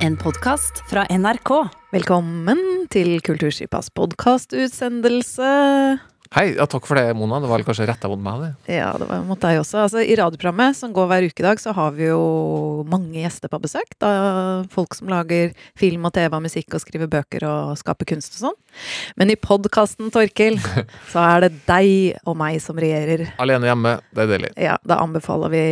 En 0.00 0.14
podkast 0.16 0.78
fra 0.88 1.02
NRK. 1.12 1.50
Velkommen 1.92 2.60
til 2.88 3.18
Kulturskipas 3.20 3.90
podkastutsendelse. 3.92 5.50
Hei, 6.30 6.52
ja, 6.54 6.62
takk 6.70 6.84
for 6.86 6.94
det, 6.94 7.10
Mona. 7.18 7.40
Det 7.42 7.48
var 7.50 7.62
kanskje 7.66 7.88
retta 7.90 8.06
mot 8.06 8.20
meg, 8.22 8.44
det. 8.44 8.76
Ja, 8.76 8.92
det 8.94 9.08
var 9.08 9.24
mot 9.26 9.40
deg 9.42 9.56
også. 9.58 9.80
Altså, 9.82 9.98
I 9.98 10.14
radioprogrammet 10.14 10.76
som 10.78 10.92
går 10.94 11.08
hver 11.10 11.26
ukedag, 11.26 11.58
så 11.58 11.72
har 11.74 11.96
vi 11.96 12.06
jo 12.06 12.20
mange 12.86 13.16
gjester 13.18 13.50
på 13.50 13.58
besøk. 13.64 13.96
Da 13.98 14.12
folk 14.70 14.94
som 14.94 15.10
lager 15.10 15.50
film 15.80 16.06
og 16.06 16.14
TV 16.14 16.30
og 16.38 16.44
musikk 16.44 16.78
og 16.78 16.84
skriver 16.84 17.10
bøker 17.10 17.48
og 17.50 17.72
skaper 17.82 18.12
kunst 18.12 18.38
og 18.38 18.44
sånn. 18.44 18.56
Men 19.18 19.34
i 19.34 19.38
podkasten, 19.42 20.12
Torkil, 20.14 20.60
så 21.12 21.26
er 21.32 21.48
det 21.48 21.50
deg 21.66 22.22
og 22.22 22.38
meg 22.38 22.62
som 22.62 22.78
regjerer. 22.78 23.26
Alene 23.42 23.72
hjemme, 23.72 23.98
det 24.14 24.22
er 24.22 24.32
deilig. 24.36 24.54
Ja, 24.70 24.78
da 24.86 25.02
anbefaler 25.02 25.50
vi 25.50 25.66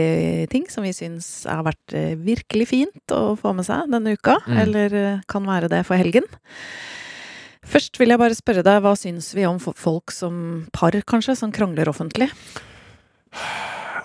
ting 0.50 0.66
som 0.74 0.82
vi 0.82 0.90
syns 0.96 1.46
har 1.46 1.62
vært 1.70 1.94
eh, 1.94 2.16
virkelig 2.18 2.72
fint 2.74 3.14
å 3.14 3.36
få 3.38 3.54
med 3.54 3.70
seg 3.70 3.86
denne 3.94 4.18
uka. 4.18 4.40
Mm. 4.50 4.62
Eller 4.66 5.02
eh, 5.04 5.26
kan 5.30 5.46
være 5.46 5.70
det 5.70 5.86
for 5.86 6.02
helgen. 6.02 6.26
Først 7.68 7.98
vil 8.00 8.12
jeg 8.12 8.20
bare 8.20 8.36
spørre 8.36 8.64
deg, 8.64 8.80
hva 8.84 8.94
syns 8.96 9.32
vi 9.36 9.44
om 9.48 9.58
folk 9.60 10.12
som 10.14 10.68
par, 10.74 10.96
kanskje, 11.08 11.36
som 11.36 11.52
krangler 11.54 11.90
offentlig? 11.90 12.30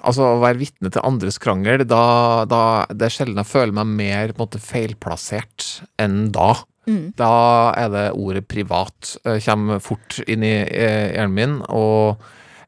Altså, 0.03 0.33
å 0.33 0.41
være 0.43 0.59
vitne 0.59 0.91
til 0.91 1.05
andres 1.07 1.39
krangel, 1.39 1.85
da, 1.87 2.43
da 2.49 2.61
Det 2.91 3.07
er 3.07 3.15
sjelden 3.15 3.39
jeg 3.39 3.51
føler 3.53 3.75
meg 3.77 3.93
mer 4.01 4.33
måte 4.39 4.59
feilplassert 4.59 5.69
enn 6.01 6.27
da. 6.35 6.51
Mm. 6.83 7.13
Da 7.15 7.33
er 7.79 7.91
det 7.93 8.07
ordet 8.19 8.43
privat 8.51 9.13
eh, 9.23 9.39
kommer 9.45 9.79
fort 9.83 10.19
inn 10.27 10.43
i 10.43 10.55
eh, 10.67 11.13
hjernen 11.15 11.37
min, 11.37 11.53
og 11.71 12.19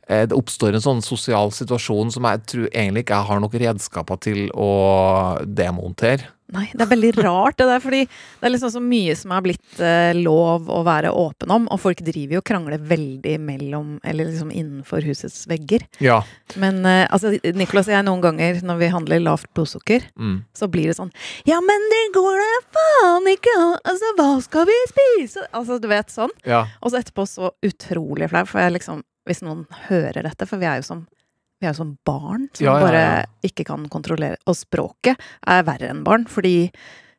eh, 0.07 0.23
det 0.29 0.37
oppstår 0.37 0.77
en 0.77 0.85
sånn 0.85 1.03
sosial 1.03 1.51
situasjon 1.51 2.15
som 2.15 2.27
jeg 2.29 2.45
tror 2.47 2.69
egentlig 2.69 3.03
ikke 3.03 3.19
jeg 3.19 3.29
har 3.33 3.43
noen 3.43 3.61
redskaper 3.65 4.21
til 4.23 4.47
å 4.55 4.71
demontere. 5.43 6.31
Nei, 6.53 6.67
det 6.77 6.83
er 6.85 6.89
veldig 6.91 7.09
rart 7.25 7.55
det 7.57 7.65
der, 7.65 7.79
fordi 7.81 8.03
det 8.05 8.45
er 8.45 8.51
liksom 8.53 8.69
så 8.69 8.81
mye 8.83 9.15
som 9.17 9.31
er 9.33 9.41
blitt 9.41 9.79
eh, 9.81 10.11
lov 10.13 10.67
å 10.69 10.83
være 10.85 11.09
åpen 11.17 11.49
om, 11.55 11.63
og 11.73 11.79
folk 11.81 12.03
driver 12.05 12.35
jo 12.37 12.41
og 12.43 12.45
krangler 12.45 12.83
veldig 12.85 13.33
mellom, 13.41 13.95
eller 14.05 14.29
liksom 14.29 14.51
innenfor 14.53 15.01
husets 15.07 15.47
vegger. 15.49 15.87
Ja. 16.05 16.19
Men 16.61 16.85
eh, 16.85 17.07
altså, 17.09 17.33
Nicolas 17.57 17.89
og 17.89 17.95
jeg 17.95 18.05
noen 18.05 18.21
ganger 18.21 18.61
når 18.61 18.77
vi 18.83 18.91
handler 18.93 19.23
lavt 19.25 19.49
blodsukker, 19.57 20.05
Mm. 20.15 20.43
så 20.55 20.69
blir 20.71 20.85
det 20.91 20.95
sånn 20.99 21.09
Ja, 21.49 21.57
men 21.65 21.89
det 21.91 22.03
går 22.15 22.37
da 22.39 22.51
faen 22.77 23.25
ikke 23.33 23.51
an! 23.57 23.75
Altså, 23.83 24.13
hva 24.19 24.29
skal 24.45 24.69
vi 24.69 24.77
spise? 24.93 25.47
Altså, 25.51 25.79
du 25.81 25.87
vet, 25.89 26.13
sånn. 26.13 26.31
ja. 26.45 26.61
Og 26.81 26.91
så 26.93 27.01
etterpå 27.01 27.25
så 27.27 27.49
utrolig 27.65 28.29
flau, 28.29 28.45
for 28.45 28.61
jeg 28.61 28.77
liksom 28.77 29.01
Hvis 29.25 29.41
noen 29.41 29.65
hører 29.89 30.21
dette, 30.29 30.45
for 30.45 30.61
vi 30.61 30.67
er 30.69 30.77
jo 30.83 30.85
som 30.85 31.07
vi 31.65 31.71
er 31.71 31.73
jo 31.73 31.81
som 31.81 31.95
barn 32.07 32.45
som 32.53 32.67
Ja, 32.67 32.77
ja, 32.77 32.85
bare 32.85 33.05
ikke 33.45 33.65
kan 33.67 33.89
kontrollere 33.91 34.37
Og 34.45 34.57
språket 34.57 35.19
er 35.41 35.65
verre 35.67 35.89
enn 35.91 36.05
barn, 36.05 36.27
fordi 36.29 36.69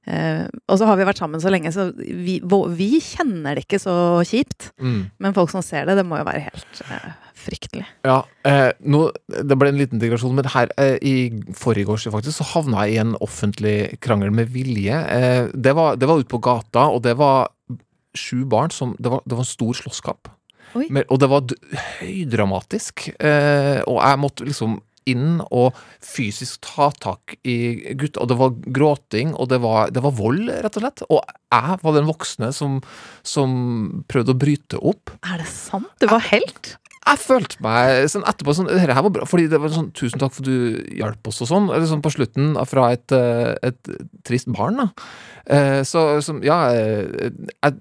eh, 0.07 0.47
Og 0.71 0.79
så 0.79 0.89
har 0.89 0.99
vi 0.99 1.09
vært 1.09 1.21
sammen 1.23 1.43
så 1.43 1.53
lenge, 1.53 1.73
så 1.75 1.91
vi, 1.97 2.39
vi 2.41 2.91
kjenner 3.03 3.57
det 3.57 3.67
ikke 3.67 3.81
så 3.83 3.97
kjipt. 4.27 4.71
Mm. 4.79 5.11
Men 5.23 5.37
folk 5.37 5.51
som 5.53 5.65
ser 5.65 5.89
det, 5.89 5.99
det 5.99 6.07
må 6.07 6.21
jo 6.21 6.29
være 6.29 6.45
helt 6.47 6.83
eh, 6.87 7.09
fryktelig. 7.47 7.87
Ja, 8.07 8.21
eh, 8.47 8.71
nå, 8.87 9.03
det 9.27 9.59
ble 9.59 9.73
en 9.73 9.81
liten 9.81 10.03
digresjon, 10.03 10.37
men 10.39 10.49
her 10.55 10.71
i 11.03 11.17
forgårs 11.59 12.07
faktisk, 12.13 12.39
så 12.39 12.49
havna 12.55 12.87
jeg 12.87 12.97
i 12.97 13.03
en 13.03 13.17
offentlig 13.25 13.77
krangel 14.05 14.35
med 14.35 14.51
vilje. 14.55 15.03
Eh, 15.11 15.43
det 15.55 15.75
var, 15.79 15.99
det 15.99 16.11
var 16.11 16.23
ute 16.23 16.33
på 16.33 16.43
gata, 16.45 16.89
og 16.95 17.03
det 17.07 17.17
var 17.19 17.51
sju 18.17 18.47
barn 18.49 18.73
som 18.73 18.95
Det 18.99 19.11
var, 19.13 19.21
det 19.27 19.37
var 19.37 19.45
en 19.45 19.55
stor 19.55 19.77
slåsskamp. 19.83 20.31
Men, 20.91 21.07
og 21.09 21.21
det 21.23 21.31
var 21.33 21.57
høydramatisk. 22.01 23.09
Eh, 23.21 23.81
og 23.87 24.01
jeg 24.03 24.23
måtte 24.23 24.47
liksom 24.49 24.79
inn 25.07 25.37
og 25.55 25.77
fysisk 26.03 26.65
ta 26.67 26.89
tak 26.99 27.37
i 27.47 27.95
gutta. 27.99 28.25
Og 28.25 28.31
det 28.33 28.39
var 28.41 28.57
gråting, 28.79 29.35
og 29.39 29.53
det 29.53 29.61
var, 29.63 29.93
det 29.95 30.03
var 30.03 30.17
vold, 30.19 30.51
rett 30.51 30.79
og 30.81 30.83
slett. 30.83 31.05
Og 31.07 31.21
jeg 31.55 31.79
var 31.85 31.95
den 31.95 32.09
voksne 32.11 32.51
som, 32.57 32.81
som 33.23 33.55
prøvde 34.11 34.35
å 34.35 34.41
bryte 34.41 34.83
opp. 34.83 35.15
Er 35.23 35.45
det 35.45 35.49
sant? 35.53 35.93
Du 36.03 36.09
var 36.11 36.27
helt? 36.33 36.75
Jeg 37.07 37.23
følte 37.23 37.61
meg 37.63 38.09
sånn 38.11 38.25
etterpå 38.27 38.51
sånn 38.57 38.67
Dette 38.67 38.83
her 38.91 39.05
var 39.07 39.13
bra. 39.15 39.27
Fordi 39.31 39.45
det 39.47 39.61
var 39.63 39.71
sånn 39.71 39.93
Tusen 39.95 40.19
takk 40.19 40.33
for 40.35 40.43
at 40.43 40.49
du 40.51 40.97
hjalp 40.99 41.29
oss 41.31 41.39
og 41.45 41.51
sånn. 41.53 41.69
Eller 41.71 41.87
sånn 41.87 42.03
på 42.03 42.11
slutten 42.11 42.57
fra 42.67 42.89
et, 42.97 43.15
eh, 43.15 43.53
et 43.69 43.93
trist 44.27 44.51
barn, 44.51 44.81
da. 44.83 44.89
Eh, 45.47 45.83
Så 45.87 46.03
som 46.27 46.43
Ja, 46.43 46.59
jeg, 46.75 47.31
jeg, 47.63 47.79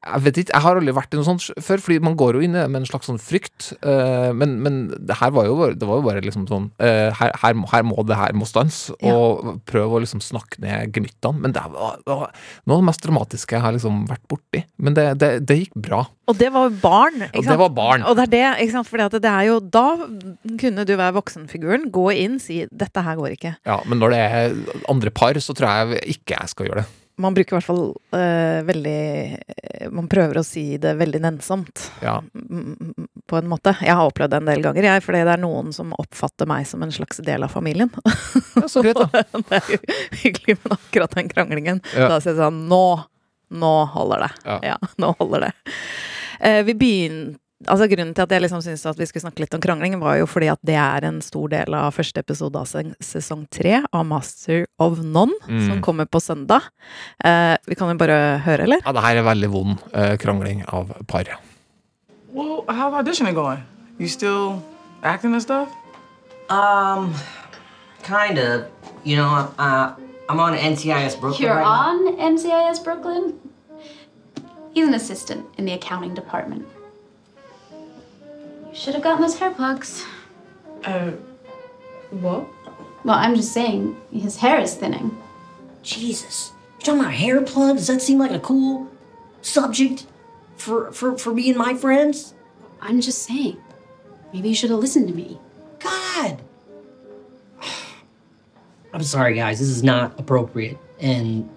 jeg 0.00 0.22
vet 0.24 0.38
ikke. 0.40 0.52
Jeg 0.54 0.64
har 0.64 0.78
aldri 0.80 0.92
vært 0.96 1.12
i 1.12 1.18
noe 1.18 1.26
sånt 1.26 1.44
før, 1.60 1.80
fordi 1.84 1.98
man 2.00 2.14
går 2.16 2.38
jo 2.38 2.40
inn 2.46 2.54
i 2.54 2.60
det 2.60 2.68
med 2.72 2.80
en 2.80 2.88
slags 2.88 3.08
sånn 3.10 3.18
frykt. 3.20 3.72
Uh, 3.84 4.32
Men, 4.32 4.54
men 4.64 4.78
det 4.96 5.16
her 5.20 5.30
var 5.36 5.44
jo 5.44 5.56
bare, 5.58 5.74
det 5.76 5.88
var 5.88 6.00
jo 6.00 6.06
bare 6.06 6.22
liksom 6.24 6.46
sånn 6.48 6.70
uh, 6.80 7.10
her, 7.18 7.32
her, 7.42 7.54
må- 7.58 7.68
her 7.72 7.82
må 7.84 8.00
det 8.08 8.16
her 8.16 8.32
må 8.32 8.46
stanse. 8.48 8.94
Ja. 9.04 9.12
Og 9.12 9.60
prøve 9.68 9.98
å 9.98 10.00
liksom 10.00 10.22
snakke 10.24 10.60
ned 10.64 10.94
gemyttene. 10.96 11.40
Men 11.44 11.52
det 11.52 11.64
var, 11.74 11.98
det 12.06 12.16
var 12.22 12.32
noe 12.64 12.78
av 12.78 12.80
det 12.80 12.88
mest 12.88 13.04
dramatiske 13.04 13.56
jeg 13.58 13.64
har 13.66 13.76
liksom 13.76 14.06
vært 14.08 14.24
borti. 14.30 14.64
Men 14.80 14.96
det, 14.96 15.06
det, 15.20 15.30
det 15.44 15.58
gikk 15.64 15.76
bra. 15.76 16.00
Og 16.30 16.38
det 16.38 16.48
var 16.54 16.70
barn. 16.80 17.26
Og 17.34 17.44
det 17.44 17.58
var 17.58 17.72
barn. 17.74 18.06
Og 18.06 18.16
det 18.16 18.28
er 18.28 18.32
det, 18.32 18.44
ikke 18.64 18.76
sant? 18.78 18.88
Fordi 18.88 19.20
det 19.20 19.30
er 19.30 19.48
jo 19.50 19.58
Da 19.60 19.86
kunne 20.60 20.84
du 20.86 20.94
være 20.96 21.16
voksenfiguren, 21.18 21.90
gå 21.92 22.06
inn, 22.14 22.38
si 22.40 22.62
'dette 22.70 23.02
her 23.04 23.16
går 23.18 23.34
ikke'. 23.36 23.56
Ja, 23.66 23.80
men 23.84 23.98
når 23.98 24.14
det 24.14 24.20
er 24.24 24.56
andre 24.88 25.10
par, 25.10 25.34
så 25.42 25.52
tror 25.56 25.68
jeg 25.68 26.00
ikke 26.16 26.38
jeg 26.40 26.48
skal 26.54 26.66
gjøre 26.70 26.82
det. 26.84 26.88
Man 27.20 27.36
bruker 27.36 27.54
i 27.54 27.58
hvert 27.58 27.68
fall 27.68 27.82
uh, 28.16 28.60
veldig 28.66 29.90
Man 29.94 30.08
prøver 30.10 30.40
å 30.40 30.44
si 30.46 30.64
det 30.80 30.94
veldig 30.98 31.20
nennsomt. 31.24 31.86
Ja. 32.04 32.18
mm, 32.20 32.94
På 33.30 33.38
en 33.40 33.48
måte. 33.50 33.74
Jeg 33.84 33.96
har 33.96 34.08
opplevd 34.10 34.34
det 34.34 34.40
en 34.40 34.50
del 34.50 34.64
ganger, 34.64 34.88
jeg, 34.88 35.04
fordi 35.04 35.22
det 35.28 35.34
er 35.36 35.42
noen 35.42 35.72
som 35.76 35.94
oppfatter 35.98 36.48
meg 36.50 36.68
som 36.68 36.82
en 36.84 36.94
slags 36.94 37.22
del 37.26 37.46
av 37.46 37.52
familien. 37.54 37.90
ja, 38.60 38.66
så 38.70 38.84
greit, 38.84 39.00
da. 39.00 39.24
det 39.50 39.60
er 39.60 39.74
jo 39.76 39.80
hyggelig, 40.24 40.58
men 40.64 40.76
akkurat 40.78 41.16
den 41.18 41.30
kranglingen 41.32 41.84
Ja. 41.94 42.08
Da 42.10 42.20
sier 42.20 42.34
jeg 42.34 42.40
sånn 42.42 42.64
Nå! 42.70 42.84
Nå 43.50 43.74
holder 43.94 44.26
det. 44.28 44.32
Ja. 44.46 44.58
Ja, 44.62 44.90
nå 45.02 45.14
holder 45.18 45.48
det. 45.48 45.52
Uh, 46.40 46.60
vi 46.68 46.74
begynte 46.78 47.40
Altså 47.68 47.84
Grunnen 47.90 48.14
til 48.16 48.22
at 48.24 48.30
jeg 48.32 48.40
liksom 48.40 48.62
syntes 48.64 48.86
at 48.88 48.96
vi 48.96 49.04
skulle 49.04 49.20
snakke 49.26 49.42
litt 49.42 49.52
om 49.54 49.60
krangling, 49.60 49.98
var 50.00 50.16
jo 50.16 50.24
fordi 50.26 50.48
at 50.48 50.58
det 50.64 50.76
er 50.80 51.04
en 51.04 51.18
stor 51.20 51.48
del 51.52 51.74
av 51.76 51.92
første 51.92 52.22
episode 52.22 52.56
av 52.56 52.64
sesong 53.04 53.42
tre 53.52 53.82
av 53.92 54.06
Master 54.08 54.66
of 54.78 54.98
None, 55.04 55.34
Mm. 55.46 55.66
som 55.68 55.82
kommer 55.82 56.06
på 56.06 56.20
søndag. 56.24 56.62
Eh, 57.22 57.56
vi 57.66 57.74
kan 57.74 57.88
jo 57.92 57.98
bare 58.00 58.38
høre, 58.40 58.62
eller? 58.64 58.80
Ja, 58.86 58.92
det 58.92 59.02
her 59.04 59.16
er 59.16 59.22
veldig 59.28 59.50
vond 59.52 59.76
eh, 59.92 60.16
krangling 60.16 60.64
av 60.72 60.88
par. 61.06 61.24
Well, 62.32 62.64
how's 62.68 62.94
auditioning 62.94 63.34
going? 63.34 63.62
You 63.98 64.08
still 64.08 64.62
acting 65.02 65.34
and 65.34 65.42
stuff? 65.42 65.68
Um, 66.48 67.12
kind 68.02 68.38
of. 68.38 68.64
You 69.04 69.16
know, 69.16 69.48
uh, 69.58 69.92
I'm 70.30 70.40
on 70.40 70.54
NCIS 70.56 71.20
Brooklyn. 71.20 71.42
You're 71.42 71.56
right 71.56 71.62
now. 71.62 72.16
on 72.16 72.36
NCIS 72.36 72.82
Brooklyn? 72.84 73.34
He's 74.72 74.86
an 74.88 74.94
assistant 74.94 75.44
in 75.58 75.66
the 75.66 75.72
accounting 75.72 76.14
department. 76.14 76.64
You 78.70 78.76
should 78.76 78.94
have 78.94 79.02
gotten 79.02 79.22
those 79.22 79.38
hair 79.38 79.50
plugs. 79.50 80.04
Uh, 80.84 81.10
what? 82.10 82.46
Well, 83.04 83.16
I'm 83.16 83.34
just 83.34 83.52
saying, 83.52 83.96
his 84.12 84.36
hair 84.36 84.60
is 84.60 84.74
thinning. 84.74 85.20
Jesus, 85.82 86.52
you're 86.74 86.80
talking 86.80 87.00
about 87.00 87.14
hair 87.14 87.40
plugs? 87.42 87.80
Does 87.80 87.86
that 87.88 88.02
seem 88.02 88.18
like 88.18 88.30
a 88.30 88.38
cool 88.38 88.88
subject 89.42 90.06
for 90.56 90.92
for 90.92 91.16
for 91.16 91.34
me 91.34 91.48
and 91.48 91.58
my 91.58 91.74
friends? 91.74 92.34
I'm 92.80 93.00
just 93.00 93.22
saying. 93.22 93.56
Maybe 94.32 94.50
you 94.50 94.54
should 94.54 94.70
have 94.70 94.78
listened 94.78 95.08
to 95.08 95.14
me. 95.14 95.38
God. 95.78 96.40
I'm 98.92 99.02
sorry, 99.02 99.34
guys. 99.34 99.58
This 99.58 99.68
is 99.68 99.82
not 99.82 100.18
appropriate, 100.18 100.78
and 101.00 101.48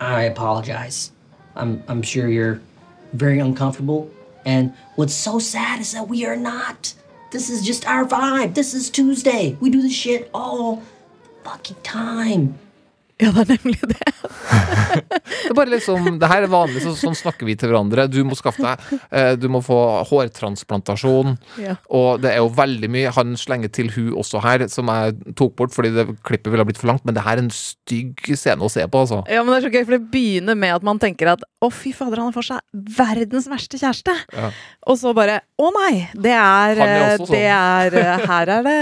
I 0.00 0.22
apologize. 0.22 1.12
I'm 1.54 1.82
I'm 1.88 2.02
sure 2.02 2.28
you're 2.28 2.60
very 3.12 3.38
uncomfortable, 3.38 4.10
and 4.46 4.72
what's 4.94 5.12
so 5.12 5.38
sad 5.38 5.80
is 5.80 5.92
that 5.92 6.08
we 6.08 6.24
are 6.24 6.36
not. 6.36 6.94
This 7.32 7.50
is 7.50 7.66
just 7.66 7.86
our 7.86 8.06
vibe. 8.06 8.54
This 8.54 8.72
is 8.72 8.88
Tuesday. 8.88 9.58
We 9.60 9.68
do 9.68 9.82
this 9.82 9.92
shit 9.92 10.30
all 10.32 10.82
fucking 11.42 11.82
time. 11.82 12.58
Ja, 13.24 13.30
det 13.32 13.46
er 13.46 13.62
nemlig 13.64 13.80
det. 13.80 13.96
Det 13.96 15.48
er 15.48 15.54
bare 15.56 15.70
liksom, 15.72 16.18
det 16.20 16.28
her 16.28 16.44
er 16.44 16.50
vanlig, 16.52 16.82
så, 16.84 16.90
sånn 17.00 17.14
snakker 17.16 17.46
vi 17.48 17.54
til 17.56 17.70
hverandre. 17.70 18.04
Du 18.12 18.18
må 18.28 18.36
skaffe 18.36 18.60
deg 18.60 19.00
eh, 19.08 19.30
Du 19.40 19.46
må 19.52 19.62
få 19.64 19.78
hårtransplantasjon. 20.10 21.36
Ja. 21.62 21.76
Og 21.96 22.20
det 22.20 22.34
er 22.34 22.42
jo 22.42 22.50
veldig 22.56 22.90
mye. 22.92 23.12
Han 23.16 23.32
slenger 23.40 23.72
til 23.72 23.88
hun 23.94 24.10
også 24.20 24.42
her, 24.44 24.66
som 24.72 24.90
jeg 24.92 25.16
tok 25.38 25.56
bort 25.58 25.72
fordi 25.74 25.94
det 25.96 26.04
klippet 26.28 26.52
ville 26.52 26.60
ha 26.64 26.68
blitt 26.68 26.80
for 26.80 26.90
langt. 26.92 27.06
Men 27.08 27.16
det 27.16 27.24
her 27.26 27.38
er 27.40 27.44
en 27.46 27.52
stygg 27.54 28.20
scene 28.36 28.60
å 28.64 28.70
se 28.72 28.84
på, 28.84 29.02
altså. 29.06 29.22
Ja, 29.32 29.40
men 29.42 29.54
det 29.54 29.62
er 29.62 29.66
så 29.68 29.72
gøy, 29.74 29.84
for 29.88 29.96
det 29.96 30.10
begynner 30.12 30.58
med 30.66 30.76
at 30.76 30.86
man 30.86 31.00
tenker 31.02 31.32
at 31.32 31.44
å, 31.64 31.70
fy 31.72 31.94
fader, 31.96 32.20
han 32.20 32.30
har 32.30 32.36
for 32.36 32.46
seg 32.46 32.60
verdens 33.00 33.48
verste 33.50 33.80
kjæreste. 33.80 34.12
Ja. 34.36 34.52
Og 34.92 35.00
så 35.00 35.14
bare 35.16 35.40
å 35.56 35.70
nei, 35.74 36.04
det 36.12 36.36
er, 36.36 36.84
er 36.84 37.16
sånn. 37.22 37.32
det 37.32 37.44
er 37.48 37.96
Her 38.28 38.52
er 38.58 38.66
det 38.68 38.78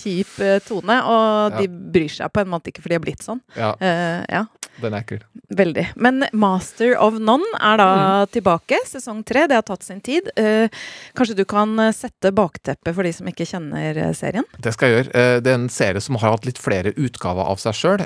kjip 0.00 0.38
eh, 0.40 0.58
tone. 0.64 0.98
Og 1.04 1.30
Ja. 1.52 1.58
de 1.60 1.68
bryr 1.68 2.08
seg 2.12 2.32
på 2.32 2.40
en 2.42 2.50
måte 2.52 2.70
ikke, 2.72 2.80
for 2.84 2.92
de 2.92 2.96
har 2.96 3.04
blitt 3.04 3.24
sånn. 3.24 3.41
Ja. 3.54 3.76
Uh, 3.80 4.24
ja. 4.28 4.48
Den 4.82 4.96
er 4.96 5.04
ekkel. 5.04 5.22
Veldig. 5.52 5.84
Men 5.96 6.24
Master 6.32 6.94
of 7.00 7.18
None 7.20 7.46
er 7.60 7.80
da 7.80 7.90
tilbake. 8.32 8.78
Sesong 8.88 9.22
tre. 9.26 9.46
Det 9.50 9.58
har 9.58 9.66
tatt 9.66 9.84
sin 9.84 10.00
tid. 10.04 10.28
Eh, 10.36 10.72
kanskje 11.16 11.36
du 11.38 11.44
kan 11.48 11.74
eh, 11.80 11.92
sette 11.96 12.32
bakteppet 12.34 12.94
for 12.94 13.06
de 13.06 13.12
som 13.14 13.28
ikke 13.28 13.46
kjenner 13.48 13.98
eh, 13.98 14.12
serien? 14.16 14.46
Det 14.62 14.72
skal 14.74 14.88
jeg 14.88 14.98
gjøre. 14.98 15.24
Det 15.44 15.52
er 15.52 15.58
en 15.58 15.68
serie 15.72 16.02
som 16.02 16.18
har 16.20 16.34
hatt 16.34 16.46
litt 16.48 16.60
flere 16.60 16.94
utgaver 16.96 17.48
av 17.48 17.60
seg 17.62 17.76
sjøl. 17.76 18.04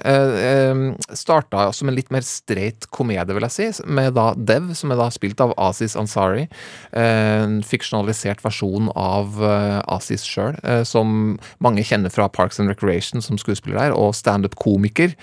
Starta 1.17 1.69
som 1.77 1.91
en 1.91 1.97
litt 1.97 2.11
mer 2.15 2.25
streit 2.27 2.89
komedie, 2.95 3.35
vil 3.37 3.47
jeg 3.49 3.55
si, 3.55 3.85
med 3.87 4.15
da 4.17 4.29
Dev, 4.37 4.73
som 4.79 4.93
er 4.93 5.01
da 5.01 5.09
spilt 5.15 5.41
av 5.43 5.55
Aziz 5.61 5.97
Ansari. 5.99 6.47
En 6.97 7.61
fiksjonalisert 7.67 8.43
versjon 8.45 8.91
av 8.99 9.39
Aziz 9.93 10.25
sjøl, 10.27 10.59
som 10.89 11.37
mange 11.63 11.85
kjenner 11.87 12.13
fra 12.13 12.29
Parks 12.33 12.61
and 12.63 12.71
Recreation 12.73 13.25
som 13.25 13.39
skuespiller 13.41 13.79
der, 13.81 13.97
og 13.97 14.15
standup-komiker. 14.19 15.15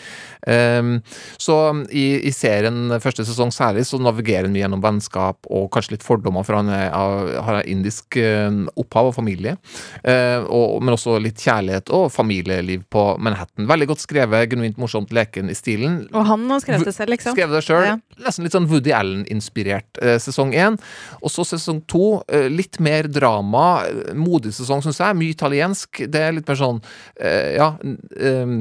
Eh, 1.44 1.50
Så 1.54 1.86
i, 1.92 2.22
i 2.28 2.32
serien 2.32 2.90
første 3.02 3.24
sesong 3.28 3.52
særlig 3.52 3.84
så 3.86 3.98
navigerer 4.00 4.46
han 4.48 4.54
mye 4.54 4.64
gjennom 4.64 4.82
vennskap 4.84 5.38
og 5.52 5.70
kanskje 5.74 5.96
litt 5.98 6.04
fordommer, 6.06 6.44
for 6.48 6.56
han 6.56 6.70
er, 6.72 6.90
av- 6.96 7.34
har 7.44 7.64
indisk 7.68 8.16
eh, 8.18 8.50
opphav 8.80 9.10
og 9.12 9.16
familie. 9.18 9.58
Eh, 10.04 10.40
og, 10.48 10.82
men 10.84 10.94
også 10.96 11.18
litt 11.22 11.42
kjærlighet 11.44 11.90
og 11.94 12.10
familieliv 12.14 12.86
på 12.94 13.04
Manhattan. 13.20 13.68
Veldig 13.68 13.88
godt 13.92 14.04
skrevet, 14.06 14.50
genuint 14.54 14.78
morsomt, 14.80 15.12
leken 15.12 15.50
i 15.52 15.56
stilen. 15.58 16.08
Og 16.14 16.26
han 16.30 16.48
har 16.50 16.64
skrevet 16.64 16.88
det 16.88 16.96
selv, 16.96 17.12
liksom. 17.16 17.36
Skrevet 17.36 17.58
det 17.60 17.64
sjøl. 17.68 17.88
Ja. 17.92 17.98
Nesten 18.24 18.46
litt 18.48 18.54
sånn 18.56 18.70
Woody 18.70 18.94
Allen-inspirert 18.96 20.00
eh, 20.02 20.18
sesong 20.24 20.54
én. 20.56 20.78
Og 21.22 21.32
så 21.34 21.44
sesong 21.50 21.82
to, 21.92 22.22
eh, 22.30 22.48
litt 22.54 22.80
mer 22.84 23.10
drama. 23.12 23.84
eh, 23.90 24.14
Modig 24.16 24.54
sesong, 24.56 24.84
syns 24.86 25.02
jeg. 25.02 25.18
Mye 25.20 25.34
italiensk. 25.36 26.04
Det 26.14 26.22
er 26.30 26.32
litt 26.38 26.48
mer 26.48 26.60
sånn 26.62 26.80
eh, 27.20 27.56
Ja. 27.58 27.74
eh, 27.84 28.56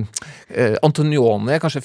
eh, 0.51 0.77
Antonioni 0.83 1.53
er 1.55 1.61
kanskje 1.63 1.83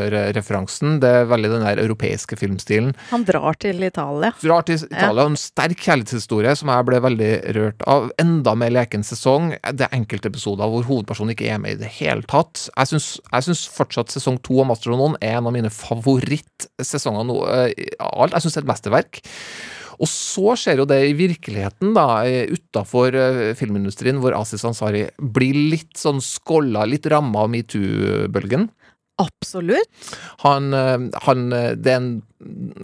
filmregissørreferansen. 0.00 0.98
Det 1.02 1.08
er 1.08 1.28
veldig 1.30 1.50
den 1.52 1.64
der 1.64 1.80
europeiske 1.82 2.36
filmstilen. 2.38 2.92
Han 3.10 3.24
drar 3.28 3.58
til 3.60 3.82
Italia. 3.82 4.32
Drar 4.42 4.66
til 4.66 4.84
Italia, 4.86 5.26
en 5.26 5.38
sterk 5.38 5.80
kjærlighetshistorie 5.80 6.54
som 6.58 6.72
jeg 6.72 6.86
ble 6.88 7.00
veldig 7.04 7.32
rørt 7.56 7.86
av. 7.90 8.10
Enda 8.20 8.54
mer 8.58 8.72
leken 8.74 9.04
sesong. 9.06 9.52
Det 9.72 9.86
er 9.86 9.96
enkelte 9.96 10.30
episoder 10.30 10.70
hvor 10.70 10.86
hovedpersonen 10.88 11.34
ikke 11.34 11.50
er 11.50 11.60
med 11.62 11.76
i 11.76 11.82
det 11.84 11.90
hele 12.00 12.24
tatt. 12.30 12.68
Jeg 12.76 12.92
syns, 12.92 13.66
fortsatt 13.74 14.12
sesong 14.12 14.40
to 14.44 14.60
av 14.62 14.70
Master 14.70 14.94
er 14.94 15.36
en 15.36 15.50
av 15.50 15.54
mine 15.54 15.70
favorittsesonger 15.72 17.28
nå, 17.28 17.42
eh, 17.50 17.92
alt. 17.98 18.34
Jeg 18.34 18.46
syns 18.46 18.56
det 18.56 18.62
er 18.62 18.66
et 18.66 18.74
mesterverk. 18.74 19.22
Og 20.00 20.08
så 20.08 20.54
skjer 20.56 20.80
jo 20.80 20.86
det 20.88 20.96
i 21.10 21.12
virkeligheten, 21.12 21.90
da, 21.92 22.24
utafor 22.48 23.12
filmindustrien, 23.58 24.16
hvor 24.22 24.32
Asis 24.38 24.64
Ansari 24.64 25.02
blir 25.20 25.58
litt 25.74 26.00
sånn 26.00 26.22
skålla, 26.24 26.86
litt 26.88 27.04
ramma 27.12 27.42
av 27.44 27.50
metoo-bølgen. 27.52 28.70
Absolutt. 29.20 30.16
Han, 30.44 30.72
eh, 30.74 30.98
han, 31.26 31.52
eh, 31.52 31.70
det 31.76 31.92
er 31.92 32.00
en 32.00 32.12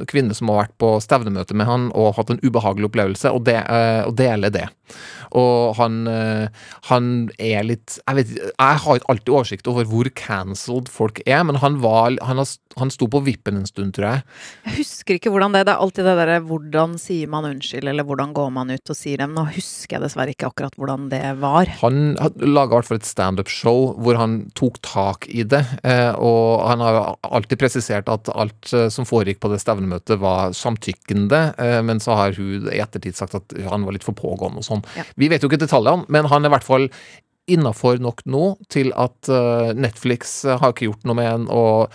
kvinne 0.07 0.35
som 0.37 0.51
har 0.53 0.67
vært 0.67 0.77
på 0.83 0.91
stevnemøte 1.01 1.57
med 1.57 1.69
han 1.69 1.89
og 1.97 2.17
hatt 2.19 2.35
en 2.35 2.43
ubehagelig 2.45 2.91
opplevelse, 2.91 3.33
og, 3.33 3.47
det, 3.49 3.57
eh, 3.65 4.03
og 4.05 4.17
deler 4.19 4.53
det. 4.53 4.67
Og 5.37 5.77
han, 5.79 5.99
eh, 6.11 6.49
han 6.89 7.09
er 7.39 7.67
litt 7.69 7.99
Jeg 8.07 8.17
vet 8.21 8.31
jeg 8.37 8.81
har 8.83 8.99
ikke 9.01 9.11
alltid 9.13 9.33
oversikt 9.35 9.69
over 9.71 9.85
hvor 9.91 10.09
cancelled 10.17 10.89
folk 10.93 11.21
er, 11.27 11.43
men 11.45 11.59
han 11.63 11.79
var 11.83 12.17
Han, 12.25 12.41
har, 12.41 12.49
han 12.81 12.91
sto 12.93 13.09
på 13.11 13.21
vippen 13.27 13.59
en 13.61 13.67
stund, 13.69 13.95
tror 13.97 14.07
jeg. 14.09 14.23
Jeg 14.67 14.77
husker 14.81 15.19
ikke 15.19 15.33
hvordan 15.35 15.55
det 15.57 15.65
Det 15.69 15.75
er 15.75 15.83
alltid 15.85 16.09
det 16.09 16.17
derre 16.21 16.41
hvordan 16.47 16.97
sier 17.01 17.31
man 17.33 17.47
unnskyld, 17.49 17.89
eller 17.91 18.07
hvordan 18.07 18.33
går 18.37 18.51
man 18.55 18.71
ut 18.73 18.93
og 18.93 18.97
sier 18.99 19.21
dem. 19.23 19.35
Nå 19.37 19.47
husker 19.55 19.97
jeg 19.97 20.05
dessverre 20.07 20.33
ikke 20.35 20.49
akkurat 20.51 20.77
hvordan 20.79 21.09
det 21.13 21.23
var. 21.43 21.71
Han 21.83 22.17
laga 22.17 22.73
i 22.73 22.77
hvert 22.79 22.89
fall 22.91 23.01
et 23.01 23.09
standup-show 23.09 23.95
hvor 24.03 24.19
han 24.21 24.39
tok 24.59 24.81
tak 24.87 25.29
i 25.29 25.45
det. 25.49 25.63
eh, 25.85 26.13
Og 26.17 26.65
han 26.69 26.81
har 26.85 26.97
jo 26.97 27.05
alltid 27.37 27.61
presisert 27.61 28.09
at 28.13 28.31
alt 28.35 28.73
eh, 28.77 28.89
som 28.93 29.07
foregikk 29.09 29.41
på 29.43 29.51
det 29.53 29.61
stevnemøtet, 29.63 30.17
var 30.23 30.53
samtykkende. 30.57 31.41
Men 31.85 31.99
så 32.01 32.15
har 32.17 32.37
hun 32.39 32.69
i 32.73 32.79
ettertid 32.81 33.17
sagt 33.19 33.35
at 33.37 33.53
han 33.69 33.85
var 33.87 33.97
litt 33.97 34.05
for 34.07 34.17
pågående 34.17 34.63
og 34.63 34.67
sånn. 34.67 34.83
Ja. 34.97 35.05
Vi 35.19 35.26
vet 35.33 35.45
jo 35.45 35.51
ikke 35.51 35.63
detaljene, 35.65 36.07
men 36.13 36.29
han 36.31 36.45
er 36.45 36.51
i 36.51 36.57
hvert 36.57 36.67
fall 36.67 36.89
innafor 37.47 38.01
nok 38.03 38.25
nå 38.27 38.47
til 38.73 38.91
at 38.99 39.31
eh, 39.31 39.73
Netflix 39.79 40.41
har 40.49 40.73
ikke 40.73 40.89
gjort 40.89 41.07
noe 41.07 41.19
med 41.19 41.29
han, 41.31 41.45
og 41.47 41.93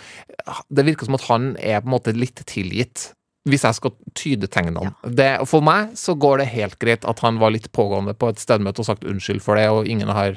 det 0.72 0.86
virker 0.88 1.08
som 1.08 1.18
at 1.18 1.26
han 1.28 1.50
er 1.60 1.82
på 1.82 1.90
en 1.90 1.96
måte 1.96 2.16
litt 2.16 2.40
tilgitt. 2.48 3.10
Hvis 3.48 3.64
jeg 3.66 3.74
skal 3.74 3.94
tyde 4.14 4.46
tegnene. 4.46 4.92
Det, 5.02 5.30
for 5.50 5.64
meg 5.66 5.96
så 5.98 6.14
går 6.14 6.42
det 6.42 6.50
helt 6.52 6.76
greit 6.82 7.06
at 7.08 7.22
han 7.24 7.40
var 7.42 7.50
litt 7.54 7.66
pågående 7.74 8.14
på 8.14 8.30
et 8.30 8.42
stedmøte 8.42 8.84
og 8.84 8.86
sagt 8.86 9.06
unnskyld 9.08 9.42
for 9.42 9.58
det, 9.58 9.66
og 9.72 9.88
ingen 9.90 10.10
har, 10.14 10.36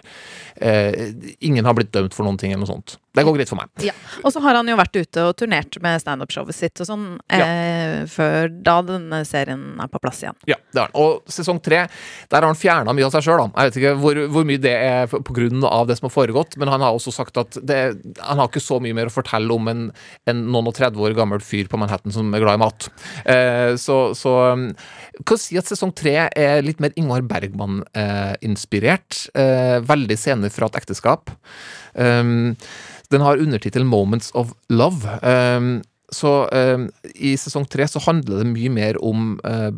eh, 0.58 1.12
ingen 1.40 1.66
har 1.66 1.78
blitt 1.78 1.94
dømt 1.94 2.18
for 2.18 2.26
noen 2.26 2.40
ting 2.42 2.54
eller 2.54 2.66
noe 2.66 2.74
sånt. 2.74 2.98
Det 3.16 3.24
går 3.24 3.38
greit 3.38 3.52
for 3.52 3.60
meg. 3.60 3.70
Ja. 3.86 3.94
Og 4.26 4.34
så 4.34 4.42
har 4.44 4.58
han 4.58 4.68
jo 4.68 4.76
vært 4.76 4.98
ute 4.98 5.24
og 5.24 5.36
turnert 5.40 5.78
med 5.84 6.02
standup-showet 6.04 6.58
sitt 6.58 6.82
og 6.84 6.90
sånn, 6.90 7.06
eh, 7.32 8.04
før 8.12 8.50
da 8.52 8.76
denne 8.84 9.22
serien 9.28 9.80
er 9.80 9.92
på 9.92 10.02
plass 10.04 10.24
igjen. 10.26 10.36
Ja, 10.50 10.58
det 10.74 10.82
har 10.82 10.90
han. 10.92 10.98
Og 11.00 11.32
sesong 11.32 11.62
tre, 11.64 11.86
der 12.30 12.42
har 12.42 12.50
han 12.50 12.60
fjerna 12.60 12.96
mye 12.96 13.08
av 13.08 13.14
seg 13.16 13.24
sjøl. 13.30 13.46
Jeg 13.54 13.70
vet 13.70 13.80
ikke 13.80 13.94
hvor, 14.02 14.20
hvor 14.34 14.50
mye 14.50 14.62
det 14.62 14.74
er 14.74 15.08
på 15.08 15.36
grunn 15.36 15.64
av 15.64 15.88
det 15.88 16.00
som 16.00 16.10
har 16.10 16.16
foregått, 16.18 16.58
men 16.58 16.74
han 16.74 16.84
har 16.84 16.98
også 16.98 17.14
sagt 17.14 17.38
at 17.40 17.56
det, 17.62 17.80
han 18.20 18.42
har 18.42 18.50
ikke 18.50 18.64
så 18.64 18.82
mye 18.84 18.98
mer 18.98 19.08
å 19.12 19.16
fortelle 19.16 19.54
om 19.54 19.72
en, 19.72 19.88
en 20.28 20.44
noen 20.50 20.74
og 20.74 20.76
30 20.76 21.00
år 21.08 21.16
gammel 21.16 21.40
fyr 21.40 21.72
på 21.72 21.80
Manhattan 21.80 22.12
som 22.16 22.34
er 22.34 22.44
glad 22.44 22.60
i 22.60 22.64
mat. 22.66 22.90
Eh, 23.26 23.76
så, 23.82 24.00
så 24.18 24.36
um, 24.54 24.68
kan 25.28 25.42
si 25.42 25.60
at 25.60 25.70
sesong 25.70 25.94
tre 25.96 26.16
er 26.28 26.66
litt 26.66 26.82
mer 26.84 26.96
Ingvar 27.00 27.26
Bergman-inspirert. 27.30 29.26
Eh, 29.36 29.78
veldig 29.86 30.20
scener 30.20 30.54
fra 30.54 30.72
et 30.72 30.80
ekteskap. 30.82 31.34
Um, 31.94 32.56
den 33.14 33.22
har 33.22 33.42
undertittel 33.42 33.86
'Moments 33.86 34.32
of 34.34 34.56
Love'. 34.70 35.20
Så 36.16 36.32
eh, 36.56 36.86
i 37.16 37.34
sesong 37.40 37.66
tre 37.72 37.88
så 37.90 38.00
handler 38.06 38.42
det 38.42 38.52
mye 38.54 38.72
mer 38.72 39.00
om 39.04 39.36
eh, 39.48 39.72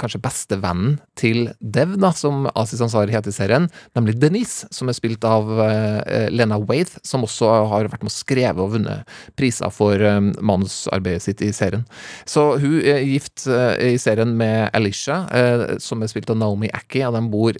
kanskje 0.00 0.20
bestevennen 0.24 0.98
til 1.18 1.46
Dev, 1.60 1.94
da, 2.02 2.10
som 2.16 2.48
Asis 2.52 2.82
Ansari 2.84 3.14
heter 3.14 3.32
i 3.32 3.36
serien, 3.36 3.68
nemlig 3.96 4.18
Denise, 4.20 4.68
som 4.74 4.90
er 4.90 4.98
spilt 4.98 5.24
av 5.26 5.48
eh, 5.64 6.28
Lena 6.34 6.58
Waithe, 6.60 7.00
som 7.06 7.24
også 7.26 7.52
har 7.72 7.88
vært 7.92 8.04
med 8.04 8.12
å 8.12 8.16
skrevet 8.16 8.62
og 8.62 8.74
vunnet 8.76 9.16
priser 9.38 9.72
for 9.74 10.00
um, 10.00 10.32
manusarbeidet 10.44 11.24
sitt 11.24 11.44
i 11.44 11.52
serien. 11.56 11.86
Så 12.28 12.56
hun 12.60 12.78
er 12.82 13.04
gift 13.06 13.46
uh, 13.48 13.74
i 13.80 13.96
serien 14.00 14.34
med 14.36 14.68
Alicia, 14.76 15.22
uh, 15.30 15.64
som 15.82 16.02
er 16.02 16.12
spilt 16.12 16.30
av 16.32 16.38
Naomi 16.40 16.70
Ackie, 16.74 17.06
og 17.06 17.16
de 17.16 17.24
bor 17.32 17.58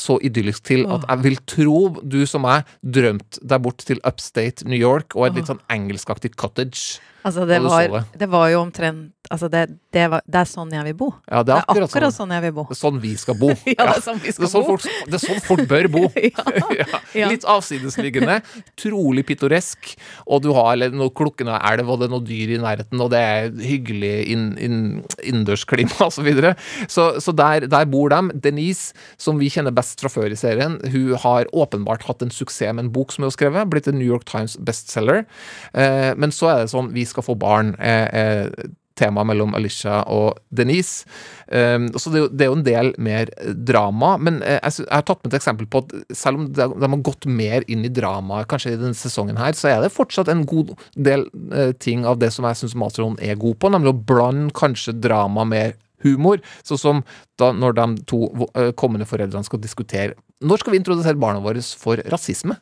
så 0.00 0.18
idyllisk 0.26 0.64
til 0.66 0.88
at 0.90 1.04
jeg 1.06 1.22
vil 1.22 1.36
tro 1.46 1.78
du 2.02 2.24
som 2.26 2.46
jeg 2.48 2.64
drømte 2.96 3.42
deg 3.46 3.62
bort 3.62 3.84
til 3.86 4.00
upstate 4.02 4.66
New 4.66 4.78
York 4.78 5.14
og 5.14 5.28
et 5.28 5.38
litt 5.38 5.50
sånn 5.50 5.62
engelskaktig 5.70 6.34
cottage. 6.40 6.98
Altså, 7.24 7.46
det 7.48 7.62
var, 7.64 8.04
det. 8.18 8.28
var 8.28 8.48
jo 8.52 8.60
omtrent 8.60 9.10
Altså, 9.32 9.48
det, 9.48 9.62
det, 9.94 10.02
var, 10.12 10.20
det 10.28 10.36
er 10.36 10.48
sånn 10.50 10.72
jeg 10.74 10.84
vil 10.84 10.96
bo. 11.00 11.06
Ja, 11.24 11.38
det 11.40 11.46
Det 11.48 11.54
er 11.54 11.56
er 11.56 11.62
akkurat, 11.64 11.88
akkurat 11.88 12.12
sånn. 12.12 12.26
sånn 12.28 12.32
jeg 12.34 12.42
vil 12.44 12.52
bo. 12.58 12.64
Det 12.68 12.74
er 12.74 12.78
sånn 12.82 12.98
vi 13.00 13.12
skal 13.16 13.36
bo. 13.40 13.48
Ja, 13.72 13.86
det 13.88 13.94
er 13.94 14.02
sånn 14.04 14.18
vi 14.20 14.32
skal 14.34 14.44
det 14.44 14.48
er 14.48 14.52
sånn 14.52 14.64
bo. 14.66 14.74
Folk, 14.74 14.84
det 15.08 15.16
er 15.16 15.22
sånn 15.22 15.40
folk 15.46 15.62
bør 15.70 15.88
bo. 15.94 16.02
Ja. 16.74 17.00
Ja. 17.14 17.28
Litt 17.30 17.46
avsidesliggende, 17.48 18.36
trolig 18.80 19.24
pittoresk, 19.24 19.94
og 20.28 20.42
du 20.44 20.50
har 20.52 20.74
eller, 20.74 20.92
noe 20.92 21.12
klukkende 21.16 21.56
elv, 21.70 21.88
og 21.94 22.02
det 22.02 22.08
er 22.08 22.12
noe 22.12 22.26
dyr 22.26 22.52
i 22.56 22.58
nærheten, 22.60 23.00
og 23.00 23.12
det 23.14 23.20
er 23.22 23.48
hyggelig 23.64 24.12
inn, 24.34 24.44
inn, 24.60 24.78
innendørsklima 25.22 25.96
osv. 26.04 26.18
Så, 26.18 26.26
videre. 26.26 26.52
så 26.90 27.06
Så 27.24 27.32
der, 27.36 27.64
der 27.70 27.88
bor 27.88 28.12
de. 28.12 28.20
Denise, 28.44 28.92
som 29.16 29.40
vi 29.40 29.48
kjenner 29.52 29.72
best 29.74 30.02
fra 30.04 30.10
før 30.12 30.32
i 30.34 30.38
serien, 30.38 30.76
hun 30.92 31.14
har 31.24 31.48
åpenbart 31.56 32.04
hatt 32.10 32.22
en 32.26 32.34
suksess 32.34 32.74
med 32.74 32.86
en 32.86 32.92
bok 32.92 33.12
som 33.14 33.24
hun 33.24 33.30
har 33.30 33.36
skrevet, 33.38 33.70
blitt 33.72 33.88
en 33.88 33.96
New 33.98 34.08
York 34.08 34.28
Times 34.28 34.58
bestselger. 34.60 35.24
Eh, 35.72 36.12
men 36.20 36.34
så 36.34 36.50
er 36.52 36.62
det 36.64 36.72
sånn, 36.74 36.92
vi 36.94 37.06
skal 37.08 37.13
få 37.22 37.36
barn. 37.38 37.76
Eh, 37.78 38.50
tema 38.94 39.24
mellom 39.26 39.54
Alicia 39.58 40.02
og 40.10 40.38
Denise. 40.54 41.06
Um, 41.48 41.88
så 41.98 42.10
det 42.10 42.20
er, 42.20 42.24
jo, 42.24 42.28
er 42.30 42.52
en 42.54 42.64
del 42.66 42.90
mer 43.02 43.30
drama, 43.66 44.14
men 44.22 44.40
eh, 44.42 44.60
jeg, 44.62 44.86
har 44.88 45.04
tatt 45.06 45.22
med 45.22 45.32
et 45.32 45.38
eksempel 45.40 45.68
på 45.70 45.82
at 45.84 45.94
selv 46.16 46.40
om 46.40 46.48
de, 46.54 46.66
har 46.66 47.04
gått 47.06 47.26
mer 47.26 47.66
inn 47.70 47.84
i 47.86 47.92
dramaet 47.92 48.48
kanskje 48.50 48.74
i 48.74 48.80
denne 48.80 48.98
sesongen 48.98 49.38
her, 49.40 49.56
så 49.58 49.72
er 49.72 49.82
det 49.84 49.92
fortsatt 49.94 50.30
en 50.32 50.44
god 50.48 50.74
del 50.94 51.26
eh, 51.52 51.72
ting 51.82 52.06
av 52.08 52.20
det 52.22 52.30
som 52.34 52.46
jeg 52.48 52.62
syns 52.62 52.76
Masteron 52.78 53.18
er 53.22 53.38
god 53.40 53.58
på, 53.60 53.72
nemlig 53.74 53.92
å 53.92 54.04
blande 54.12 54.54
kanskje 54.56 54.96
drama 54.96 55.46
med 55.48 55.78
humor, 56.04 56.42
sånn 56.66 56.80
som 56.80 57.02
da 57.40 57.50
når 57.56 57.76
de 57.78 57.88
to 58.10 58.20
eh, 58.52 58.70
kommende 58.78 59.08
foreldrene 59.08 59.46
skal 59.46 59.62
diskutere 59.62 60.14
når 60.44 60.60
skal 60.60 60.74
vi 60.74 60.78
introdusere 60.82 61.16
barna 61.16 61.40
våre 61.40 61.62
for 61.78 62.00
rasisme? 62.12 62.58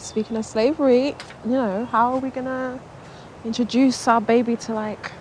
Speaking 0.00 0.36
of 0.36 0.44
slavery, 0.44 1.14
you 1.44 1.52
know, 1.52 1.84
how 1.84 2.14
are 2.14 2.20
we 2.20 2.30
gonna 2.30 2.80
introduce 3.44 4.06
our 4.08 4.20
baby 4.20 4.56
to 4.56 4.72
like 4.74 5.12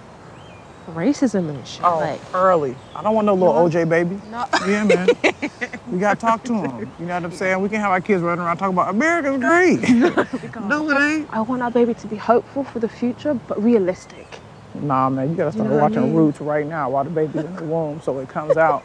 racism 0.90 1.50
and 1.50 1.68
shit? 1.68 1.84
Oh, 1.84 2.00
Like, 2.00 2.20
early. 2.34 2.76
I 2.96 3.02
don't 3.04 3.16
want 3.16 3.26
no 3.26 3.34
little 3.34 3.54
OJ 3.54 3.88
baby. 3.88 4.20
no. 4.30 4.46
Yeah, 4.68 4.84
man. 4.84 5.08
we 5.92 6.00
gotta 6.00 6.20
talk 6.20 6.44
to 6.46 6.54
him. 6.54 6.92
You 7.00 7.06
know 7.06 7.16
what 7.16 7.24
I'm 7.26 7.32
saying? 7.32 7.62
We 7.62 7.70
can 7.70 7.80
have 7.80 7.92
our 7.92 8.02
kids 8.02 8.22
running 8.24 8.44
around 8.44 8.58
talking 8.58 8.74
about 8.76 8.90
America's 8.90 9.40
great. 9.40 9.82
no, 10.62 10.90
it 10.90 10.98
ain't. 11.02 11.34
I 11.34 11.42
want 11.42 11.62
our 11.62 11.72
baby 11.72 11.94
to 11.96 12.08
be 12.08 12.16
hopeful 12.16 12.64
for 12.64 12.80
the 12.80 12.90
future, 12.90 13.34
but 13.34 13.62
realistic. 13.62 14.28
Nah, 14.76 15.10
man, 15.10 15.30
you 15.30 15.36
gotta 15.36 15.52
start 15.52 15.68
know 15.70 15.76
what 15.76 15.80
I 15.82 15.84
watching 15.84 16.04
mean? 16.04 16.14
Roots 16.16 16.42
right 16.42 16.66
now 16.66 16.90
while 16.90 17.04
the 17.04 17.10
baby's 17.12 17.44
in 17.44 17.56
the 17.56 17.64
womb, 17.64 18.02
so 18.02 18.18
it 18.20 18.28
comes 18.30 18.58
out 18.58 18.84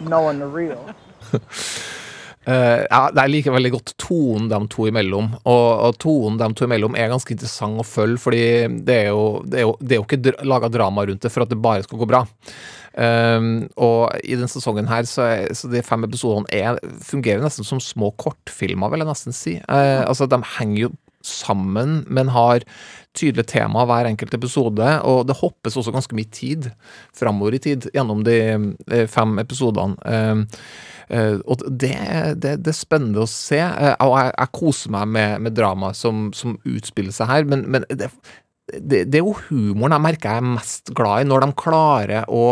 knowing 0.00 0.38
the 0.40 0.46
real. 0.46 0.94
Eh, 2.48 2.82
ja, 2.86 3.00
det 3.12 3.20
er 3.20 3.28
likevel 3.28 3.58
veldig 3.58 3.74
godt 3.74 3.92
tonen 4.00 4.48
dem 4.48 4.68
to 4.72 4.86
imellom, 4.88 5.34
og, 5.42 5.66
og 5.84 5.98
tonen 6.00 6.38
dem 6.40 6.54
to 6.56 6.64
imellom 6.64 6.96
er 6.96 7.10
ganske 7.12 7.34
interessant 7.34 7.82
å 7.82 7.84
følge, 7.84 8.20
fordi 8.22 8.44
det 8.88 8.96
er 9.02 9.10
jo, 9.10 9.24
det 9.44 9.60
er 9.60 9.66
jo, 9.66 9.74
det 9.82 9.94
er 9.94 10.00
jo 10.00 10.06
ikke 10.06 10.20
dr 10.24 10.38
laga 10.48 10.70
drama 10.72 11.04
rundt 11.08 11.24
det 11.24 11.32
for 11.34 11.44
at 11.44 11.52
det 11.52 11.60
bare 11.60 11.84
skal 11.84 12.00
gå 12.00 12.08
bra. 12.08 12.22
Um, 12.98 13.68
og 13.76 14.16
i 14.24 14.32
denne 14.32 14.48
sesongen 14.50 14.88
her, 14.90 15.04
så, 15.06 15.26
er, 15.28 15.52
så 15.54 15.68
de 15.70 15.84
fem 15.86 16.06
episodene 16.08 16.48
er, 16.54 16.80
fungerer 17.04 17.44
nesten 17.44 17.66
som 17.66 17.82
små 17.84 18.10
kortfilmer, 18.18 18.90
vil 18.90 19.04
jeg 19.04 19.10
nesten 19.10 19.36
si. 19.36 19.54
Uh, 19.68 20.08
altså, 20.08 20.26
de 20.30 20.40
henger 20.56 20.86
jo 20.86 20.92
sammen, 21.28 22.00
men 22.08 22.32
har 22.32 22.64
tydelige 23.16 23.48
tema 23.54 23.84
hver 23.88 24.08
enkelt 24.10 24.34
episode, 24.36 24.90
og 25.06 25.24
det 25.28 25.38
hoppes 25.40 25.78
også 25.78 25.94
ganske 25.94 26.16
mye 26.16 26.28
tid 26.34 26.68
framover 27.16 27.56
i 27.56 27.62
tid 27.62 27.88
gjennom 27.94 28.22
de 28.26 28.38
eh, 28.44 29.08
fem 29.10 29.38
episodene. 29.44 29.98
Um, 30.04 30.46
Uh, 31.08 31.40
og 31.48 31.62
det, 31.64 31.94
det, 32.36 32.50
det, 32.60 32.68
er 32.68 32.76
spennende 32.76 33.22
å 33.22 33.30
se, 33.32 33.56
uh, 33.56 33.94
og 34.04 34.10
jeg, 34.12 34.32
jeg, 34.34 34.50
koser 34.58 34.92
meg 34.92 35.06
med, 35.14 35.38
med 35.46 35.54
drama 35.56 35.94
som, 35.96 36.26
som, 36.36 36.58
utspiller 36.68 37.14
seg 37.16 37.30
her, 37.30 37.46
men, 37.48 37.62
men 37.72 37.86
det, 37.88 38.10
det, 38.76 39.16
er 39.16 39.22
jo 39.22 39.32
humoren 39.46 39.96
jeg 39.96 40.04
merker 40.04 40.36
jeg 40.36 40.42
er 40.42 40.50
mest 40.58 40.92
glad 40.92 41.24
i, 41.24 41.30
når 41.30 41.46
de 41.46 41.48
klarer 41.64 42.28
å 42.28 42.42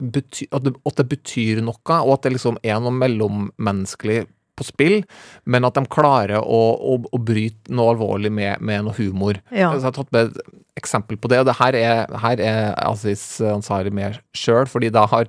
bety, 0.00 0.48
at, 0.56 0.64
det, 0.64 1.06
betyr 1.10 1.60
noe, 1.64 1.98
og 2.00 2.14
at 2.14 2.24
det 2.24 2.34
liksom 2.38 2.56
er 2.64 2.80
noe 2.80 2.96
mellommenneskelig 2.96 4.24
på 4.56 4.66
spill, 4.66 5.00
men 5.44 5.68
at 5.68 5.78
de 5.78 5.84
klarer 5.92 6.40
å, 6.40 6.62
å, 6.74 7.00
å 7.12 7.22
bryte 7.22 7.72
noe 7.72 7.94
alvorlig 7.94 8.32
med, 8.32 8.62
med 8.64 8.86
noe 8.86 8.96
humor. 8.98 9.40
Ja. 9.50 9.72
Så 9.72 9.82
jeg 9.82 9.88
har 9.90 9.98
tatt 10.00 10.14
med 10.16 10.32
et 10.32 10.56
eksempel 10.76 11.16
på 11.16 11.30
det, 11.32 11.40
og 11.40 11.48
det 11.48 11.56
her 11.56 11.76
er, 11.78 12.10
her 12.20 12.40
er 12.42 12.74
Aziz 12.84 13.22
Ansari 13.40 13.90
med 13.94 14.18
sjøl, 14.36 14.66
fordi 14.68 14.90
da 14.92 15.06
har 15.08 15.28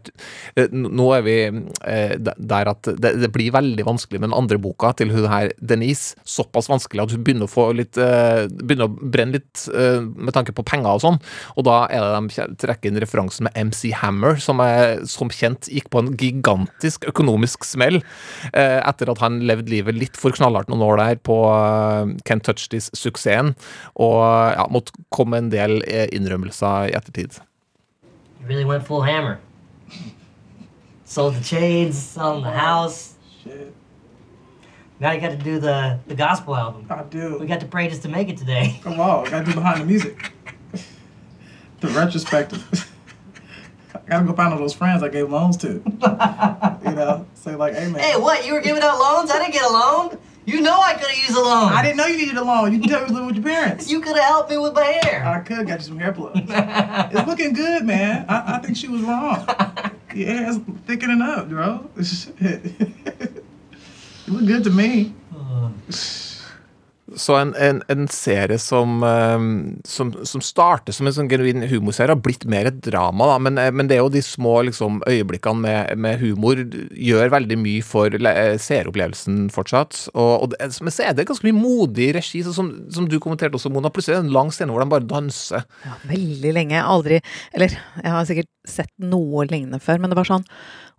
eh, 0.59 0.67
Nå 0.71 1.07
er 1.15 1.23
vi 1.23 1.37
eh, 1.47 2.15
der 2.19 2.71
at 2.73 2.89
det, 2.99 3.13
det, 3.21 3.29
blir 3.33 3.53
veldig 3.55 3.85
vanskelig 3.87 4.19
med 4.19 4.29
den 4.29 4.37
andre 4.37 4.59
boka 4.61 4.91
til 4.99 5.13
hun 5.15 5.27
her 5.31 5.53
Denise. 5.57 6.17
Såpass 6.27 6.67
vanskelig 6.69 7.05
at 7.05 7.15
hun 7.15 7.23
begynner 7.23 7.47
å 7.47 7.51
få 7.51 7.69
litt 7.77 7.99
eh, 8.01 8.43
Begynner 8.51 8.89
å 8.89 9.07
brenne 9.07 9.37
litt 9.37 9.65
med 9.67 10.31
tanke 10.35 10.53
på 10.55 10.63
penger 10.67 10.97
og 10.97 11.01
sånn, 11.03 11.17
og 11.59 11.65
da 11.67 11.75
er 11.91 12.03
det 12.03 12.19
de 12.37 12.45
trekker 12.61 12.89
inn 12.89 12.99
referansen 13.01 13.47
med 13.47 13.55
MC 13.69 13.91
Hammer, 13.99 14.37
som 14.41 14.61
er 14.63 15.03
som 15.09 15.31
kjent 15.33 15.67
gikk 15.71 15.89
på 15.93 16.01
en 16.01 16.11
gigantisk 16.17 17.07
økonomisk 17.09 17.65
smell 17.67 17.99
etter 18.53 19.11
at 19.11 19.16
at 19.17 19.23
han 19.25 19.41
levde 19.49 19.73
livet 19.73 19.97
litt 19.97 20.17
for 20.19 20.35
knallhardt 20.35 20.69
noen 20.71 20.85
år 20.85 21.01
der 21.01 21.19
på 21.25 21.39
uh, 21.49 22.13
Can't 22.29 22.45
Touch 22.45 22.69
This-suksessen, 22.71 23.55
og 23.97 24.21
ja, 24.53 24.67
måtte 24.71 24.93
komme 25.13 25.41
en 25.41 25.49
del 25.53 25.81
eh, 25.89 26.05
innrømmelser 26.15 26.91
i 26.91 26.95
ettertid. 26.97 27.41
You 28.39 28.47
really 28.47 28.65
went 28.65 28.85
full 28.87 29.01
hammer. 29.01 29.39
Sold 31.05 31.35
the 31.35 31.43
chains, 31.43 31.97
sold 31.97 32.43
the 32.43 32.51
house. 32.51 33.15
Shit. 33.43 33.73
Now 34.99 35.11
you 35.11 35.21
got 35.21 35.31
to 35.31 35.37
do 35.37 35.59
the, 35.59 35.99
the 36.07 36.15
gospel 36.15 36.55
album. 36.55 36.85
I 36.89 37.03
do. 37.03 37.37
We 37.39 37.45
got 37.45 37.59
to 37.59 37.67
pray 37.67 37.87
just 37.87 38.01
to 38.01 38.09
make 38.09 38.29
it 38.29 38.37
today. 38.37 38.79
Come 38.83 38.99
on, 38.99 39.29
got 39.29 39.45
to 39.45 39.51
do 39.51 39.53
behind 39.53 39.81
the 39.81 39.85
music. 39.85 40.33
the 41.81 41.87
retrospective. 41.89 42.86
I 44.07 44.11
gotta 44.11 44.25
go 44.25 44.33
find 44.33 44.53
all 44.53 44.59
those 44.59 44.73
friends 44.73 45.03
I 45.03 45.09
gave 45.09 45.29
loans 45.29 45.57
to. 45.57 45.67
you 45.73 46.91
know, 46.95 47.27
say 47.33 47.55
like, 47.55 47.73
hey 47.73 47.91
man. 47.91 47.99
Hey, 47.99 48.17
what? 48.17 48.45
You 48.45 48.53
were 48.53 48.61
giving 48.61 48.81
out 48.81 48.97
loans? 48.97 49.29
I 49.29 49.39
didn't 49.39 49.51
get 49.51 49.63
a 49.63 49.73
loan. 49.73 50.17
You 50.45 50.61
know 50.61 50.79
I 50.79 50.93
could 50.93 51.09
have 51.09 51.17
used 51.17 51.37
a 51.37 51.41
loan. 51.41 51.73
I 51.73 51.83
didn't 51.83 51.97
know 51.97 52.05
you 52.05 52.17
needed 52.17 52.37
a 52.37 52.43
loan. 52.43 52.71
You 52.71 52.87
tell 52.87 53.01
me 53.01 53.09
living 53.09 53.25
with 53.25 53.35
your 53.35 53.43
parents. 53.43 53.91
You 53.91 53.99
could 53.99 54.15
have 54.15 54.23
helped 54.23 54.49
me 54.49 54.57
with 54.57 54.73
my 54.73 54.85
hair. 54.85 55.25
I 55.25 55.41
could 55.41 55.67
got 55.67 55.79
you 55.79 55.85
some 55.85 55.99
hair 55.99 56.13
plugs. 56.13 56.39
it's 56.39 57.27
looking 57.27 57.51
good, 57.51 57.83
man. 57.83 58.25
I, 58.29 58.55
I 58.55 58.59
think 58.59 58.77
she 58.77 58.87
was 58.87 59.01
wrong. 59.01 59.45
Your 60.15 60.27
hair's 60.27 60.57
thickening 60.85 61.21
up, 61.21 61.49
bro. 61.49 61.89
you 61.97 62.63
look 64.27 64.45
good 64.45 64.63
to 64.63 64.69
me. 64.69 65.13
Uh. 65.35 65.69
Så 67.17 67.35
en, 67.35 67.53
en, 67.57 67.81
en 67.91 68.07
serie 68.13 68.59
som, 68.61 69.01
um, 69.03 69.47
som, 69.85 70.13
som, 70.25 70.43
starter 70.43 70.93
som 70.95 71.09
en 71.09 71.15
sånn 71.15 71.29
genuin 71.31 71.65
humorserie, 71.67 72.13
har 72.13 72.21
blitt 72.21 72.45
mer 72.49 72.69
et 72.69 72.79
drama. 72.85 73.31
Da. 73.33 73.37
Men, 73.43 73.57
eh, 73.61 73.71
men 73.73 73.89
det 73.89 73.97
er 73.97 74.03
jo 74.03 74.13
de 74.13 74.21
små 74.23 74.59
liksom, 74.69 75.01
øyeblikkene 75.09 75.63
med, 75.63 76.03
med, 76.05 76.21
humor 76.21 76.61
gjør 76.93 77.33
veldig 77.33 77.59
mye 77.63 77.85
for 77.85 78.13
eh, 78.13 78.55
seeropplevelsen 78.61 79.47
fortsatt. 79.53 80.03
Og, 80.13 80.33
og 80.45 80.53
det, 80.53 80.69
men 80.85 80.93
så 80.93 81.07
er 81.07 81.17
det 81.17 81.27
ganske 81.29 81.47
mye 81.49 81.57
modig 81.57 82.11
regi, 82.17 82.43
som, 82.45 82.71
som, 82.93 83.09
du 83.09 83.17
kommenterte 83.23 83.57
også, 83.57 83.73
Mona. 83.73 83.91
Plutselig 83.93 84.17
er 84.17 84.21
det 84.21 84.29
en 84.29 84.37
lang 84.37 84.53
scene 84.53 84.73
hvor 84.73 84.85
de 84.85 84.91
bare 84.93 85.09
danser. 85.09 85.65
Ja, 85.87 85.97
veldig 86.07 86.53
lenge. 86.55 86.83
Aldri 86.87 87.21
Eller 87.55 87.73
jeg 87.73 88.13
har 88.13 88.27
sikkert 88.29 88.51
sett 88.67 88.93
noe 89.01 89.47
lignende 89.49 89.81
før, 89.81 90.01
men 90.03 90.11
det 90.11 90.19
var 90.19 90.29
sånn 90.29 90.45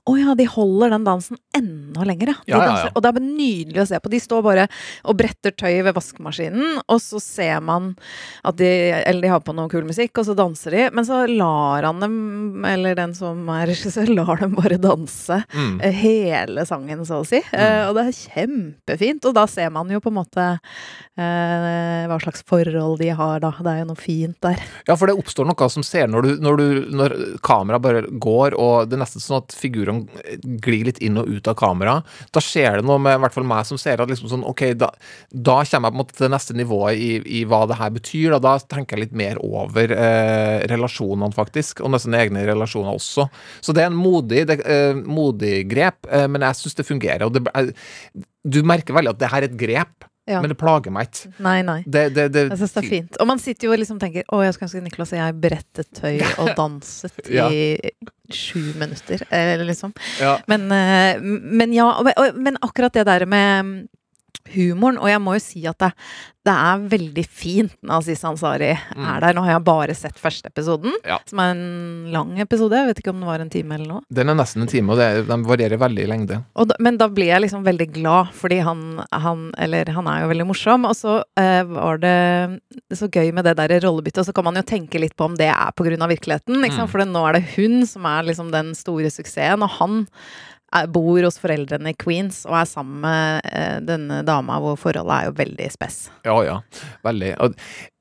å 0.09 0.17
ja, 0.19 0.35
de 0.38 0.47
holder 0.49 0.95
den 0.95 1.05
dansen 1.07 1.38
enda 1.57 2.05
lenger, 2.09 2.33
ja. 2.33 2.38
ja, 2.49 2.61
ja, 2.65 2.77
ja. 2.87 2.93
Og 2.95 3.05
det 3.05 3.12
er 3.12 3.25
nydelig 3.25 3.83
å 3.83 3.88
se 3.91 4.00
på. 4.00 4.12
De 4.12 4.21
står 4.23 4.45
bare 4.47 4.67
og 5.05 5.19
bretter 5.19 5.55
tøy 5.59 5.83
ved 5.87 5.95
vaskemaskinen, 5.97 6.81
og 6.87 7.00
så 7.03 7.21
ser 7.23 7.61
man 7.65 7.93
at 8.47 8.59
de 8.59 8.69
Eller 8.99 9.23
de 9.25 9.31
har 9.33 9.43
på 9.45 9.55
noe 9.57 9.71
kul 9.71 9.87
musikk, 9.88 10.21
og 10.21 10.29
så 10.29 10.37
danser 10.38 10.75
de. 10.75 10.85
Men 10.95 11.07
så 11.07 11.23
lar 11.31 11.87
han 11.87 12.00
dem, 12.03 12.17
eller 12.69 12.97
den 12.99 13.15
som 13.17 13.49
er 13.53 13.69
regissør, 13.71 14.11
lar 14.19 14.41
dem 14.41 14.57
bare 14.59 14.81
danse 14.81 15.43
mm. 15.53 15.79
Eh, 15.85 15.95
hele 15.95 16.65
sangen, 16.69 17.05
så 17.07 17.21
å 17.23 17.27
si. 17.27 17.41
Mm. 17.53 17.59
Uh, 17.59 17.83
og 17.88 17.99
det 17.99 18.05
er 18.07 18.19
kjempefint. 18.19 19.29
Og 19.29 19.37
da 19.37 19.45
ser 19.50 19.73
man 19.75 19.91
jo 19.93 20.00
på 20.03 20.12
en 20.12 20.19
måte 20.19 20.47
eh, 21.19 22.07
hva 22.09 22.19
slags 22.23 22.45
forhold 22.49 22.99
de 23.03 23.11
har, 23.19 23.43
da. 23.45 23.53
Det 23.59 23.73
er 23.73 23.83
jo 23.83 23.91
noe 23.91 24.00
fint 24.00 24.38
der. 24.45 24.62
Ja, 24.88 24.97
for 24.97 25.11
det 25.11 25.19
oppstår 25.19 25.49
noe 25.49 25.71
som 25.73 25.85
ser 25.87 26.09
når, 26.11 26.27
du, 26.27 26.45
når, 26.45 26.61
du, 26.61 26.97
når 26.99 27.17
kameraet 27.45 27.85
bare 27.85 28.05
går, 28.09 28.57
og 28.59 28.88
det 28.88 28.99
er 28.99 29.05
nesten 29.05 29.25
sånn 29.25 29.43
at 29.43 29.57
figurene 29.57 29.98
glir 30.64 30.88
litt 30.88 31.00
inn 31.05 31.19
og 31.21 31.28
ut 31.31 31.50
av 31.50 31.57
kamera. 31.59 31.99
Da 32.35 32.43
skjer 32.45 32.78
det 32.78 32.87
noe 32.88 33.00
med 33.02 33.19
i 33.19 33.23
hvert 33.25 33.35
fall 33.37 33.47
meg 33.49 33.67
som 33.69 33.81
ser 33.81 34.02
at 34.02 34.11
liksom 34.11 34.31
sånn, 34.33 34.47
ok, 34.49 34.64
da, 34.78 34.90
da 35.33 35.59
kommer 35.69 35.88
jeg 35.88 35.95
på 35.95 35.97
en 35.97 36.02
måte 36.02 36.17
til 36.17 36.26
det 36.26 36.33
neste 36.35 36.57
nivået 36.59 37.02
i, 37.02 37.11
i, 37.40 37.45
hva 37.49 37.64
det 37.71 37.78
her 37.81 37.95
betyr. 37.95 38.37
Da, 38.37 38.40
da 38.45 38.57
tenker 38.76 38.97
jeg 38.97 39.09
litt 39.09 39.19
mer 39.19 39.43
over 39.45 39.95
eh, 39.95 40.59
relasjonene, 40.71 41.35
faktisk, 41.37 41.83
og 41.83 41.95
nesten 41.95 42.17
egne 42.19 42.47
relasjoner 42.49 42.95
også. 42.95 43.28
Så 43.64 43.76
det 43.76 43.85
er 43.85 43.93
en 43.93 43.99
modig, 43.99 44.45
det, 44.50 44.61
eh, 44.69 44.95
modig 44.99 45.62
grep, 45.71 46.09
eh, 46.11 46.28
men 46.31 46.47
jeg 46.47 46.62
syns 46.62 46.78
det 46.78 46.88
fungerer. 46.88 47.26
og 47.28 47.37
det, 47.37 47.47
du 48.49 48.62
merker 48.67 48.97
veldig 48.97 49.17
at 49.17 49.21
det 49.21 49.33
her 49.33 49.45
er 49.45 49.50
et 49.50 49.59
grep. 49.61 50.08
Ja. 50.28 50.42
Men 50.44 50.52
det 50.52 50.58
plager 50.61 50.92
meg 50.94 51.08
ikke. 51.08 51.32
Nei, 51.44 51.56
nei. 51.66 51.78
Det, 51.87 52.04
det, 52.16 52.28
det, 52.35 52.44
jeg 52.52 52.61
syns 52.61 52.75
det 52.76 52.82
er 52.82 52.88
fint. 52.92 53.18
Og 53.23 53.30
man 53.30 53.42
sitter 53.42 53.68
jo 53.68 53.75
og 53.75 53.80
liksom 53.80 54.00
tenker 54.02 54.26
Å, 54.28 54.42
jeg 54.44 54.56
skulle 54.56 54.68
ønske 54.68 54.85
Niklas 54.85 55.14
og 55.14 55.20
jeg 55.20 55.37
brettet 55.44 55.90
tøy 55.97 56.18
og 56.42 56.50
danset 56.58 57.30
ja. 57.32 57.49
i 57.49 57.92
sju 58.35 58.75
minutter, 58.76 59.23
eller 59.32 59.64
liksom. 59.64 59.94
Ja. 60.20 60.35
Men, 60.50 60.66
eh, 60.75 61.20
men, 61.23 61.73
ja. 61.73 61.88
Men 62.37 62.61
akkurat 62.61 62.92
det 62.92 63.06
der 63.08 63.25
med 63.25 63.88
humoren. 64.55 64.99
Og 65.00 65.11
jeg 65.11 65.23
må 65.23 65.37
jo 65.37 65.43
si 65.43 65.62
at 65.69 65.78
det, 65.83 65.90
det 66.49 66.55
er 66.55 66.85
veldig 66.95 67.25
fint 67.26 67.75
når 67.85 68.02
Aziz 68.02 68.23
Ansari 68.26 68.71
mm. 68.73 69.05
er 69.12 69.23
der. 69.25 69.37
Nå 69.37 69.45
har 69.45 69.57
jeg 69.57 69.64
bare 69.67 69.97
sett 69.97 70.21
første 70.21 70.50
episoden, 70.52 70.95
ja. 71.07 71.19
som 71.28 71.43
er 71.43 71.52
en 71.55 72.09
lang 72.14 72.33
episode. 72.40 72.78
Jeg 72.78 72.90
vet 72.90 73.02
ikke 73.02 73.12
om 73.12 73.23
det 73.23 73.28
var 73.28 73.45
en 73.45 73.52
time 73.52 73.76
eller 73.76 73.90
noe. 73.93 74.05
Den 74.14 74.33
er 74.33 74.38
nesten 74.38 74.64
en 74.64 74.71
time, 74.71 74.95
og 74.95 75.00
det, 75.00 75.26
den 75.28 75.47
varierer 75.49 75.81
veldig 75.81 76.05
i 76.05 76.11
lengde. 76.11 76.40
Da, 76.57 76.78
men 76.85 77.00
da 77.00 77.11
blir 77.12 77.33
jeg 77.33 77.45
liksom 77.45 77.67
veldig 77.67 77.88
glad, 77.99 78.33
fordi 78.37 78.61
han, 78.64 78.85
han 79.12 79.49
Eller 79.59 79.90
han 79.95 80.09
er 80.11 80.23
jo 80.23 80.33
veldig 80.33 80.49
morsom. 80.49 80.87
Og 80.88 80.97
så 80.97 81.19
eh, 81.40 81.62
var 81.69 82.02
det 82.02 82.19
så 82.97 83.11
gøy 83.12 83.33
med 83.37 83.49
det 83.49 83.57
der 83.61 83.78
rollebyttet, 83.85 84.23
og 84.23 84.31
så 84.31 84.37
kan 84.37 84.49
man 84.49 84.59
jo 84.59 84.67
tenke 84.67 85.00
litt 85.02 85.17
på 85.19 85.28
om 85.28 85.37
det 85.38 85.50
er 85.52 85.73
av 85.73 86.12
virkeligheten. 86.12 86.62
Mm. 86.62 86.87
For 86.88 87.05
nå 87.05 87.25
er 87.28 87.38
det 87.38 87.49
hun 87.57 87.83
som 87.88 88.07
er 88.09 88.26
liksom 88.28 88.52
den 88.55 88.75
store 88.78 89.11
suksessen, 89.12 89.64
og 89.64 89.76
han 89.78 90.07
bor 90.93 91.21
hos 91.25 91.39
foreldrene 91.41 91.95
i 91.95 91.99
Queens 91.99 92.43
og 92.49 92.59
er 92.61 92.67
sammen 92.69 93.01
med 93.05 93.47
eh, 93.53 93.79
denne 93.85 94.23
dama 94.27 94.59
hvor 94.63 94.77
forholdet 94.81 95.15
er 95.15 95.31
jo 95.31 95.39
veldig 95.39 95.71
spess. 95.73 96.01
Ja, 96.29 96.37
ja. 96.45 96.59
Veldig. 97.07 97.35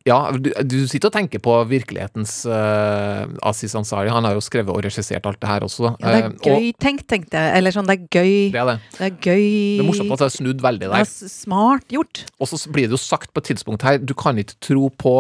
Ja, 0.07 0.17
du, 0.31 0.49
du 0.63 0.77
sitter 0.87 1.09
og 1.09 1.15
tenker 1.17 1.41
på 1.43 1.53
virkelighetens 1.67 2.39
uh, 2.47 3.27
Aziz 3.47 3.75
Ansari. 3.75 4.07
Han 4.13 4.23
har 4.23 4.37
jo 4.37 4.43
skrevet 4.43 4.71
og 4.71 4.79
regissert 4.85 5.25
alt 5.27 5.39
det 5.41 5.49
her 5.49 5.65
også. 5.67 5.91
Ja, 5.99 6.13
det 6.13 6.19
er 6.21 6.27
eh, 6.29 6.37
gøy 6.47 6.69
og, 6.69 6.77
tenkt, 6.83 7.07
tenkte 7.11 7.41
jeg. 7.41 7.55
Eller 7.59 7.75
sånn, 7.75 7.89
det 7.89 7.97
er 7.97 8.05
gøy. 8.05 8.35
Det 8.53 8.61
er 8.61 8.69
det. 8.71 8.77
Det 8.95 9.07
er 9.09 9.15
gøy. 9.17 9.47
Det 9.47 9.83
er 9.83 9.89
morsomt 9.89 10.15
at 10.15 10.23
det 10.23 10.29
er 10.29 10.35
snudd 10.37 10.63
veldig 10.63 10.85
der. 10.87 10.95
Det 10.95 11.03
er 11.03 11.33
smart 11.33 11.97
gjort. 11.97 12.23
Og 12.39 12.51
så 12.51 12.61
blir 12.71 12.87
det 12.87 12.95
jo 12.95 13.01
sagt 13.03 13.33
på 13.35 13.43
et 13.43 13.51
tidspunkt 13.51 13.87
her, 13.87 13.99
du 13.99 14.15
kan 14.17 14.39
ikke 14.39 14.59
tro 14.63 14.87
på 14.95 15.17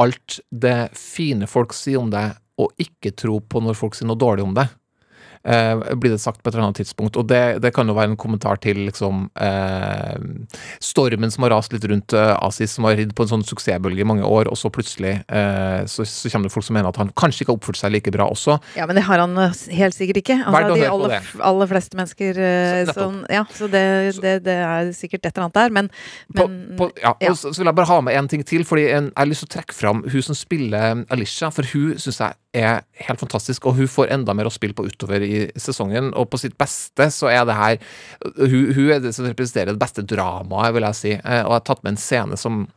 alt 0.00 0.38
det 0.54 0.78
fine 0.98 1.50
folk 1.50 1.74
sier 1.76 1.98
om 2.02 2.14
deg, 2.14 2.38
og 2.60 2.70
ikke 2.82 3.14
tro 3.16 3.40
på 3.42 3.62
når 3.64 3.78
folk 3.78 3.98
sier 3.98 4.10
noe 4.10 4.20
dårlig 4.20 4.46
om 4.46 4.54
deg 4.54 4.70
eh, 5.44 5.94
blir 5.94 6.14
det 6.14 6.20
sagt 6.20 6.42
på 6.42 6.50
et 6.50 6.54
eller 6.54 6.68
annet 6.68 6.80
tidspunkt. 6.82 7.16
Og 7.20 7.26
det, 7.28 7.60
det 7.64 7.72
kan 7.74 7.88
jo 7.88 7.96
være 7.96 8.12
en 8.12 8.20
kommentar 8.20 8.60
til 8.62 8.82
liksom 8.86 9.28
eh, 9.40 10.16
stormen 10.82 11.32
som 11.32 11.46
har 11.46 11.54
rast 11.56 11.74
litt 11.74 11.86
rundt 11.90 12.14
eh, 12.16 12.32
Asis, 12.36 12.76
som 12.76 12.88
har 12.88 12.98
ridd 12.98 13.14
på 13.16 13.26
en 13.26 13.32
sånn 13.34 13.46
suksessbølge 13.46 14.04
i 14.04 14.08
mange 14.08 14.26
år, 14.26 14.50
og 14.50 14.58
så 14.58 14.72
plutselig 14.72 15.16
eh, 15.26 15.80
så, 15.90 16.06
så, 16.06 16.30
kommer 16.30 16.50
det 16.50 16.54
folk 16.54 16.66
som 16.66 16.76
mener 16.78 16.90
at 16.92 17.00
han 17.00 17.12
kanskje 17.18 17.44
ikke 17.44 17.54
har 17.54 17.60
oppført 17.60 17.80
seg 17.80 17.94
like 17.94 18.14
bra 18.14 18.28
også. 18.30 18.58
Ja, 18.78 18.88
men 18.90 18.98
det 18.98 19.06
har 19.08 19.22
han 19.22 19.36
eh, 19.40 19.64
helt 19.78 19.96
sikkert 19.96 20.22
ikke. 20.22 20.38
Altså, 20.44 20.76
de 20.76 20.88
aller, 20.90 21.30
aller, 21.50 21.70
fleste 21.70 21.98
mennesker 21.98 22.42
eh, 22.44 22.92
sånn, 22.94 23.22
Ja, 23.30 23.44
så 23.54 23.70
det, 23.70 23.84
det, 24.20 24.36
det, 24.46 24.58
er 24.60 24.92
sikkert 24.96 25.24
et 25.24 25.32
eller 25.32 25.48
annet 25.48 25.60
der, 25.60 25.74
men, 25.80 25.90
men 26.34 26.60
på, 26.76 26.84
på, 26.84 26.90
ja, 27.00 27.14
ja. 27.22 27.32
Og 27.32 27.38
så, 27.38 27.54
så 27.54 27.62
vil 27.62 27.70
jeg 27.70 27.78
bare 27.80 27.90
ha 27.90 28.00
med 28.04 28.18
en 28.18 28.30
ting 28.30 28.44
til, 28.46 28.66
fordi 28.68 28.88
en, 28.90 29.10
jeg 29.10 29.18
har 29.22 29.30
lyst 29.30 29.44
til 29.46 29.50
å 29.50 29.54
trekke 29.56 29.76
fram 29.76 30.04
hun 30.10 30.24
som 30.24 30.36
spiller 30.38 31.04
Alicia, 31.12 31.50
for 31.54 31.66
hun 31.72 31.98
syns 32.00 32.20
jeg 32.22 32.39
er 32.56 32.82
helt 33.06 33.20
fantastisk, 33.20 33.66
og 33.66 33.76
hun 33.78 33.90
får 33.90 34.10
enda 34.10 34.34
mer 34.34 34.48
å 34.50 34.54
spille 34.54 34.74
på 34.74 34.86
utover 34.88 35.22
i 35.22 35.44
sesongen. 35.60 36.10
Og 36.18 36.30
på 36.32 36.40
sitt 36.42 36.56
beste 36.58 37.06
så 37.14 37.30
er 37.30 37.44
det 37.46 37.54
her 37.54 37.78
Hun, 38.36 38.72
hun 38.74 38.90
er 38.90 39.00
det 39.00 39.14
som 39.14 39.28
representerer 39.28 39.72
det 39.72 39.82
beste 39.82 40.02
dramaet, 40.02 40.74
vil 40.74 40.86
jeg 40.88 40.98
si. 40.98 41.12
Eh, 41.14 41.42
Og 41.44 41.54
jeg 41.54 41.60
har 41.60 41.66
tatt 41.68 41.84
med 41.84 41.94
en 41.96 42.04
scene 42.08 42.36
som 42.40 42.68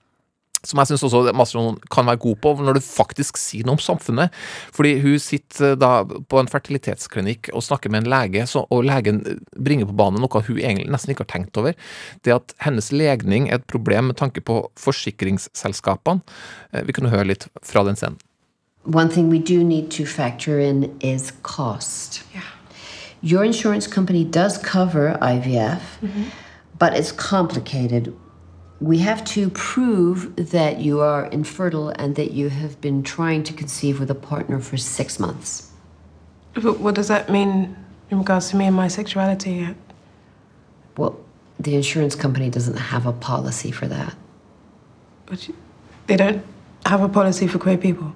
som 0.63 0.79
jeg 0.79 0.93
syns 0.93 1.03
også 1.09 1.33
Master 1.35 1.59
of 1.59 1.79
kan 1.91 2.07
være 2.07 2.21
god 2.23 2.37
på, 2.39 2.53
når 2.63 2.77
du 2.77 2.85
faktisk 2.85 3.35
sier 3.35 3.67
noe 3.67 3.75
om 3.75 3.83
samfunnet. 3.83 4.31
Fordi 4.71 4.93
hun 5.03 5.17
sitter 5.19 5.75
da 5.75 6.05
på 6.07 6.39
en 6.39 6.47
fertilitetsklinikk 6.47 7.51
og 7.51 7.65
snakker 7.67 7.91
med 7.91 8.05
en 8.05 8.11
lege, 8.13 8.45
og 8.63 8.85
legen 8.87 9.21
bringer 9.59 9.89
på 9.89 9.97
banen 9.99 10.23
noe 10.23 10.43
hun 10.47 10.61
egentlig 10.61 10.87
nesten 10.93 11.11
ikke 11.11 11.25
har 11.27 11.33
tenkt 11.35 11.59
over. 11.59 11.75
Det 12.23 12.35
at 12.37 12.55
hennes 12.63 12.93
legning 12.95 13.49
er 13.49 13.59
et 13.59 13.67
problem 13.67 14.11
med 14.11 14.19
tanke 14.21 14.39
på 14.39 14.61
forsikringsselskapene. 14.79 16.23
Eh, 16.71 16.83
Vi 16.87 16.95
kunne 16.95 17.11
høre 17.11 17.27
litt 17.33 17.49
fra 17.61 17.83
den 17.83 17.99
scenen. 17.99 18.19
One 18.83 19.09
thing 19.09 19.29
we 19.29 19.39
do 19.39 19.63
need 19.63 19.91
to 19.91 20.05
factor 20.05 20.59
in 20.59 20.99
is 20.99 21.31
cost. 21.43 22.23
Yeah. 22.33 22.41
Your 23.21 23.43
insurance 23.45 23.87
company 23.87 24.25
does 24.25 24.57
cover 24.57 25.17
IVF, 25.21 25.79
mm-hmm. 26.01 26.23
but 26.77 26.93
it's 26.93 27.13
complicated. 27.13 28.13
We 28.81 28.97
have 28.99 29.23
to 29.25 29.49
prove 29.51 30.35
that 30.35 30.79
you 30.79 30.99
are 30.99 31.27
infertile 31.27 31.89
and 31.89 32.17
that 32.17 32.31
you 32.31 32.49
have 32.49 32.81
been 32.81 33.01
trying 33.01 33.43
to 33.43 33.53
conceive 33.53 34.01
with 34.01 34.11
a 34.11 34.15
partner 34.15 34.59
for 34.59 34.75
six 34.75 35.19
months. 35.19 35.71
But 36.53 36.81
what 36.81 36.95
does 36.95 37.07
that 37.07 37.29
mean 37.29 37.77
in 38.11 38.17
regards 38.17 38.49
to 38.49 38.57
me 38.57 38.65
and 38.65 38.75
my 38.75 38.89
sexuality? 38.89 39.73
Well, 40.97 41.17
the 41.57 41.75
insurance 41.75 42.15
company 42.15 42.49
doesn't 42.49 42.77
have 42.77 43.05
a 43.05 43.13
policy 43.13 43.71
for 43.71 43.87
that. 43.87 44.13
But 45.25 45.47
you- 45.47 45.55
They 46.07 46.17
don't 46.17 46.43
have 46.85 47.01
a 47.01 47.07
policy 47.07 47.47
for 47.47 47.59
queer 47.59 47.77
people. 47.77 48.13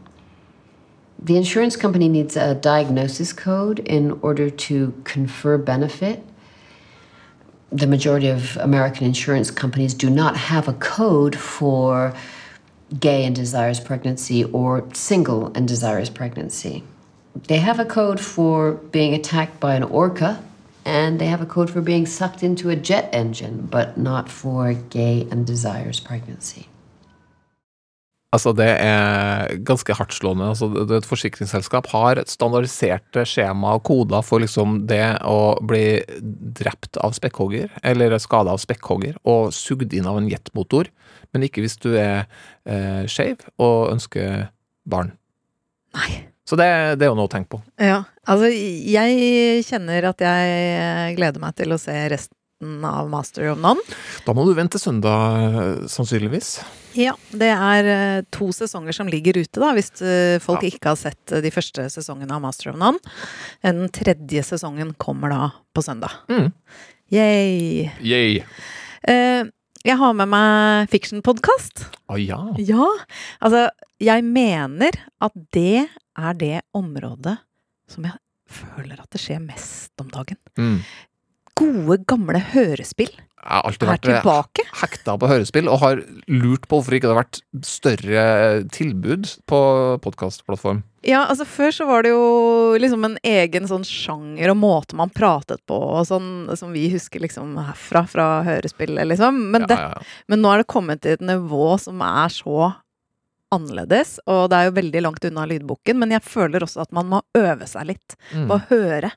The 1.20 1.36
insurance 1.36 1.76
company 1.76 2.10
needs 2.10 2.38
a 2.38 2.54
diagnosis 2.54 3.34
code 3.34 3.80
in 3.80 4.12
order 4.22 4.50
to 4.50 4.94
confer 5.04 5.58
benefit. 5.58 6.24
The 7.72 7.88
majority 7.88 8.28
of 8.28 8.56
American 8.58 9.06
insurance 9.06 9.50
companies 9.50 9.94
do 9.94 10.10
not 10.10 10.38
have 10.38 10.68
a 10.68 10.74
code 10.74 11.36
for 11.36 12.14
gay 13.00 13.26
and 13.26 13.36
desirous 13.36 13.80
pregnancy 13.80 14.44
or 14.46 14.88
single 14.94 15.48
and 15.56 15.68
desirous 15.68 16.10
pregnancy. 16.10 16.84
They 17.48 17.58
have 17.58 17.80
a 17.80 17.86
code 17.86 18.20
for 18.20 18.74
being 18.74 19.14
attacked 19.14 19.60
by 19.60 19.76
an 19.76 19.84
orca, 19.84 20.44
and 20.86 21.20
they 21.20 21.28
have 21.28 21.42
a 21.42 21.46
code 21.46 21.70
for 21.70 21.82
being 21.82 22.06
sucked 22.06 22.44
into 22.44 22.70
a 22.70 22.76
jet 22.76 23.10
engine, 23.12 23.68
but 23.70 23.98
not 23.98 24.30
for 24.30 24.74
gay 24.74 25.28
and 25.30 25.46
desirous 25.46 26.00
pregnancy. 26.00 26.68
Altså, 28.36 28.52
det 28.52 28.68
er 28.84 29.54
ganske 29.64 29.96
hardtslående. 29.96 30.50
Altså, 30.52 30.68
et 30.98 31.08
forsikringsselskap 31.08 31.88
har 31.94 32.20
standardiserte 32.28 33.24
skjema 33.30 33.78
og 33.78 33.86
koder 33.88 34.26
for 34.26 34.44
liksom 34.44 34.82
det 34.90 35.04
å 35.24 35.56
bli 35.64 36.02
drept 36.60 37.00
av 37.00 37.16
spekkhogger, 37.16 37.72
eller 37.88 38.18
skada 38.20 38.52
av 38.52 38.60
spekkhogger, 38.60 39.16
og 39.24 39.54
sugd 39.56 39.96
inn 39.96 40.10
av 40.10 40.20
en 40.20 40.28
jetmotor, 40.32 40.92
men 41.32 41.48
ikke 41.48 41.64
hvis 41.64 41.80
du 41.84 41.94
er 41.96 42.26
eh, 42.68 43.08
skeiv 43.08 43.48
og 43.64 43.94
ønsker 43.96 44.50
barn. 44.88 45.16
Nei. 45.96 46.26
Så 46.48 46.56
det, 46.60 46.68
det 47.00 47.08
er 47.08 47.12
jo 47.12 47.18
noe 47.20 47.28
å 47.28 47.32
tenke 47.32 47.58
på. 47.58 47.62
Ja, 47.84 48.02
altså 48.24 48.48
jeg 48.52 49.64
kjenner 49.68 50.12
at 50.14 50.22
jeg 50.24 51.16
gleder 51.18 51.44
meg 51.44 51.58
til 51.60 51.76
å 51.76 51.80
se 51.82 51.96
resten 52.12 52.36
av 52.62 53.10
Master 53.10 53.52
of 53.52 53.60
None. 53.62 53.82
Da 54.26 54.34
må 54.34 54.46
du 54.48 54.54
vente 54.58 54.80
søndag, 54.82 55.86
sannsynligvis. 55.94 56.56
Ja, 56.98 57.14
det 57.30 57.52
er 57.54 57.90
eh, 57.92 58.22
to 58.34 58.48
sesonger 58.56 58.96
som 58.96 59.10
ligger 59.12 59.38
ute, 59.38 59.60
da, 59.62 59.70
hvis 59.78 59.92
eh, 60.02 60.40
folk 60.42 60.64
Ja. 60.66 60.72
ikke 60.72 60.90
har 60.90 60.98
sett 60.98 61.32
eh, 61.36 61.44
de 61.46 61.52
første 61.54 61.86
sesongene 61.94 62.34
av 62.34 62.42
Master 62.42 62.72
of 62.74 62.80
None. 62.82 62.98
Den 63.62 63.86
tredje 63.94 64.42
sesongen 64.48 64.96
kommer 64.98 65.30
da 65.30 65.52
på 65.78 65.84
søndag. 65.86 66.16
Mm. 66.34 66.50
Yay! 67.14 67.92
Yay. 68.02 68.40
Eh, 69.08 69.44
jeg 69.86 69.96
har 70.02 70.16
med 70.18 70.28
meg 70.34 70.90
fiction-podkast. 70.92 71.86
Å 72.10 72.18
ja. 72.20 72.40
Ja, 72.58 72.88
altså 73.40 73.68
jeg 74.02 74.26
mener 74.26 74.98
at 75.24 75.38
det 75.56 75.86
er 76.18 76.34
det 76.42 76.56
området 76.76 77.38
som 77.88 78.04
jeg 78.10 78.18
føler 78.50 78.98
at 79.00 79.12
det 79.14 79.22
skjer 79.22 79.40
mest 79.46 79.94
om 80.02 80.10
dagen. 80.12 80.40
Mm. 80.58 80.82
Gode, 81.58 81.98
gamle 82.10 82.40
hørespill 82.54 83.10
Jeg 83.12 83.48
har 83.48 83.64
alltid 83.70 83.88
vært 83.90 84.08
eh, 84.08 84.18
tilbake. 84.20 84.66
hekta 84.82 85.16
på 85.22 85.30
hørespill, 85.32 85.70
og 85.72 85.80
har 85.82 86.02
lurt 86.28 86.66
på 86.68 86.80
hvorfor 86.80 86.98
ikke 86.98 87.08
det 87.08 87.14
har 87.16 87.22
vært 87.24 87.40
større 87.66 88.24
tilbud 88.76 89.30
på 89.48 89.60
podkastplattform. 90.04 90.82
Ja, 91.08 91.22
altså 91.32 91.46
før 91.48 91.72
så 91.72 91.86
var 91.88 92.04
det 92.04 92.12
jo 92.12 92.24
liksom 92.82 93.06
en 93.08 93.16
egen 93.24 93.70
sånn 93.70 93.86
sjanger 93.88 94.52
og 94.52 94.60
måte 94.60 94.98
man 95.00 95.14
pratet 95.16 95.62
på, 95.70 95.78
og 95.78 96.04
sånn 96.10 96.50
som 96.60 96.74
vi 96.76 96.90
husker 96.92 97.24
liksom 97.24 97.56
herfra, 97.70 98.04
fra 98.12 98.26
hørespillet, 98.48 99.08
liksom. 99.14 99.40
Men, 99.54 99.70
det, 99.70 99.78
Ja, 99.80 99.94
ja, 99.94 100.02
ja. 100.02 100.26
men 100.28 100.44
nå 100.44 100.52
er 100.52 100.64
det 100.66 100.68
kommet 100.74 101.06
til 101.06 101.16
et 101.16 101.24
nivå 101.24 101.78
som 101.80 102.04
er 102.04 102.34
så 102.34 102.74
annerledes, 103.54 104.18
og 104.28 104.50
det 104.52 104.58
er 104.58 104.66
jo 104.68 104.76
veldig 104.78 105.02
langt 105.06 105.26
unna 105.30 105.46
lydboken, 105.48 105.98
men 106.02 106.12
jeg 106.12 106.24
føler 106.28 106.66
også 106.66 106.82
at 106.84 106.92
man 106.96 107.08
må 107.14 107.22
øve 107.38 107.68
seg 107.70 107.88
litt 107.94 108.16
Mm. 108.34 108.48
på 108.50 108.58
å 108.58 108.66
høre. 108.70 109.12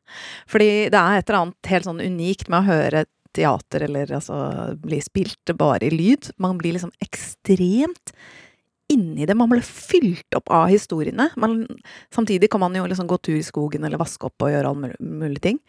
Fordi 0.46 0.68
det 0.90 0.94
er 1.00 1.18
et 1.18 1.28
eller 1.30 1.40
annet 1.40 1.66
helt 1.72 1.84
sånn 1.88 2.00
unikt 2.04 2.48
med 2.48 2.60
å 2.62 2.68
høre 2.68 3.04
teater, 3.34 3.82
eller 3.86 4.06
altså 4.06 4.76
bli 4.80 5.00
spilt 5.00 5.52
bare 5.56 5.86
i 5.86 5.90
lyd. 5.90 6.30
Man 6.38 6.58
blir 6.58 6.74
liksom 6.74 6.92
ekstremt 7.02 8.12
inni 8.90 9.26
det. 9.26 9.36
Man 9.38 9.50
blir 9.50 9.62
fylt 9.62 10.34
opp 10.34 10.50
av 10.50 10.68
historiene. 10.68 11.28
Man, 11.36 11.66
samtidig 12.14 12.50
kan 12.50 12.60
man 12.60 12.74
jo 12.74 12.86
liksom 12.86 13.06
gå 13.06 13.18
tur 13.22 13.36
i 13.38 13.42
skogen 13.46 13.84
eller 13.86 13.98
vaske 13.98 14.26
opp 14.26 14.42
og 14.42 14.50
gjøre 14.50 14.72
alle 14.72 14.94
mulige 14.98 15.40
ting. 15.40 15.60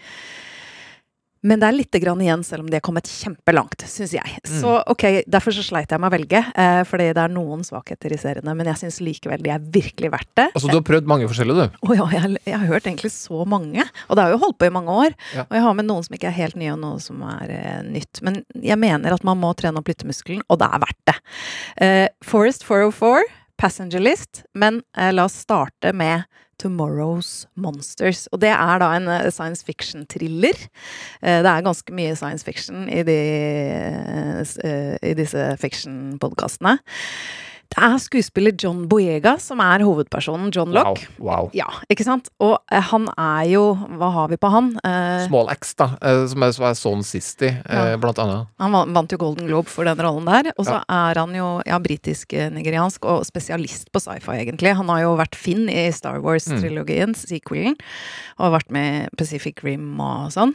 Men 1.41 1.61
det 1.61 1.67
er 1.67 1.73
lite 1.73 2.01
grann 2.01 2.21
igjen, 2.21 2.43
selv 2.45 2.65
om 2.65 2.69
de 2.69 2.77
er 2.77 2.83
kommet 2.85 3.09
kjempelangt, 3.09 3.85
syns 3.89 4.13
jeg. 4.13 4.41
Så 4.45 4.75
ok, 4.93 5.05
derfor 5.25 5.55
så 5.55 5.63
sleit 5.65 5.89
jeg 5.89 6.01
med 6.01 6.11
å 6.11 6.13
velge, 6.13 6.41
eh, 6.53 6.81
fordi 6.85 7.07
det 7.17 7.23
er 7.23 7.33
noen 7.33 7.65
svakheter 7.65 8.13
i 8.13 8.19
seriene, 8.21 8.53
men 8.57 8.69
jeg 8.69 8.81
syns 8.83 8.99
likevel 9.01 9.41
de 9.41 9.53
er 9.55 9.63
virkelig 9.73 10.11
verdt 10.13 10.31
det. 10.37 10.47
Altså, 10.51 10.69
du 10.69 10.77
har 10.77 10.85
prøvd 10.85 11.09
mange 11.09 11.29
forskjellige, 11.31 11.65
du. 11.65 11.81
Å 11.89 11.97
ja, 11.97 12.07
jeg, 12.13 12.43
jeg 12.45 12.57
har 12.61 12.69
hørt 12.69 12.89
egentlig 12.89 13.13
så 13.15 13.41
mange. 13.49 13.87
Og 14.07 14.17
det 14.17 14.25
har 14.25 14.35
jo 14.35 14.41
holdt 14.43 14.59
på 14.61 14.69
i 14.69 14.73
mange 14.73 14.97
år. 15.07 15.17
Ja. 15.33 15.47
Og 15.47 15.57
jeg 15.57 15.65
har 15.65 15.77
med 15.79 15.89
noen 15.89 16.05
som 16.05 16.17
ikke 16.17 16.29
er 16.29 16.37
helt 16.37 16.59
nye, 16.61 16.75
og 16.75 16.81
noe 16.83 17.01
som 17.01 17.25
er 17.25 17.55
eh, 17.57 17.81
nytt. 17.89 18.21
Men 18.25 18.41
jeg 18.61 18.77
mener 18.81 19.17
at 19.17 19.25
man 19.27 19.41
må 19.41 19.53
trene 19.57 19.81
opp 19.81 19.89
lyttemuskelen, 19.89 20.45
og 20.45 20.61
det 20.61 20.69
er 20.69 20.85
verdt 20.85 21.01
det. 21.09 21.17
Eh, 21.81 22.07
Forest 22.25 22.67
404, 22.69 23.25
Passenger 23.61 24.01
List, 24.01 24.43
men 24.57 24.83
eh, 24.97 25.09
la 25.13 25.25
oss 25.25 25.41
starte 25.41 25.93
med 25.97 26.27
Tomorrow's 26.61 27.47
Monsters. 27.55 28.27
Og 28.31 28.41
det 28.43 28.51
er 28.53 28.81
da 28.81 28.91
en 28.95 29.09
eh, 29.09 29.29
science 29.33 29.65
fiction-thriller. 29.65 30.57
Eh, 31.21 31.39
det 31.41 31.49
er 31.49 31.65
ganske 31.65 31.95
mye 31.95 32.15
science 32.15 32.45
fiction 32.45 32.87
i, 32.89 33.01
de, 33.07 33.19
eh, 34.63 34.97
i 35.01 35.15
disse 35.17 35.47
fiction-podkastene. 35.61 36.77
Det 37.71 37.79
er 37.87 37.97
skuespiller 38.03 38.51
John 38.59 38.81
Boyega 38.91 39.37
som 39.39 39.61
er 39.63 39.79
hovedpersonen, 39.87 40.49
John 40.51 40.73
Wow. 40.75 40.89
Lock. 40.91 41.05
wow. 41.23 41.49
Ja, 41.55 41.69
ikke 41.89 42.03
sant? 42.03 42.27
Og 42.43 42.57
eh, 42.69 42.83
han 42.91 43.07
er 43.15 43.45
jo 43.47 43.61
Hva 43.97 44.09
har 44.11 44.27
vi 44.31 44.35
på 44.41 44.49
han? 44.51 44.73
Eh, 44.83 45.23
Small 45.29 45.47
X, 45.53 45.73
da, 45.79 45.87
eh, 46.03 46.25
som 46.27 46.43
er, 46.43 46.51
er 46.67 46.75
sånn 46.75 47.05
sist 47.07 47.41
i, 47.47 47.47
eh, 47.53 47.91
Ja. 47.93 47.97
blant 48.01 48.19
annet. 48.19 48.47
han 48.59 48.75
vant 48.93 49.11
jo 49.15 49.17
Golden 49.17 49.47
Globe 49.47 49.71
for 49.71 49.87
den 49.87 49.97
rollen 50.03 50.25
der. 50.27 50.51
Og 50.57 50.65
så 50.67 50.81
er 50.83 51.15
han 51.21 51.33
jo 51.33 51.61
ja, 51.65 51.79
britisk-nigeriansk 51.79 53.05
og 53.07 53.23
spesialist 53.25 53.89
på 53.91 54.03
sci-fi, 54.03 54.41
egentlig. 54.43 54.75
Han 54.75 54.89
har 54.91 55.01
jo 55.05 55.15
vært 55.19 55.35
Finn 55.39 55.69
i 55.71 55.87
Star 55.95 56.19
Wars-trilogien, 56.21 57.15
sequelen, 57.15 57.75
og 58.37 58.53
vært 58.59 58.69
med 58.71 59.09
Pacific 59.17 59.63
Rim 59.63 59.95
og 60.03 60.31
sånn. 60.35 60.53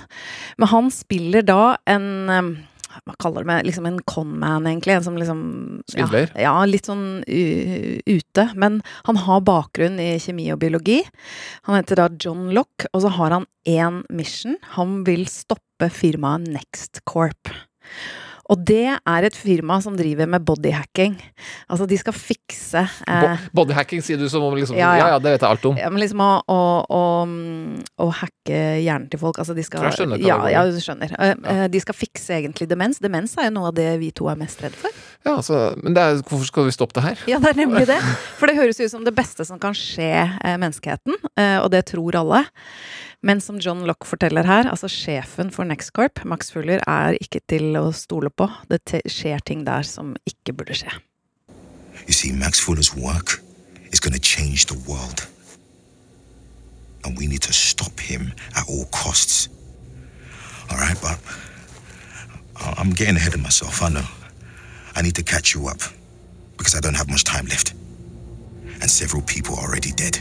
Men 0.59 0.68
han 0.68 0.90
spiller 0.92 1.42
da 1.46 1.76
en 1.87 2.09
eh, 2.31 2.55
hva 3.04 3.16
kaller 3.22 3.44
det 3.44 3.50
med, 3.50 3.66
liksom 3.68 3.88
en 3.88 4.00
conman, 4.09 4.66
egentlig. 4.68 4.96
En 4.96 5.06
som 5.06 5.18
liksom? 5.20 5.40
Ja, 5.96 6.09
ja 6.40 6.54
litt 6.68 6.88
sånn 6.88 7.22
ute. 7.26 8.48
Men 8.54 8.80
han 9.09 9.20
har 9.26 9.44
bakgrunn 9.46 10.00
i 10.02 10.14
kjemi 10.22 10.48
og 10.54 10.61
biologi. 10.64 11.02
Han 11.68 11.78
heter 11.78 12.02
da 12.02 12.11
John 12.22 12.50
Lock, 12.56 12.88
og 12.92 13.04
så 13.04 13.12
har 13.18 13.37
han 13.38 13.48
én 13.68 14.02
mission. 14.11 14.59
Han 14.76 15.02
vil 15.09 15.26
stoppe 15.30 15.90
firmaet 15.92 16.48
Next 16.48 17.04
Corp. 17.09 17.52
Og 18.52 18.61
det 18.62 18.92
er 18.94 19.26
et 19.26 19.35
firma 19.37 19.80
som 19.82 19.96
driver 19.98 20.28
med 20.30 20.44
bodyhacking. 20.46 21.16
Altså, 21.68 21.87
de 21.90 21.96
skal 21.98 22.14
fikse 22.14 22.85
eh, 22.87 23.46
Bo 23.50 23.62
bodyhacking 23.62 24.04
sier 24.06 24.20
du 24.20 24.28
som 24.30 24.44
om 24.46 24.54
liksom 24.54 24.78
Ja, 24.78 24.92
ja, 24.98 25.09
ja. 25.14 25.18
det 25.22 25.32
vet 25.35 25.42
jeg 25.42 25.50
alt 25.50 25.66
om. 25.66 25.80
ja, 25.80 25.90
men 25.90 26.02
liksom 26.02 26.22
å, 26.22 26.30
å, 26.46 26.61
å, 26.87 27.02
å 28.06 28.09
hacke 28.20 28.61
hjernen 28.85 29.09
til 29.11 29.18
folk. 29.22 29.40
Altså 29.42 29.56
de 29.56 29.64
skal 29.66 29.88
jeg 29.88 29.98
skjønner 29.98 30.22
ja, 30.22 30.38
ja, 30.52 30.62
du 30.70 30.78
skjønner. 30.82 31.16
Eh, 31.18 31.35
eh, 31.56 31.64
De 31.72 31.82
skal 31.82 31.98
fikse 31.98 32.37
egentlig 32.38 32.68
demens. 32.70 33.02
Demens 33.02 33.35
er 33.40 33.50
jo 33.50 33.56
noe 33.59 33.72
av 33.72 33.76
det 33.78 33.88
vi 34.02 34.12
to 34.14 34.30
er 34.30 34.38
mest 34.38 34.62
redd 34.62 34.76
for. 34.78 34.94
Ja, 35.26 35.40
så, 35.42 35.72
men 35.82 35.96
det 35.96 36.04
er, 36.06 36.20
hvorfor 36.22 36.46
skal 36.46 36.68
vi 36.68 36.76
stoppe 36.76 37.00
det 37.00 37.06
her? 37.09 37.24
Ja, 37.26 37.40
det 37.42 37.50
er 37.50 37.59
nemlig 37.64 37.87
det. 37.90 37.98
For 38.38 38.46
det 38.46 38.54
høres 38.61 38.78
ut 38.78 38.92
som 38.92 39.02
det 39.06 39.14
beste 39.16 39.42
som 39.48 39.59
kan 39.59 39.74
skje 39.74 40.12
eh, 40.22 40.54
menneskeheten, 40.54 41.18
eh, 41.35 41.59
og 41.64 41.72
det 41.74 41.82
tror 41.90 42.20
alle. 42.22 42.44
Men 43.27 43.41
som 43.43 43.59
John 43.59 43.83
Lock 43.89 44.07
forteller 44.07 44.47
her, 44.47 44.69
altså 44.71 44.87
sjefen 44.91 45.51
for 45.51 45.67
Nextcorp, 45.67 46.23
Max 46.25 46.53
Fuller, 46.55 46.83
er 46.87 47.19
ikke 47.19 47.43
til 47.51 47.75
å 47.81 47.89
stole 47.91 48.31
på. 48.31 48.47
Det 48.71 49.03
skjer 49.11 49.43
ting 49.43 49.67
der 49.67 49.83
som 49.87 50.15
ikke 50.31 50.55
burde 50.55 50.79
skje. 50.79 50.95
You 52.07 52.15
see, 52.15 52.31
Max 52.31 52.61
Fuller's 52.62 52.95
work 52.95 53.41
is 53.91 53.99
going 53.99 54.15
to 54.15 54.23
change 54.23 54.67
the 54.71 54.79
world. 54.87 55.27
and 57.07 57.17
we 57.17 57.27
need 57.27 57.43
to 57.43 57.53
stop 57.53 57.99
him 58.01 58.33
at 58.57 58.65
all 58.69 58.85
costs. 58.87 59.49
All 60.71 60.77
right, 60.77 60.97
but 61.01 61.19
I'm 62.57 62.91
getting 62.91 63.17
ahead 63.17 63.35
of 63.35 63.41
myself, 63.41 63.81
I 63.83 63.89
know. 63.89 64.05
I 64.97 65.03
need 65.03 65.15
to 65.15 65.23
catch 65.23 65.55
you 65.55 65.69
up 65.69 65.81
because 66.57 66.75
I 66.75 66.81
don't 66.81 66.95
have 66.95 67.09
much 67.09 67.23
time 67.23 67.47
left. 67.47 67.75
And 68.81 68.91
several 68.91 69.23
people 69.23 69.55
are 69.55 69.69
already 69.69 69.93
dead. 69.93 70.21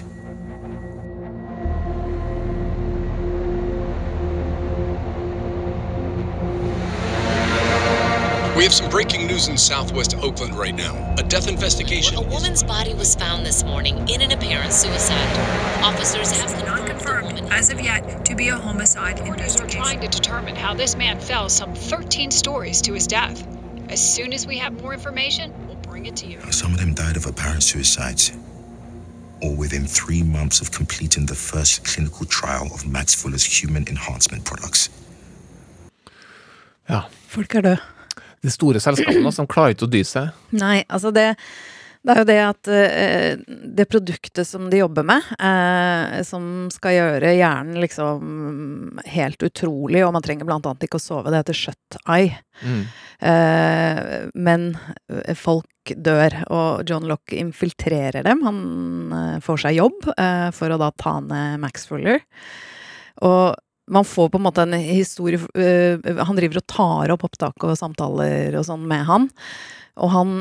We 8.56 8.64
have 8.64 8.74
some 8.74 8.90
breaking 8.90 9.28
news 9.28 9.50
in 9.50 9.58
southwest 9.58 10.16
Oakland 10.16 10.58
right 10.58 10.74
now. 10.74 11.14
A 11.18 11.24
death 11.24 11.50
investigation. 11.50 12.16
A 12.16 12.22
woman's 12.22 12.64
body 12.64 12.94
was 12.94 13.14
found 13.14 13.46
this 13.46 13.66
morning 13.66 14.08
in 14.08 14.22
an 14.22 14.32
apparent 14.32 14.72
suicide. 14.72 15.84
Officers 15.84 16.32
have 16.32 16.66
not 16.66 16.88
confirmed 16.88 17.42
as 17.52 17.70
of 17.70 17.82
yet 17.82 18.24
to 18.26 18.34
be 18.34 18.48
a 18.48 18.56
homicide 18.56 19.20
investigation. 19.20 19.82
trying 19.82 20.00
to 20.00 20.08
determine 20.08 20.56
how 20.56 20.74
this 20.74 20.96
man 20.96 21.20
fell 21.20 21.50
some 21.50 21.76
13 21.76 22.32
stories 22.32 22.82
to 22.84 22.94
his 22.94 23.08
death. 23.08 23.46
As 23.90 24.00
soon 24.00 24.32
as 24.32 24.48
we 24.48 24.58
have 24.60 24.82
more 24.82 24.94
information, 24.94 25.52
we'll 25.68 25.76
bring 25.76 26.06
it 26.06 26.16
to 26.16 26.26
you. 26.26 26.40
Some 26.54 26.74
of 26.74 26.80
them 26.80 26.94
died 26.94 27.18
of 27.18 27.26
apparent 27.26 27.62
suicides, 27.62 28.32
or 29.42 29.54
within 29.54 29.86
three 29.86 30.24
months 30.24 30.62
of 30.62 30.72
completing 30.72 31.26
the 31.26 31.36
first 31.36 31.84
clinical 31.84 32.26
trial 32.26 32.70
of 32.74 32.88
Max 32.88 33.14
Fuller's 33.14 33.44
human 33.44 33.86
enhancement 33.90 34.46
products. 34.46 34.90
Ja. 36.88 37.02
Folk 37.28 37.56
er 37.56 37.62
døde. 37.62 37.95
De 38.46 38.54
store 38.54 38.82
selskapene 38.84 39.32
som 39.34 39.50
klarer 39.50 39.74
ikke 39.76 39.90
å 39.90 39.96
dy 39.96 40.04
seg. 40.08 40.30
Nei, 40.56 40.84
altså 40.86 41.14
det 41.16 41.34
det 42.06 42.14
er 42.14 42.20
jo 42.20 42.26
det 42.30 42.38
at 42.44 42.70
uh, 42.70 43.56
det 43.78 43.88
produktet 43.90 44.46
som 44.46 44.68
de 44.70 44.82
jobber 44.84 45.06
med, 45.08 45.26
uh, 45.40 46.22
som 46.28 46.68
skal 46.74 46.94
gjøre 46.94 47.34
hjernen 47.34 47.80
liksom 47.82 49.00
helt 49.10 49.46
utrolig, 49.46 50.04
og 50.06 50.14
man 50.14 50.26
trenger 50.26 50.46
blant 50.46 50.68
annet 50.70 50.86
ikke 50.86 51.02
å 51.02 51.06
sove, 51.06 51.34
det 51.34 51.42
heter 51.42 51.58
shut 51.58 51.98
eye. 52.04 52.38
Mm. 52.62 52.84
Uh, 53.26 54.14
men 54.38 54.70
folk 55.40 55.96
dør, 55.98 56.38
og 56.54 56.86
John 56.90 57.10
Lock 57.10 57.34
infiltrerer 57.34 58.26
dem. 58.26 58.46
Han 58.46 59.42
får 59.46 59.66
seg 59.66 59.78
jobb 59.78 60.08
for 60.58 60.74
å 60.74 60.80
da 60.82 60.90
ta 60.98 61.20
ned 61.22 61.60
Max 61.62 61.86
Fuller. 61.90 62.24
Og 63.26 63.54
man 63.92 64.06
får 64.06 64.30
på 64.34 64.38
en 64.40 64.46
måte 64.48 64.66
en 64.66 64.74
historie 64.74 65.38
uh, 65.38 66.24
Han 66.26 66.38
driver 66.38 66.62
og 66.62 66.68
tar 66.72 67.12
opp 67.14 67.26
opptak 67.28 67.66
og 67.68 67.78
samtaler 67.78 68.56
og 68.58 68.66
sånn 68.68 68.86
med 68.90 69.06
han. 69.06 69.28
Og 69.96 70.10
han 70.12 70.32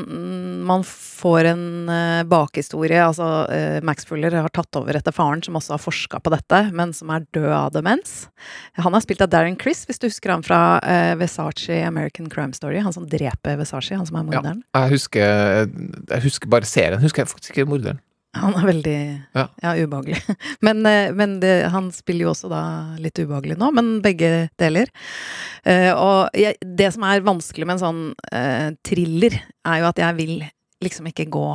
Man 0.67 0.83
får 0.83 1.47
en 1.53 1.65
uh, 1.87 2.23
bakhistorie. 2.27 2.99
Altså, 3.05 3.27
uh, 3.47 3.77
Max 3.87 4.07
Fuller 4.09 4.33
har 4.35 4.51
tatt 4.51 4.75
over 4.75 4.97
etter 4.97 5.15
faren, 5.15 5.43
som 5.45 5.55
også 5.55 5.75
har 5.77 5.83
forska 5.83 6.19
på 6.25 6.33
dette, 6.33 6.59
men 6.75 6.91
som 6.95 7.13
er 7.15 7.23
død 7.35 7.47
av 7.55 7.69
demens. 7.75 8.25
Han 8.81 8.97
er 8.97 9.05
spilt 9.05 9.23
av 9.23 9.31
Darren 9.31 9.55
Criss, 9.55 9.85
hvis 9.87 10.01
du 10.01 10.09
husker 10.09 10.33
han 10.33 10.43
fra 10.43 10.59
uh, 10.83 11.13
Versace 11.21 11.77
American 11.87 12.27
Crime 12.33 12.57
Story. 12.57 12.81
Han 12.83 12.95
som 12.95 13.07
dreper 13.07 13.55
Versace, 13.61 13.95
han 13.95 14.09
som 14.09 14.19
er 14.19 14.25
Ja. 14.25 14.41
morderen. 14.41 14.63
Jeg 14.75 14.91
husker, 14.97 15.71
jeg 16.09 16.25
husker 16.27 16.51
bare 16.51 16.67
serien. 16.67 16.99
Husker 16.99 17.23
jeg 17.23 17.31
faktisk 17.31 17.55
ikke 17.55 17.69
morderen. 17.69 18.01
Han 18.41 18.57
er 18.59 18.67
veldig 18.67 18.97
Ja. 19.35 19.47
ja, 19.63 19.75
ubehagelig. 19.75 20.21
Men, 20.65 20.85
eh, 20.85 21.11
men 21.13 21.39
det, 21.39 21.53
han 21.71 21.91
spiller 21.95 22.27
jo 22.27 22.33
også 22.33 22.49
da 22.51 22.61
litt 23.01 23.19
ubehagelig 23.19 23.57
nå, 23.59 23.69
men 23.75 23.99
begge 24.03 24.47
deler. 24.59 24.89
Uh, 25.67 25.91
og 25.93 26.37
jeg, 26.37 26.57
det 26.61 26.91
som 26.95 27.05
er 27.07 27.23
vanskelig 27.25 27.67
med 27.67 27.77
en 27.77 27.83
sånn 27.83 28.01
uh, 28.31 28.69
thriller, 28.85 29.37
er 29.65 29.81
jo 29.81 29.87
at 29.89 30.01
jeg 30.01 30.17
vil 30.19 30.35
liksom 30.83 31.09
ikke 31.11 31.27
gå 31.33 31.47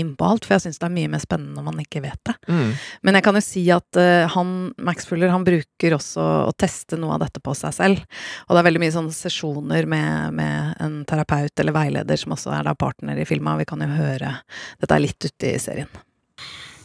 inn 0.00 0.14
på 0.16 0.24
alt, 0.24 0.46
for 0.46 0.56
jeg 0.56 0.64
syns 0.64 0.80
det 0.80 0.86
er 0.88 0.94
mye 0.94 1.10
mer 1.12 1.20
spennende 1.20 1.58
når 1.58 1.66
man 1.66 1.80
ikke 1.82 2.02
vet 2.04 2.20
det. 2.28 2.34
Mm. 2.48 2.70
Men 3.04 3.18
jeg 3.18 3.26
kan 3.26 3.36
jo 3.36 3.42
si 3.44 3.64
at 3.74 3.98
uh, 4.00 4.28
han, 4.34 4.54
Max 4.80 5.08
Fuller 5.08 5.32
han 5.32 5.44
bruker 5.46 5.96
også 5.98 6.28
å 6.46 6.54
teste 6.56 6.96
noe 7.00 7.16
av 7.16 7.26
dette 7.26 7.42
på 7.44 7.54
seg 7.58 7.76
selv. 7.76 8.22
Og 8.46 8.54
det 8.54 8.62
er 8.62 8.68
veldig 8.70 8.82
mye 8.84 8.94
sånne 8.94 9.16
sesjoner 9.16 9.88
med, 9.90 10.38
med 10.38 10.80
en 10.82 11.02
terapeut 11.08 11.52
eller 11.60 11.76
veileder 11.76 12.20
som 12.20 12.36
også 12.36 12.54
er 12.56 12.70
da 12.70 12.76
partner 12.78 13.20
i 13.20 13.28
filma. 13.28 13.58
Vi 13.60 13.68
kan 13.68 13.84
jo 13.84 13.90
høre 13.92 14.38
Dette 14.80 14.96
er 14.96 15.04
litt 15.04 15.28
ute 15.28 15.52
i 15.52 15.60
serien. 15.60 15.90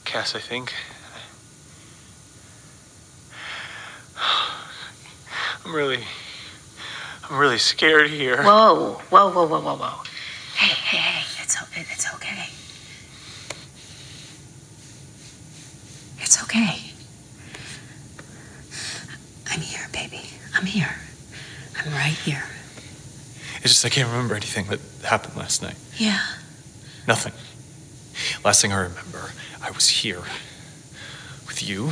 Cass, 0.07 0.35
I 0.35 0.39
think. 0.39 0.73
I'm 5.65 5.75
really. 5.75 5.99
I'm 7.29 7.37
really 7.37 7.57
scared 7.57 8.09
here. 8.09 8.41
Whoa, 8.41 9.01
whoa, 9.09 9.29
whoa, 9.29 9.45
whoa, 9.45 9.59
whoa, 9.59 9.75
whoa. 9.75 10.03
Hey, 10.55 10.73
hey, 10.73 10.97
hey, 10.97 11.43
it's, 11.43 11.57
it's 11.75 12.13
okay. 12.15 12.45
It's 16.19 16.41
okay. 16.43 16.93
I'm 19.51 19.59
here, 19.59 19.89
baby. 19.91 20.21
I'm 20.55 20.65
here. 20.65 20.95
I'm 21.77 21.91
right 21.91 22.13
here. 22.13 22.45
It's 23.57 23.73
just 23.73 23.85
I 23.85 23.89
can't 23.89 24.07
remember 24.07 24.35
anything 24.35 24.67
that 24.67 24.79
happened 25.03 25.35
last 25.35 25.61
night. 25.61 25.75
Yeah. 25.97 26.21
Nothing. 27.05 27.33
Last 28.45 28.61
thing 28.61 28.71
I 28.71 28.77
remember, 28.83 29.31
I 29.61 29.71
was 29.71 29.89
here 29.89 30.23
with 31.47 31.67
you, 31.67 31.91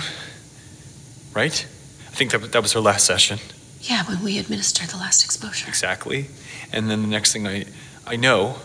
right? 1.34 1.65
I 2.08 2.12
think 2.15 2.32
that, 2.32 2.51
that 2.51 2.62
was 2.62 2.75
our 2.75 2.82
last 2.82 3.06
session. 3.06 3.39
Yeah, 3.82 4.04
when 4.08 4.23
we 4.23 4.39
administered 4.39 4.89
the 4.89 4.97
last 4.97 5.23
exposure. 5.23 5.67
Exactly. 5.67 6.28
And 6.71 6.89
then 6.89 7.01
the 7.01 7.08
next 7.08 7.34
thing 7.34 7.47
I, 7.47 7.65
I 8.08 8.15
know, 8.15 8.56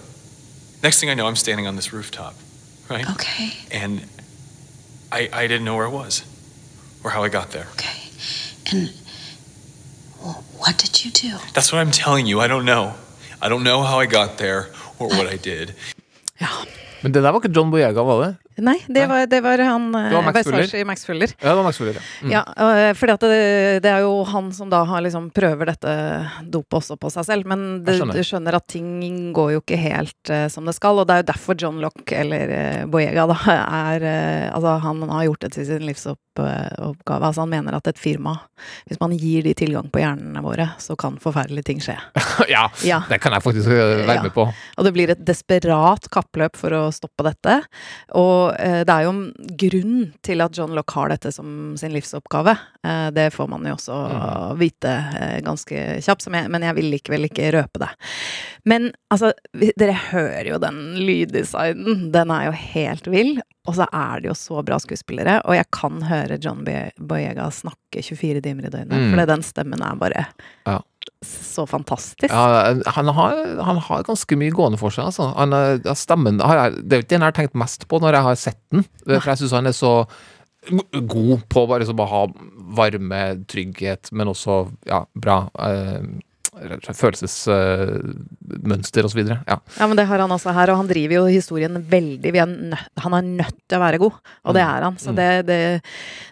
next 0.83 1.01
thing 1.01 1.11
I 1.11 1.15
know, 1.15 1.27
I'm 1.27 1.37
standing 1.37 1.67
on 1.67 1.77
this 1.77 1.93
rooftop, 1.93 2.35
right? 2.89 3.09
Okay. 3.11 3.53
And 3.71 4.07
I, 5.13 5.29
I 5.33 5.47
didn't 5.47 5.65
know 5.65 5.77
where 5.77 5.87
I 5.87 5.91
was 5.91 6.25
or 7.05 7.11
how 7.11 7.23
I 7.23 7.29
got 7.29 7.51
there. 7.51 7.67
Okay. 7.73 8.01
And 8.73 8.91
what 10.59 10.79
did 10.79 11.05
you 11.05 11.11
do? 11.11 11.39
That's 11.55 11.73
what 11.73 11.81
I'm 11.81 11.91
telling 11.91 12.27
you. 12.27 12.41
I 12.41 12.47
don't 12.47 12.65
know. 12.65 12.95
I 13.43 13.49
don't 13.49 13.63
know 13.63 13.83
how 13.83 13.99
I 13.99 14.07
got 14.07 14.39
there 14.39 14.69
or 14.99 15.09
what 15.09 15.27
I 15.27 15.37
did. 15.37 15.75
Men 17.03 17.13
det 17.13 17.23
der 17.23 17.31
var 17.31 17.41
ikke 17.41 17.53
John 17.57 17.71
Boyega, 17.71 18.03
var 18.05 18.25
det? 18.25 18.37
Nei, 18.61 18.77
det 18.89 19.07
var, 19.11 19.27
det 19.31 19.41
var 19.45 19.63
han 19.65 19.89
Det 19.93 20.15
var 20.15 20.27
Max 20.27 20.41
eh, 20.41 20.51
Fuller. 20.51 20.85
Max 20.89 21.07
Fuller. 21.09 21.35
Ja, 21.41 21.49
det 21.49 21.57
var 21.61 21.67
Max 21.67 21.79
Fuller, 21.81 21.97
ja. 21.99 22.05
Mm. 22.23 22.33
Ja, 22.35 22.43
fordi 22.99 23.15
at 23.17 23.25
det, 23.31 23.41
det 23.87 23.93
er 23.93 24.05
jo 24.05 24.13
han 24.29 24.51
som 24.57 24.71
da 24.73 24.83
har 24.89 25.05
liksom 25.05 25.31
prøver 25.35 25.71
dette 25.73 25.95
dopet 26.51 26.79
også 26.81 26.97
på 27.01 27.11
seg 27.13 27.27
selv. 27.29 27.49
Men 27.51 27.65
du 27.87 27.93
skjønner. 27.95 28.23
skjønner 28.27 28.59
at 28.59 28.67
ting 28.71 29.31
går 29.37 29.55
jo 29.57 29.63
ikke 29.63 29.79
helt 29.81 30.33
uh, 30.33 30.47
som 30.53 30.69
det 30.69 30.75
skal. 30.77 31.01
Og 31.01 31.09
det 31.09 31.17
er 31.17 31.25
jo 31.25 31.29
derfor 31.33 31.59
John 31.61 31.81
Lock, 31.83 32.05
eller 32.13 32.53
uh, 32.55 32.85
Boyega, 32.91 33.27
da, 33.31 33.39
er 33.57 34.07
uh, 34.07 34.47
Altså, 34.55 34.77
han 34.85 35.03
har 35.11 35.25
gjort 35.29 35.45
det 35.47 35.53
til 35.57 35.67
sin 35.69 35.85
livsoppgave. 35.87 37.21
Altså, 37.21 37.43
han 37.45 37.53
mener 37.53 37.77
at 37.77 37.89
et 37.91 38.01
firma, 38.01 38.37
hvis 38.89 39.01
man 39.01 39.15
gir 39.17 39.45
de 39.47 39.55
tilgang 39.57 39.89
på 39.93 40.03
hjernene 40.03 40.43
våre, 40.45 40.71
så 40.83 40.97
kan 41.01 41.19
forferdelige 41.23 41.69
ting 41.71 41.83
skje. 41.85 41.97
ja, 42.55 42.67
Ja. 42.87 43.03
det 43.09 43.21
kan 43.23 43.35
jeg 43.37 43.45
faktisk 43.45 43.71
være 43.71 44.23
med 44.25 44.35
på. 44.35 44.47
Og 44.51 44.87
det 44.87 44.93
blir 44.97 45.13
et 45.15 45.23
desperat 45.27 46.09
kappløp 46.13 46.57
for 46.59 46.75
å 46.77 46.83
stoppe 46.95 47.25
dette. 47.27 47.61
Og 48.19 48.50
det 48.57 48.95
er 48.95 49.07
jo 49.07 49.13
en 49.15 49.57
grunn 49.61 49.97
til 50.27 50.43
at 50.45 50.57
John 50.57 50.75
Lock 50.77 50.93
har 50.97 51.13
dette 51.13 51.33
som 51.35 51.77
sin 51.81 51.93
livsoppgave. 51.95 52.57
Eh, 52.87 53.09
det 53.17 53.31
får 53.35 53.49
man 53.53 53.67
jo 53.69 53.77
også 53.77 53.99
vite 54.61 54.93
eh, 55.19 55.39
ganske 55.45 55.85
kjapt, 56.05 56.25
som 56.25 56.37
jeg, 56.37 56.51
men 56.53 56.65
jeg 56.67 56.79
vil 56.79 56.91
likevel 56.95 57.29
ikke 57.29 57.53
røpe 57.57 57.83
det. 57.83 57.91
Men 58.69 58.91
altså, 59.13 59.33
dere 59.55 59.97
hører 60.11 60.53
jo 60.53 60.61
den 60.63 60.81
lyddesignen. 61.01 62.09
Den 62.15 62.35
er 62.35 62.51
jo 62.51 62.59
helt 62.75 63.11
vill. 63.11 63.35
Og 63.69 63.77
så 63.77 63.87
er 63.93 64.23
det 64.23 64.31
jo 64.31 64.37
så 64.39 64.63
bra 64.67 64.79
skuespillere, 64.81 65.41
og 65.45 65.55
jeg 65.55 65.69
kan 65.77 66.01
høre 66.09 66.39
John 66.41 66.63
Boyega 66.65 67.51
snakke 67.53 68.03
24 68.03 68.41
timer 68.47 68.67
i 68.67 68.73
døgnet. 68.73 68.95
Mm. 68.97 69.11
Fordi 69.13 69.27
den 69.35 69.45
stemmen 69.47 69.85
er 69.85 70.01
bare 70.01 70.25
Ja. 70.67 70.81
Så 71.25 71.67
fantastisk. 71.69 72.31
Ja, 72.33 72.75
han, 72.97 73.09
har, 73.17 73.33
han 73.67 73.79
har 73.87 74.03
ganske 74.07 74.35
mye 74.41 74.53
gående 74.57 74.79
for 74.81 74.91
seg. 74.95 75.05
Altså. 75.11 75.25
Han, 75.37 75.51
ja, 75.85 75.95
stemmen 75.99 76.41
har 76.41 76.71
Det 76.77 76.93
er 76.93 76.99
jo 77.01 77.05
ikke 77.07 77.15
den 77.15 77.25
jeg 77.25 77.29
har 77.33 77.39
tenkt 77.41 77.57
mest 77.61 77.81
på 77.91 77.95
når 78.01 78.13
jeg 78.19 78.25
har 78.29 78.37
sett 78.41 78.61
den. 78.73 78.83
For 79.05 79.29
jeg 79.33 79.39
syns 79.43 79.57
han 79.59 79.69
er 79.71 79.77
så 79.77 79.93
god 81.09 81.37
på 81.49 81.61
bare 81.71 81.87
å 81.89 82.07
ha 82.11 82.23
varme, 82.77 83.21
trygghet, 83.49 84.11
men 84.13 84.29
også 84.29 84.67
ja, 84.89 84.99
bra 85.17 85.39
eh, 85.59 86.03
følelsesmønster 86.93 89.07
videre. 89.17 89.39
Ja. 89.49 89.57
Ja, 89.79 89.87
men 89.89 89.97
det 89.99 90.07
har 90.11 90.19
han 90.25 90.33
også 90.35 90.53
her, 90.57 90.71
og 90.73 90.81
han 90.83 90.91
driver 90.91 91.15
jo 91.21 91.25
historien 91.31 91.75
veldig 91.91 92.33
Han 93.05 93.13
er 93.17 93.23
nødt 93.29 93.59
til 93.69 93.77
å 93.79 93.85
være 93.85 93.99
god, 94.03 94.15
og 94.45 94.51
det 94.57 94.65
Mm. 94.65 94.71
er 94.77 94.83
han. 94.83 94.97
Så 94.99 95.11
Mm. 95.13 95.17
det, 95.17 95.47
det, 95.47 95.83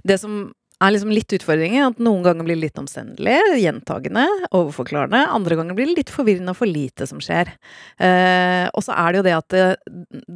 det 0.05 0.21
som 0.21 0.53
er 0.81 0.93
liksom 0.95 1.11
litt 1.11 1.33
utfordringen, 1.35 1.89
at 1.91 1.99
noen 1.99 2.23
ganger 2.23 2.45
blir 2.47 2.55
det 2.59 2.69
litt 2.69 2.79
omstendelig, 2.79 3.39
gjentagende, 3.59 4.27
overforklarende. 4.55 5.25
Andre 5.35 5.57
ganger 5.59 5.75
blir 5.75 5.87
det 5.91 5.97
litt 6.05 6.13
forvirrende 6.15 6.55
og 6.55 6.57
for 6.61 6.71
lite 6.71 7.07
som 7.11 7.19
skjer. 7.19 7.51
Eh, 7.99 8.69
og 8.73 8.85
så 8.87 8.95
er 8.95 9.13
det 9.13 9.19
jo 9.19 9.27
det 9.27 9.37
at 9.39 9.49
det, 9.49 9.67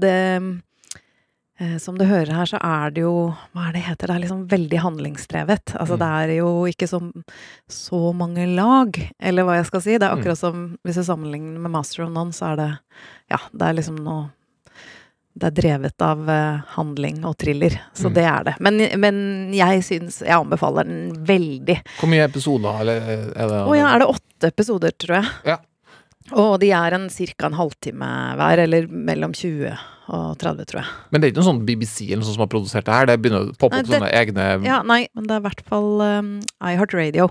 det 0.02 0.16
eh, 1.60 1.76
som 1.78 1.96
du 1.98 2.04
hører 2.08 2.32
her, 2.34 2.48
så 2.50 2.58
er 2.58 2.90
det 2.94 3.04
jo 3.04 3.14
Hva 3.54 3.68
er 3.68 3.76
det 3.76 3.84
heter? 3.86 4.10
Det 4.10 4.16
er 4.16 4.24
liksom 4.24 4.42
veldig 4.50 4.82
handlingsdrevet. 4.82 5.74
Altså 5.78 5.94
Mm. 5.94 6.02
det 6.02 6.10
er 6.18 6.36
jo 6.40 6.50
ikke 6.66 6.88
så, 6.90 7.00
så 7.70 8.02
mange 8.14 8.46
lag, 8.56 8.98
eller 9.20 9.44
hva 9.46 9.56
jeg 9.60 9.66
skal 9.70 9.80
si. 9.80 9.98
Det 9.98 10.02
er 10.08 10.14
Mm. 10.16 10.20
akkurat 10.22 10.38
som 10.38 10.78
hvis 10.84 10.96
du 10.98 11.02
sammenligner 11.06 11.58
med 11.60 11.70
Master 11.70 12.04
of 12.04 12.10
None, 12.10 12.32
så 12.32 12.52
er 12.52 12.56
det 12.56 12.78
Ja, 13.30 13.38
det 13.52 13.62
er 13.62 13.74
liksom 13.78 13.96
noe 14.02 14.30
det 15.34 15.48
er 15.48 15.54
drevet 15.56 16.02
av 16.04 16.26
eh, 16.28 16.60
handling 16.74 17.22
og 17.24 17.36
thriller, 17.40 17.78
så 17.96 18.10
Mm. 18.10 18.14
det 18.14 18.24
er 18.28 18.44
det. 18.44 18.54
Men, 18.60 18.78
men 19.00 19.20
jeg 19.56 19.82
syns 19.86 20.20
Jeg 20.20 20.36
anbefaler 20.36 20.84
den 20.84 21.24
veldig. 21.24 21.78
Hvor 22.00 22.10
mye 22.12 22.26
episoder 22.28 22.80
eller 22.82 23.00
er 23.32 23.48
det? 23.48 23.60
Å 23.64 23.76
ja, 23.78 23.86
er 23.94 23.98
det 24.04 24.08
åtte 24.12 24.50
episoder, 24.52 24.92
tror 25.00 25.22
jeg. 25.22 25.30
Ja. 25.54 25.56
Og 26.38 26.60
de 26.62 26.68
er 26.70 26.94
en 26.94 27.08
ca. 27.10 27.46
en 27.48 27.56
halvtime 27.58 28.08
hver, 28.38 28.60
eller 28.62 28.86
mellom 28.86 29.32
20 29.34 29.72
og 30.12 30.36
30, 30.38 30.64
tror 30.68 30.80
jeg. 30.82 30.92
Men 31.10 31.20
det 31.20 31.26
er 31.26 31.32
ikke 31.32 31.40
noe 31.40 31.48
sånn 31.48 31.64
BBC 31.66 31.96
eller 32.06 32.20
noe 32.22 32.28
sånt 32.28 32.36
som 32.36 32.44
har 32.44 32.52
produsert 32.52 32.84
det 32.86 32.94
her? 32.94 33.06
Det 33.10 33.16
begynner 33.22 33.48
å 33.48 33.56
poppe 33.56 33.80
opp 33.80 33.86
det- 33.88 33.96
sånne 33.96 34.12
egne 34.12 34.46
Ja, 34.66 34.82
nei, 34.82 35.08
men 35.14 35.24
det 35.26 35.34
er 35.34 35.40
i 35.40 35.46
hvert 35.48 35.64
fall 35.66 36.00
um, 36.02 36.30
iHeartRadio. 36.62 37.30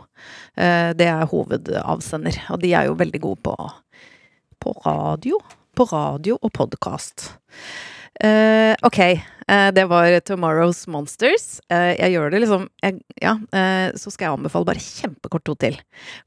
Uh, 0.58 0.92
det 0.98 1.08
er 1.08 1.26
hovedavsender, 1.30 2.42
og 2.50 2.60
de 2.66 2.74
er 2.74 2.86
jo 2.90 2.96
veldig 2.96 3.22
gode 3.22 3.42
på, 3.46 3.56
på 4.60 4.74
radio. 4.86 5.38
På 5.82 5.88
radio 5.90 6.36
og 6.46 6.52
podkast. 6.54 7.24
Uh, 8.22 8.76
ok, 8.86 9.00
uh, 9.50 9.70
det 9.74 9.86
var 9.90 10.14
Tomorrow's 10.28 10.84
Monsters. 10.86 11.56
Uh, 11.74 11.96
jeg 11.98 12.12
gjør 12.14 12.28
det 12.30 12.42
liksom 12.44 12.68
jeg, 12.84 13.00
Ja, 13.18 13.32
så 13.98 14.12
skal 14.14 14.28
jeg 14.28 14.36
anbefale 14.36 14.68
bare 14.68 14.84
kjempekort 14.84 15.42
to 15.48 15.56
til. 15.58 15.80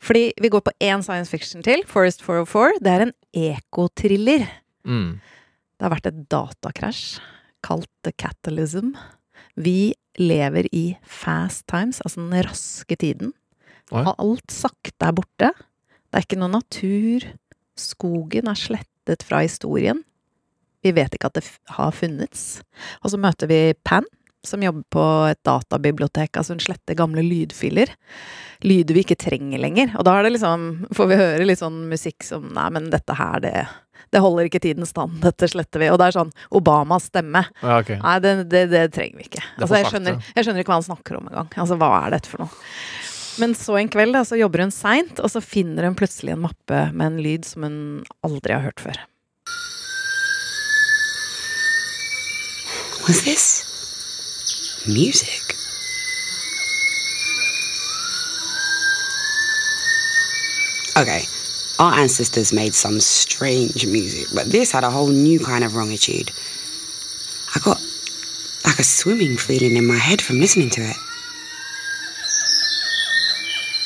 Fordi 0.03 0.25
vi 0.43 0.51
går 0.51 0.65
på 0.67 0.73
én 0.83 1.05
science 1.07 1.31
fiction 1.31 1.63
til, 1.63 1.85
Forest 1.87 2.25
404. 2.27 2.81
Det 2.83 2.95
er 2.97 3.05
en 3.05 3.15
ekotriller. 3.53 4.49
Mm. 4.83 5.21
Det 5.23 5.87
har 5.87 5.95
vært 5.95 6.09
et 6.11 6.19
datakrasj 6.35 7.21
kalt 7.63 7.91
The 8.03 8.11
Catalysm. 8.11 8.97
Vi 9.55 9.95
lever 10.19 10.67
i 10.75 10.97
fast 11.07 11.69
times, 11.71 12.03
altså 12.03 12.25
den 12.25 12.43
raske 12.49 12.99
tiden. 12.99 13.31
Alt 13.95 14.51
sakte 14.51 15.13
er 15.13 15.15
borte. 15.15 15.53
Det 16.11 16.19
er 16.19 16.27
ikke 16.27 16.43
noe 16.43 16.57
natur. 16.57 17.29
Skogen 17.79 18.51
er 18.51 18.59
slettet 19.05 19.23
fra 19.27 19.43
historien. 19.43 20.03
Vi 20.83 20.93
vet 20.93 21.15
ikke 21.15 21.29
at 21.29 21.39
det 21.39 21.45
har 21.71 21.93
funnits. 21.93 22.63
Og 23.03 23.11
så 23.11 23.19
møter 23.19 23.49
vi 23.49 23.75
Pan, 23.85 24.05
som 24.45 24.63
jobber 24.63 24.85
på 24.91 25.05
et 25.31 25.41
databibliotek. 25.45 26.37
Altså 26.37 26.53
hun 26.53 26.61
sletter 26.61 26.95
gamle 26.95 27.23
lydfiler. 27.23 27.89
Lyder 28.63 28.95
vi 28.95 29.05
ikke 29.05 29.17
trenger 29.17 29.59
lenger. 29.59 29.95
Og 29.99 30.05
da 30.05 30.19
er 30.19 30.25
det 30.25 30.35
liksom, 30.37 30.87
får 30.93 31.09
vi 31.09 31.17
høre 31.17 31.47
litt 31.47 31.61
sånn 31.61 31.89
musikk 31.89 32.25
som 32.25 32.51
Nei, 32.53 32.69
men 32.71 32.91
dette 32.93 33.17
her, 33.17 33.41
det 33.41 33.67
det 34.13 34.21
holder 34.23 34.47
ikke 34.47 34.61
tidens 34.63 34.93
stand, 34.93 35.17
dette 35.25 35.49
sletter 35.51 35.81
vi. 35.83 35.89
Og 35.91 35.97
det 35.99 36.07
er 36.07 36.15
sånn 36.15 36.29
Obamas 36.55 37.09
stemme. 37.09 37.41
Ja, 37.65 37.81
okay. 37.81 37.97
Nei, 37.99 38.13
det, 38.23 38.35
det, 38.53 38.61
det 38.71 38.85
trenger 38.95 39.19
vi 39.19 39.27
ikke. 39.27 39.43
Altså, 39.57 39.81
jeg, 39.81 39.89
skjønner, 39.91 40.21
jeg 40.37 40.47
skjønner 40.47 40.63
ikke 40.63 40.71
hva 40.71 40.79
han 40.79 40.87
snakker 40.87 41.19
om 41.19 41.33
engang. 41.33 41.49
Altså, 41.65 41.79
hva 41.81 41.89
er 42.05 42.15
dette 42.15 42.31
for 42.31 42.45
noe? 42.45 42.63
Men 43.39 43.55
så 43.59 43.77
en 43.79 43.89
kveld 43.91 44.15
da, 44.15 44.23
så 44.25 44.39
jobber 44.39 44.63
hun 44.63 44.73
seint, 44.75 45.19
og 45.19 45.31
så 45.33 45.43
finner 45.43 45.89
hun 45.89 45.97
plutselig 45.99 46.37
en 46.37 46.45
mappe 46.45 46.81
med 46.95 47.07
en 47.07 47.19
lyd 47.25 47.49
som 47.49 47.67
hun 47.67 47.79
aldri 48.27 48.55
har 48.55 48.63
hørt 48.63 48.83
før. 48.83 49.01
Was 53.05 53.21
this 53.27 53.65
music? 54.87 55.43
Okay, 60.97 61.25
our 61.81 61.93
ancestors 61.93 62.53
made 62.53 62.73
some 62.75 63.01
strange 63.01 63.85
music, 63.85 64.29
but 64.33 64.47
this 64.47 64.71
had 64.71 64.85
a 64.85 64.91
whole 64.91 65.09
new 65.09 65.41
kind 65.41 65.65
of 65.65 65.75
wrongitude. 65.75 66.31
I 67.57 67.59
got 67.59 67.81
like 68.65 68.79
a 68.79 68.85
swimming 68.85 69.37
feeling 69.37 69.77
in 69.77 69.87
my 69.87 69.99
head 69.99 70.23
from 70.23 70.39
listening 70.39 70.71
to 70.71 70.83
it. 70.83 70.97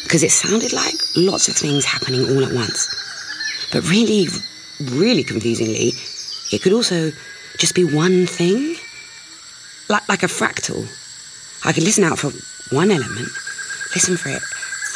Because 0.08 0.22
it 0.22 0.30
sounded 0.30 0.72
like 0.72 0.94
lots 1.16 1.48
of 1.48 1.54
things 1.54 1.84
happening 1.84 2.24
all 2.24 2.42
at 2.42 2.54
once. 2.54 2.88
But 3.70 3.86
really, 3.90 4.26
really 4.80 5.22
confusingly, 5.22 5.92
it 6.50 6.62
could 6.62 6.72
also 6.72 7.12
just 7.58 7.74
be 7.74 7.84
one 7.84 8.24
thing 8.24 8.76
like, 9.90 10.08
like 10.08 10.22
a 10.22 10.26
fractal. 10.26 10.88
I 11.66 11.74
could 11.74 11.82
listen 11.82 12.04
out 12.04 12.18
for 12.18 12.30
one 12.74 12.90
element, 12.90 13.28
listen 13.94 14.16
for 14.16 14.30
it 14.30 14.40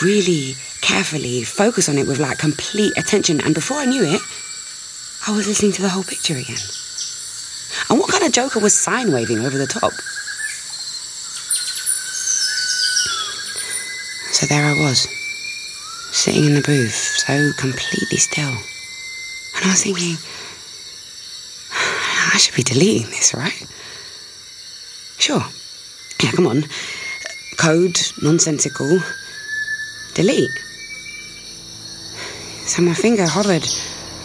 really 0.00 0.54
carefully, 0.80 1.44
focus 1.44 1.90
on 1.90 1.98
it 1.98 2.06
with 2.06 2.18
like 2.18 2.38
complete 2.38 2.96
attention, 2.96 3.38
and 3.44 3.54
before 3.54 3.76
I 3.76 3.84
knew 3.84 4.02
it, 4.02 4.20
I 5.28 5.36
was 5.36 5.46
listening 5.46 5.72
to 5.72 5.82
the 5.82 5.90
whole 5.90 6.04
picture 6.04 6.34
again. 6.34 6.56
And 7.90 7.98
what 8.00 8.10
kind 8.10 8.24
of 8.24 8.32
joker 8.32 8.60
was 8.60 8.72
sine 8.72 9.12
waving 9.12 9.40
over 9.40 9.58
the 9.58 9.66
top? 9.66 9.92
So 14.42 14.48
there 14.48 14.64
I 14.64 14.72
was, 14.72 15.06
sitting 16.10 16.46
in 16.46 16.54
the 16.56 16.62
booth, 16.62 16.92
so 16.92 17.52
completely 17.56 18.18
still. 18.18 18.50
And 18.50 19.64
I 19.64 19.68
was 19.68 19.84
thinking, 19.84 20.16
I 21.70 22.38
should 22.38 22.56
be 22.56 22.64
deleting 22.64 23.08
this, 23.10 23.34
right? 23.34 23.64
Sure. 25.18 25.44
Yeah, 26.20 26.32
come 26.32 26.48
on. 26.48 26.64
Code, 27.56 28.00
nonsensical. 28.20 28.98
Delete. 30.14 30.50
So 32.66 32.82
my 32.82 32.94
finger 32.94 33.28
hovered 33.28 33.68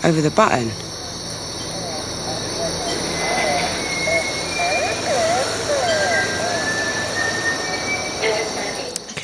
over 0.03 0.19
the 0.19 0.31
button. 0.31 0.71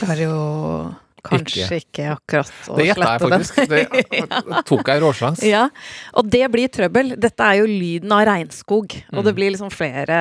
Klarer 0.04 0.24
jo 0.28 0.38
kanskje 1.24 1.78
ikke, 1.80 2.08
akkurat 2.18 2.50
å 2.68 2.76
Det 2.76 2.86
gjetta 2.90 3.12
jeg 3.14 3.22
faktisk. 3.24 3.62
Det 3.72 3.84
tok 4.70 4.90
jeg 4.92 5.04
råsjans. 5.06 5.44
Ja, 5.48 5.66
og 6.20 6.32
det 6.34 6.44
blir 6.52 6.68
trøbbel. 6.74 7.14
Dette 7.24 7.48
er 7.48 7.62
jo 7.62 7.70
lyden 7.70 8.12
av 8.12 8.26
regnskog, 8.28 8.98
og 9.14 9.22
Mm. 9.22 9.26
det 9.30 9.36
blir 9.38 9.54
liksom 9.56 9.72
flere 9.72 10.18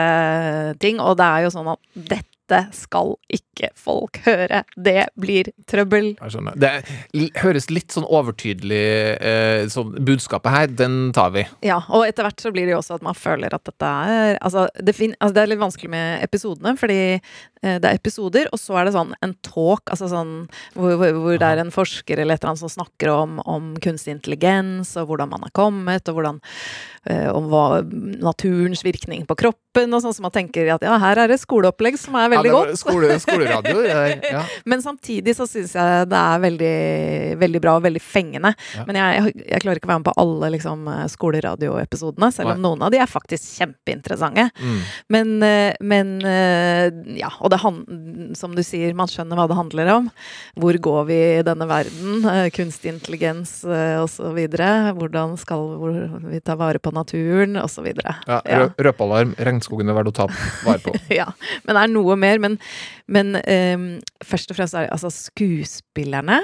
ting, 0.79 1.01
og 1.03 1.17
det 1.19 1.27
er 1.27 1.49
jo 1.49 1.51
sånn 1.57 1.73
at 1.75 1.81
dette 1.97 2.29
skal 2.77 3.15
ikke 3.33 3.71
folk 3.81 4.19
høre. 4.27 4.59
Det 4.77 5.07
blir 5.17 5.49
trøbbel. 5.71 6.11
Jeg 6.21 6.33
skjønner. 6.35 6.59
Det 6.61 7.31
høres 7.41 7.71
litt 7.73 7.95
sånn 7.95 8.05
overtydelig 8.05 8.83
eh, 9.25 9.63
sånn 9.73 9.95
Budskapet 10.05 10.53
her, 10.53 10.67
den 10.77 10.99
tar 11.17 11.31
vi. 11.33 11.47
Ja, 11.65 11.79
og 11.89 12.05
etter 12.05 12.27
hvert 12.27 12.43
så 12.45 12.53
blir 12.53 12.67
det 12.69 12.75
jo 12.75 12.81
også 12.83 12.99
at 12.99 13.07
man 13.07 13.17
føler 13.17 13.55
at 13.57 13.65
dette 13.65 13.89
er 13.89 14.37
Altså, 14.43 14.67
det, 14.77 14.95
fin 14.99 15.15
altså, 15.19 15.35
det 15.39 15.43
er 15.47 15.53
litt 15.55 15.63
vanskelig 15.65 15.91
med 15.95 16.27
episodene, 16.27 16.77
fordi 16.77 16.99
det 17.63 17.89
er 17.89 17.99
episoder, 17.99 18.49
og 18.53 18.59
så 18.61 18.77
er 18.81 18.89
det 18.89 18.95
sånn 18.97 19.13
en 19.23 19.35
talk, 19.47 19.85
altså 19.93 20.09
sånn 20.11 20.33
hvor, 20.75 20.97
hvor, 20.99 21.13
hvor 21.23 21.39
det 21.39 21.47
er 21.47 21.63
en 21.63 21.71
forsker 21.75 22.19
eller 22.19 22.35
et 22.35 22.43
eller 22.43 22.53
annet 22.53 22.65
som 22.65 22.73
snakker 22.73 23.13
om, 23.13 23.39
om 23.47 23.73
kunstig 23.83 24.17
intelligens, 24.17 24.97
og 24.99 25.13
hvordan 25.13 25.31
man 25.31 25.47
har 25.47 25.55
kommet, 25.57 26.09
og 26.11 26.19
hvordan 26.19 26.41
eh, 27.11 27.29
om 27.33 27.49
hva 27.51 27.83
naturens 28.23 28.83
virkning 28.85 29.25
på 29.29 29.37
kroppen, 29.39 29.95
og 29.95 30.03
sånn 30.05 30.15
som 30.17 30.27
man 30.27 30.35
tenker 30.35 30.69
at 30.75 30.85
ja, 30.85 30.97
her 31.01 31.23
er 31.23 31.33
det 31.33 31.39
skoleopplegg 31.43 31.97
som 32.01 32.17
er 32.21 32.33
veldig 32.35 32.51
Ja, 32.51 32.57
godt. 32.59 32.81
skole- 32.81 33.19
skoleradio, 33.25 33.83
det 33.87 34.33
ja. 34.33 34.43
Men 34.69 34.83
samtidig 34.85 35.37
så 35.39 35.47
syns 35.49 35.75
jeg 35.79 36.09
det 36.11 36.19
er 36.19 36.43
veldig, 36.43 36.75
veldig 37.41 37.63
bra 37.63 37.77
og 37.79 37.87
veldig 37.87 38.03
fengende. 38.03 38.53
Ja. 38.77 38.87
Men 38.89 38.99
jeg, 39.01 39.37
jeg, 39.47 39.63
klarer 39.65 39.81
ikke 39.81 39.89
å 39.89 39.93
være 39.95 40.03
med 40.03 40.11
på 40.11 40.17
alle 40.23 40.53
liksom, 40.57 40.85
skoleradioepisodene, 41.15 42.33
selv 42.35 42.53
om 42.53 42.59
Nei. 42.61 42.67
noen 42.67 42.87
av 42.87 42.93
de 42.95 43.01
er 43.03 43.11
faktisk 43.11 43.61
kjempeinteressante. 43.61 44.49
Mm. 44.59 44.79
Men, 45.15 45.33
eh, 45.47 45.81
men 45.81 46.15
eh, 46.27 46.89
ja, 47.23 47.33
og 47.41 47.52
det 47.53 47.61
som 48.39 48.57
du 48.57 48.63
sier, 48.67 48.97
man 48.99 49.11
skjønner 49.11 49.39
hva 49.39 49.47
det 49.51 49.59
handler 49.59 49.93
om. 49.99 50.11
Hvor 50.59 50.79
går 50.89 51.07
vi 51.11 51.21
i 51.39 51.47
denne 51.47 51.69
verden? 51.69 52.25
Eh, 52.33 52.49
Kunstig 52.55 52.95
intelligens 52.95 53.61
osv. 53.69 54.23
så 54.23 54.31
videre. 54.37 54.93
Hvordan 54.97 55.37
skal 55.41 55.65
vi 56.31 56.41
ta 56.45 56.55
vare 56.59 56.81
på 56.83 56.93
naturen, 56.95 57.59
videre. 57.83 58.15
Ja, 58.27 58.41
Ja. 58.47 58.59
rø 58.59 58.69
røpealarm. 58.79 59.35
Regnskogen 59.37 59.89
er 59.89 59.95
verdt 59.99 60.13
å 60.13 60.15
ta 60.15 60.27
vare 60.65 60.79
på. 60.79 60.95
ja, 61.21 61.29
men 61.65 61.77
det 61.77 61.83
er 61.83 61.93
noe 61.93 62.17
mer. 62.17 62.39
Men, 62.39 62.59
men 63.07 63.37
um, 63.37 64.01
først 64.25 64.51
og 64.51 64.57
fremst 64.59 64.75
er 64.75 64.87
det 64.87 64.95
altså 64.95 65.11
skuespillerne 65.11 66.41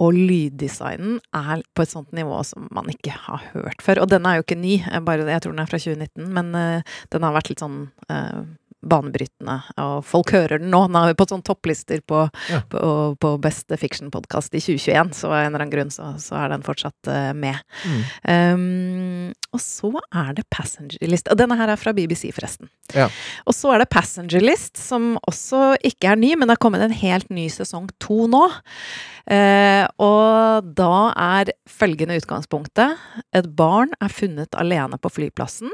og 0.00 0.16
lyddesignen 0.16 1.18
er 1.36 1.60
på 1.76 1.84
et 1.84 1.92
sånt 1.92 2.12
nivå 2.16 2.38
som 2.48 2.68
man 2.72 2.88
ikke 2.88 3.12
har 3.26 3.42
hørt 3.52 3.82
før. 3.84 4.00
Og 4.00 4.08
denne 4.08 4.30
er 4.32 4.40
jo 4.40 4.46
ikke 4.46 4.56
ny, 4.56 4.78
jeg 4.80 5.04
bare, 5.04 5.26
jeg 5.28 5.44
tror 5.44 5.52
den 5.52 5.60
er 5.60 5.68
fra 5.68 5.80
2019, 5.82 6.30
men 6.38 6.54
uh, 6.56 6.96
den 7.12 7.26
har 7.26 7.36
vært 7.36 7.50
litt 7.52 7.60
sånn 7.60 7.82
eh, 8.08 8.40
banebrytende, 8.90 9.56
og 9.80 10.04
folk 10.06 10.32
hører 10.34 10.60
den 10.60 10.70
nå. 10.72 10.82
Den 10.90 10.98
er 11.00 11.14
på 11.18 11.26
sånn 11.30 11.44
topplister 11.46 12.02
på, 12.02 12.24
Ja. 12.50 12.60
på, 12.70 12.80
på 13.20 13.30
beste 13.42 13.78
fiction-podkast 13.80 14.54
i 14.58 14.62
2021, 14.62 15.14
så 15.16 15.30
av 15.30 15.36
en 15.38 15.46
eller 15.52 15.64
annen 15.64 15.72
grunn 15.72 15.92
så, 15.94 16.10
så 16.22 16.36
er 16.40 16.52
den 16.52 16.64
fortsatt 16.66 17.10
eh, 17.10 17.30
med. 17.36 17.60
Mm. 17.86 18.02
Um, 18.26 19.32
og 19.54 19.62
så 19.62 19.90
er 20.14 20.34
det 20.36 20.46
Passenger 20.52 21.10
List. 21.10 21.30
Og 21.32 21.38
denne 21.40 21.56
her 21.58 21.72
er 21.72 21.80
fra 21.80 21.94
BBC, 21.96 22.28
forresten. 22.34 22.70
Ja. 22.94 23.08
Og 23.46 23.56
så 23.56 23.72
er 23.74 23.82
det 23.82 23.90
Passenger 23.94 24.42
List, 24.44 24.76
som 24.80 25.14
også 25.30 25.74
ikke 25.86 26.12
er 26.12 26.20
ny, 26.20 26.34
men 26.36 26.46
det 26.50 26.56
har 26.58 26.62
kommet 26.62 26.84
en 26.84 26.94
helt 26.94 27.30
ny 27.34 27.48
sesong 27.52 27.88
to 28.02 28.26
nå. 28.30 28.44
Uh, 29.30 29.86
og 30.02 30.70
da 30.78 30.92
er 31.14 31.54
følgende 31.70 32.18
utgangspunktet. 32.20 32.98
Et 33.36 33.50
barn 33.58 33.94
er 34.02 34.12
funnet 34.12 34.54
alene 34.58 34.98
på 35.00 35.12
flyplassen. 35.18 35.72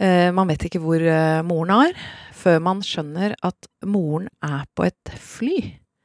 Eh, 0.00 0.28
man 0.34 0.48
vet 0.48 0.64
ikke 0.68 0.78
hvor 0.82 1.00
eh, 1.00 1.42
moren 1.44 1.70
er, 1.70 1.92
før 2.36 2.58
man 2.60 2.82
skjønner 2.84 3.32
at 3.42 3.68
moren 3.88 4.28
er 4.44 4.64
på 4.76 4.84
et 4.90 5.12
fly 5.20 5.56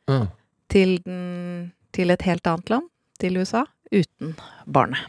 Mm. 0.10 0.28
til, 0.70 0.98
den, 1.06 1.72
til 1.94 2.10
et 2.12 2.22
helt 2.22 2.48
annet 2.48 2.70
land, 2.70 2.84
til 3.20 3.38
USA, 3.38 3.62
uten 3.94 4.34
barnet. 4.74 5.00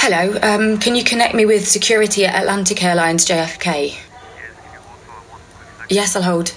Hello, 0.00 0.32
um, 0.42 0.78
can 0.80 0.96
you 0.96 1.04
connect 1.06 1.34
me 1.34 1.46
with 1.46 1.64
security 1.66 2.20
at 2.24 2.34
Atlantic 2.34 2.82
Airlines 2.82 3.24
JFK? 3.30 3.68
Yes, 5.90 6.16
I'll 6.16 6.22
hold. 6.22 6.48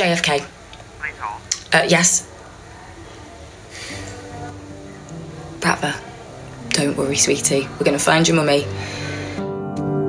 JFK. 0.00 0.42
Uh, 1.72 1.86
yes. 1.92 2.26
Rather. 5.64 6.13
Don't 6.74 6.96
worry, 6.96 7.14
sweetie. 7.16 7.68
We're 7.78 7.84
gonna 7.84 8.00
find 8.00 8.26
your 8.26 8.36
mummy. 8.36 8.66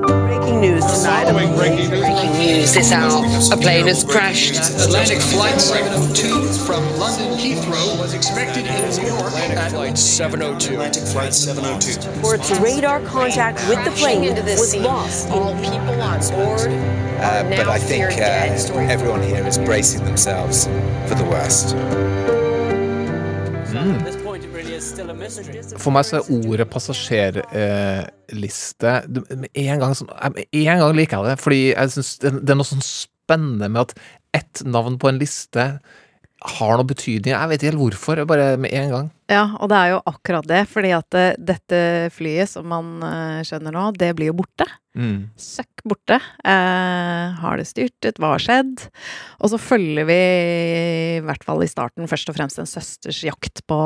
Breaking 0.07 0.61
news 0.61 0.83
tonight. 0.83 1.31
Breaking 1.55 2.33
news 2.33 2.73
this 2.73 2.91
hour. 2.91 3.23
A 3.53 3.57
plane 3.57 3.85
has 3.85 4.03
crashed. 4.03 4.55
Atlantic 4.83 5.19
Flight 5.19 5.61
702 5.61 6.53
from 6.65 6.83
London 6.97 7.37
Heathrow 7.37 7.99
was 7.99 8.15
expected 8.15 8.65
in 8.65 8.89
New 8.97 9.07
York 9.13 9.31
at 9.33 9.69
Flight 9.69 9.95
702. 9.95 10.73
Atlantic 10.73 11.03
Flight 11.03 11.33
702. 11.35 12.09
Reports 12.09 12.51
radar 12.59 12.99
contact 13.01 13.59
with 13.69 13.85
the 13.85 13.91
plane 13.91 14.33
was 14.43 14.75
lost. 14.75 15.29
All 15.29 15.53
people 15.61 16.01
on 16.01 16.19
board 16.31 16.67
Uh, 17.15 17.43
but 17.49 17.67
I 17.67 17.77
think 17.77 18.05
uh, 18.17 18.81
everyone 18.91 19.21
here 19.21 19.45
is 19.45 19.59
bracing 19.59 20.03
themselves 20.03 20.65
for 21.07 21.13
the 21.15 21.25
worst. 21.29 21.75
For 25.81 25.91
meg 25.95 26.03
så 26.07 26.13
er 26.19 26.29
ordet 26.35 26.67
passasjerliste 26.71 28.91
eh, 28.91 29.01
Med 29.41 29.95
sånn 29.97 30.13
en 30.13 30.81
gang 30.81 30.93
liker 30.97 31.15
jeg 31.17 31.25
det, 31.29 31.37
fordi 31.41 31.61
jeg 31.71 31.87
synes 31.95 32.11
det, 32.21 32.29
det 32.41 32.51
er 32.53 32.59
noe 32.59 32.69
sånn 32.69 32.85
spennende 32.85 33.67
med 33.71 33.81
at 33.87 33.91
ett 34.35 34.55
navn 34.67 34.95
på 35.01 35.07
en 35.09 35.21
liste 35.21 35.63
har 36.45 36.73
noe 36.77 36.87
betydning. 36.87 37.33
Jeg 37.33 37.49
vet 37.49 37.59
ikke 37.61 37.71
helt 37.71 37.81
hvorfor, 37.81 38.15
bare 38.29 38.47
med 38.61 38.71
en 38.75 38.91
gang. 38.93 39.07
Ja, 39.31 39.45
og 39.57 39.71
det 39.71 39.77
er 39.77 39.93
jo 39.95 40.01
akkurat 40.05 40.45
det, 40.49 40.63
fordi 40.69 40.91
at 40.93 41.17
eh, 41.17 41.37
dette 41.41 41.79
flyet, 42.13 42.51
som 42.51 42.67
man 42.69 42.99
eh, 43.05 43.39
skjønner 43.47 43.73
nå, 43.73 43.87
det 43.97 44.11
blir 44.17 44.29
jo 44.29 44.39
borte. 44.43 44.67
Mm. 44.95 45.27
Søkk 45.35 45.83
borte. 45.83 46.15
Eh, 46.47 47.33
har 47.41 47.57
det 47.59 47.65
styrtet? 47.67 48.19
Hva 48.21 48.31
har 48.31 48.43
skjedd? 48.43 48.85
Og 49.43 49.51
så 49.51 49.59
følger 49.59 50.07
vi, 50.07 50.19
i 51.17 51.23
hvert 51.25 51.43
fall 51.43 51.65
i 51.65 51.67
starten, 51.67 52.07
først 52.07 52.31
og 52.31 52.37
fremst 52.37 52.61
en 52.61 52.69
søsters 52.69 53.19
jakt 53.27 53.59
på 53.67 53.79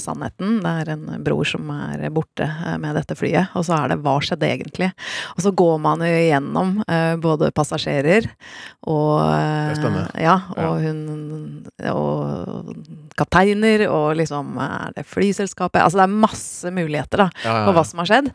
sannheten. 0.00 0.62
Det 0.64 0.72
er 0.80 0.92
en 0.94 1.04
bror 1.26 1.44
som 1.48 1.68
er 1.74 2.06
borte 2.14 2.48
eh, 2.48 2.78
med 2.80 2.96
dette 2.96 3.16
flyet, 3.18 3.52
og 3.58 3.66
så 3.68 3.76
er 3.82 3.92
det 3.92 4.00
hva 4.06 4.16
skjedde 4.24 4.48
egentlig? 4.48 4.90
Og 5.36 5.44
så 5.44 5.52
går 5.60 5.76
man 5.84 6.06
jo 6.06 6.14
igjennom 6.22 6.72
eh, 6.86 7.14
både 7.20 7.52
passasjerer 7.56 8.30
og 8.88 9.20
eh, 9.20 9.98
Ja, 10.20 10.38
og 10.56 10.80
hun 10.82 11.00
og 11.90 12.72
kapteiner, 13.18 13.84
og 13.92 14.16
liksom 14.18 14.56
er 14.64 14.94
det 14.96 15.08
flyselskapet 15.08 15.82
Altså 15.82 16.02
det 16.02 16.06
er 16.06 16.20
masse 16.28 16.72
muligheter, 16.74 17.26
da, 17.26 17.28
Ja, 17.44 17.50
ja, 17.50 17.66
for 17.66 17.76
hva 17.78 17.84
som 17.88 18.02
har 18.02 18.10
skjedd. 18.10 18.32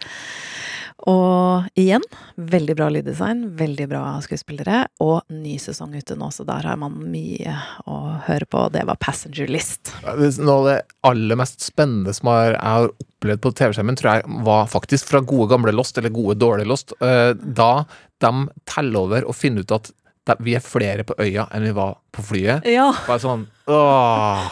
Og 1.11 1.65
igjen, 1.77 2.03
veldig 2.39 2.75
bra 2.79 2.87
lyddesign, 2.93 3.41
veldig 3.59 3.87
bra 3.91 4.03
skuespillere, 4.23 4.85
og 5.03 5.27
ny 5.33 5.57
sesong 5.61 5.91
ute 5.93 6.15
nå, 6.17 6.29
så 6.31 6.45
der 6.47 6.65
har 6.69 6.79
man 6.79 6.95
mye 7.11 7.51
å 7.91 7.97
høre 8.29 8.47
på. 8.47 8.63
Det 8.73 8.85
var 8.87 8.97
Passenger 9.03 9.51
List. 9.51 9.91
Noe 10.05 10.55
av 10.55 10.69
det 10.69 10.77
aller 11.05 11.39
mest 11.41 11.67
spennende 11.67 12.15
som 12.15 12.31
jeg 12.31 12.55
har 12.57 12.89
opplevd 12.89 13.43
på 13.43 13.53
TV-skjermen, 13.59 13.99
tror 13.99 14.13
jeg 14.15 14.39
var 14.47 14.71
faktisk 14.71 15.11
fra 15.11 15.21
gode 15.21 15.51
gamle 15.51 15.75
Lost, 15.75 15.99
eller 15.99 16.15
gode 16.15 16.39
dårlige 16.39 16.71
Lost, 16.71 16.95
eh, 17.03 17.35
da 17.35 17.85
de 18.23 18.47
teller 18.71 19.03
over 19.03 19.27
og 19.27 19.35
finner 19.35 19.67
ut 19.67 19.75
at 19.75 19.91
de- 20.25 20.35
vi 20.41 20.55
er 20.57 20.63
flere 20.65 21.03
på 21.05 21.13
øya 21.21 21.47
enn 21.53 21.63
vi 21.67 21.71
var 21.75 21.97
på 22.15 22.23
flyet. 22.25 22.65
Ja. 22.65 22.91
Bare 23.07 23.19
sånn 23.21 23.47
Åh! 23.67 24.45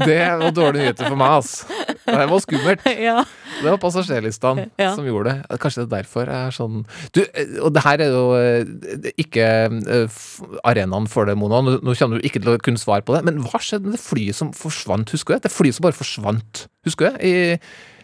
Det 0.00 0.18
var 0.40 0.52
dårlige 0.56 0.80
nyheter 0.86 1.08
for 1.10 1.18
meg, 1.20 1.34
ass. 1.36 1.66
Det 2.06 2.24
var 2.30 2.40
skummelt. 2.40 2.84
Ja. 3.08 3.24
Det 3.62 3.68
var 3.70 3.76
passasjerlistene 3.82 4.70
Ja. 4.80 4.94
som 4.96 5.04
gjorde 5.06 5.34
det. 5.34 5.58
Kanskje 5.60 5.82
det 5.84 5.86
er 5.92 6.02
derfor 6.02 6.26
jeg 6.26 6.46
er 6.48 6.54
sånn 6.56 6.78
Du, 7.12 7.20
eh, 7.22 7.52
og 7.62 7.74
det 7.76 7.82
her 7.84 8.00
er 8.00 8.10
jo 8.14 8.24
eh, 8.38 9.12
ikke 9.20 9.46
eh, 9.68 10.18
arenaen 10.64 11.06
for 11.12 11.28
det, 11.28 11.36
Mona. 11.38 11.60
Nå 11.62 11.94
kommer 11.98 12.18
du 12.20 12.26
ikke 12.26 12.40
til 12.42 12.54
å 12.56 12.58
kunne 12.62 12.80
svare 12.80 13.04
på 13.04 13.14
det. 13.16 13.22
Men 13.28 13.42
hva 13.44 13.60
skjedde 13.60 13.84
med 13.90 13.98
det 13.98 14.04
flyet 14.04 14.34
som 14.38 14.52
forsvant? 14.56 15.12
Husker 15.12 15.34
du 15.36 15.38
det? 15.38 15.48
Det 15.50 15.54
flyet 15.54 15.76
som 15.78 15.84
bare 15.88 15.96
forsvant. 16.00 16.66
Husker 16.88 17.12
du 17.12 17.18
det? 17.20 17.60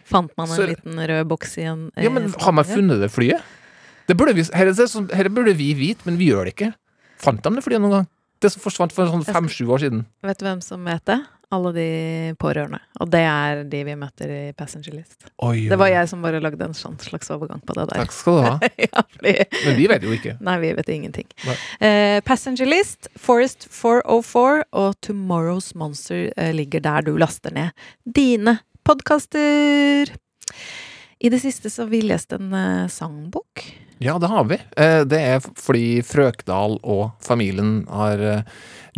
Fant 0.09 0.31
man 0.41 0.49
en 0.49 0.57
Så- 0.57 0.69
liten 0.71 0.97
rød 1.09 1.27
boks 1.29 1.59
i 1.61 1.65
en 1.69 1.91
ja, 1.97 2.09
men 2.09 2.31
har 2.41 2.53
man 2.57 2.65
funnet 2.65 3.01
det 3.01 3.11
flyet? 3.13 3.43
Det 4.09 4.17
burde 4.17 4.33
vi, 4.33 4.45
her, 4.57 4.71
det 4.73 5.17
her 5.17 5.29
burde 5.29 5.53
vi 5.57 5.73
vite, 5.77 6.07
men 6.09 6.17
vi 6.17 6.31
gjør 6.31 6.49
det 6.49 6.55
ikke. 6.57 6.71
Fant 7.21 7.43
de 7.45 7.51
det 7.59 7.65
flyet 7.65 7.83
noen 7.83 7.99
gang? 7.99 8.07
Det 8.41 8.53
som 8.55 8.63
forsvant 8.63 8.95
for 8.95 9.11
sånn 9.11 9.27
fem-sju 9.27 9.67
år 9.67 9.83
siden. 9.83 10.07
Vet 10.25 10.39
du 10.41 10.47
hvem 10.47 10.63
som 10.65 10.87
vet 10.87 11.03
det? 11.11 11.19
Alle 11.53 11.71
de 11.73 11.89
pårørende. 12.41 12.79
Og 13.01 13.09
det 13.09 13.23
er 13.25 13.63
de 13.69 13.79
vi 13.89 13.95
møter 13.97 14.33
i 14.33 14.41
Passenger 14.57 14.95
List. 14.95 15.27
Oi, 15.45 15.67
Det 15.71 15.79
var 15.81 15.89
jeg 15.89 16.11
som 16.11 16.23
bare 16.25 16.41
lagde 16.45 16.61
en 16.65 16.77
sånn 16.77 16.99
slags 17.01 17.33
overgang 17.33 17.63
på 17.65 17.77
det 17.77 17.87
der. 17.89 18.03
Takk 18.05 18.15
skal 18.15 18.37
du 18.37 18.43
ha. 18.45 18.71
ja, 18.85 19.05
fordi... 19.17 19.35
Men 19.65 19.79
vi 19.81 19.89
vet 19.93 20.05
jo 20.05 20.13
ikke. 20.17 20.35
Nei, 20.45 20.57
vi 20.63 20.73
vet 20.77 20.93
ingenting. 20.93 21.29
Eh, 21.81 22.21
Passenger 22.29 22.69
List, 22.69 23.09
Forest 23.17 23.69
404 23.73 24.69
og 24.77 25.01
Tomorrow's 25.05 25.73
Monster 25.77 26.29
eh, 26.37 26.53
ligger 26.57 26.85
der 26.85 27.09
du 27.09 27.15
laster 27.21 27.53
ned 27.57 27.89
dine 28.05 28.59
podkaster. 28.89 30.13
I 31.19 31.33
det 31.33 31.43
siste 31.43 31.73
så 31.73 31.87
har 31.87 31.93
vi 31.97 32.05
lest 32.05 32.37
en 32.37 32.53
eh, 32.55 32.89
sangbok. 32.93 33.67
Ja, 34.01 34.19
det 34.19 34.27
har 34.31 34.45
vi. 34.45 34.59
Eh, 34.77 35.05
Det 35.05 35.19
er 35.19 35.41
fordi 35.43 36.03
Frøkdal 36.07 36.79
og 36.87 37.11
familien 37.25 37.81
har 37.91 38.19
eh, 38.23 38.43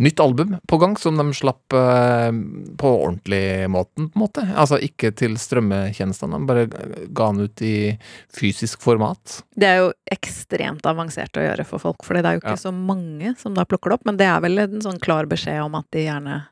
nytt 0.01 0.19
album 0.21 0.55
på 0.69 0.77
gang, 0.81 0.93
som 0.97 1.17
de 1.17 1.25
slapp 1.33 1.73
eh, 1.73 2.29
på 2.77 2.91
ordentlig 3.07 3.69
måten, 3.69 4.09
på 4.09 4.17
en 4.19 4.23
måte. 4.25 4.45
Altså 4.55 4.77
ikke 4.81 5.11
til 5.17 5.37
strømmetjenestene, 5.41 6.37
de 6.37 6.49
bare 6.49 6.67
ga 7.17 7.31
den 7.31 7.47
ut 7.49 7.61
i 7.65 7.73
fysisk 8.37 8.81
format. 8.85 9.41
Det 9.57 9.67
er 9.69 9.81
jo 9.83 9.91
ekstremt 10.11 10.85
avansert 10.89 11.37
å 11.37 11.45
gjøre 11.47 11.65
for 11.65 11.81
folk, 11.81 12.05
for 12.05 12.17
det 12.17 12.25
er 12.25 12.37
jo 12.37 12.43
ikke 12.45 12.57
Ja. 12.57 12.63
så 12.69 12.73
mange 12.73 13.35
som 13.41 13.53
da 13.57 13.65
plukker 13.65 13.89
det 13.89 13.99
opp, 13.99 14.05
men 14.05 14.17
det 14.17 14.27
er 14.29 14.41
vel 14.41 14.59
en 14.59 14.81
sånn 14.81 14.99
klar 15.01 15.25
beskjed 15.25 15.63
om 15.65 15.75
at 15.75 15.85
de 15.91 16.05
gjerne 16.05 16.43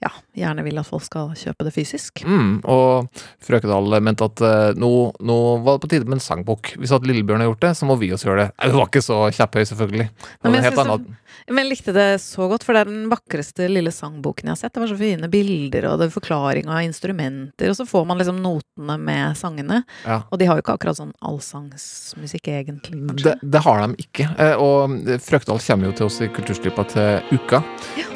ja, 0.00 0.10
gjerne 0.36 0.62
vil 0.64 0.78
at 0.80 0.86
folk 0.88 1.04
skal 1.04 1.32
kjøpe 1.36 1.66
det 1.66 1.74
fysisk. 1.74 2.22
Mm, 2.24 2.60
og 2.64 3.08
Frøkedal 3.44 4.00
mente 4.00 4.24
at 4.24 4.40
eh, 4.40 4.70
nå, 4.80 4.90
nå 5.20 5.36
var 5.64 5.76
det 5.76 5.82
på 5.84 5.90
tide 5.92 6.08
med 6.08 6.16
en 6.18 6.24
sangbok. 6.24 6.72
Hvis 6.80 6.94
at 6.96 7.04
Lillebjørn 7.04 7.42
har 7.44 7.50
gjort 7.50 7.66
det, 7.66 7.72
så 7.76 7.88
må 7.88 7.98
vi 8.00 8.08
også 8.16 8.30
gjøre 8.30 8.46
det. 8.46 8.52
det 8.56 8.70
Hun 8.72 8.80
var 8.80 8.88
ikke 8.88 9.04
så 9.04 9.18
kjepphøy, 9.36 9.64
selvfølgelig. 9.68 10.08
Nei, 10.08 10.50
Men 10.50 10.62
jeg 10.64 10.72
det- 10.76 11.16
Men 11.48 11.64
jeg 11.64 11.70
likte 11.70 11.92
det 11.94 12.20
så 12.20 12.48
godt, 12.50 12.64
for 12.64 12.74
det 12.74 12.80
er 12.80 12.90
den 12.90 13.08
vakreste 13.10 13.68
lille 13.70 13.92
sangboken 13.94 14.48
jeg 14.48 14.50
har 14.50 14.56
sett. 14.56 14.72
Det 14.74 14.80
var 14.82 14.88
så 14.90 14.98
fine 14.98 15.28
bilder, 15.30 15.86
og 15.90 15.98
det 16.00 16.08
er 16.08 16.14
forklaring 16.20 16.66
av 16.68 16.80
instrumenter, 16.82 17.68
og 17.70 17.76
så 17.76 17.86
får 17.86 18.06
man 18.06 18.18
liksom 18.18 18.40
notene 18.42 18.96
med 18.98 19.36
sangene. 19.38 19.82
Ja. 20.04 20.22
Og 20.30 20.38
de 20.40 20.46
har 20.48 20.56
jo 20.58 20.62
ikke 20.64 20.74
akkurat 20.78 20.96
sånn 20.98 21.12
allsangsmusikk, 21.22 22.48
egentlig. 22.48 23.22
Det, 23.22 23.36
det 23.42 23.62
har 23.64 23.82
de 23.86 23.94
ikke. 24.04 24.26
eh, 24.38 24.54
Og 24.60 24.96
Frøkedal 25.22 25.60
kommer 25.64 25.90
jo 25.90 25.92
til 26.00 26.06
oss 26.06 26.20
i 26.24 26.28
Kulturstripa 26.28 26.84
til 26.90 27.36
uka. 27.36 27.62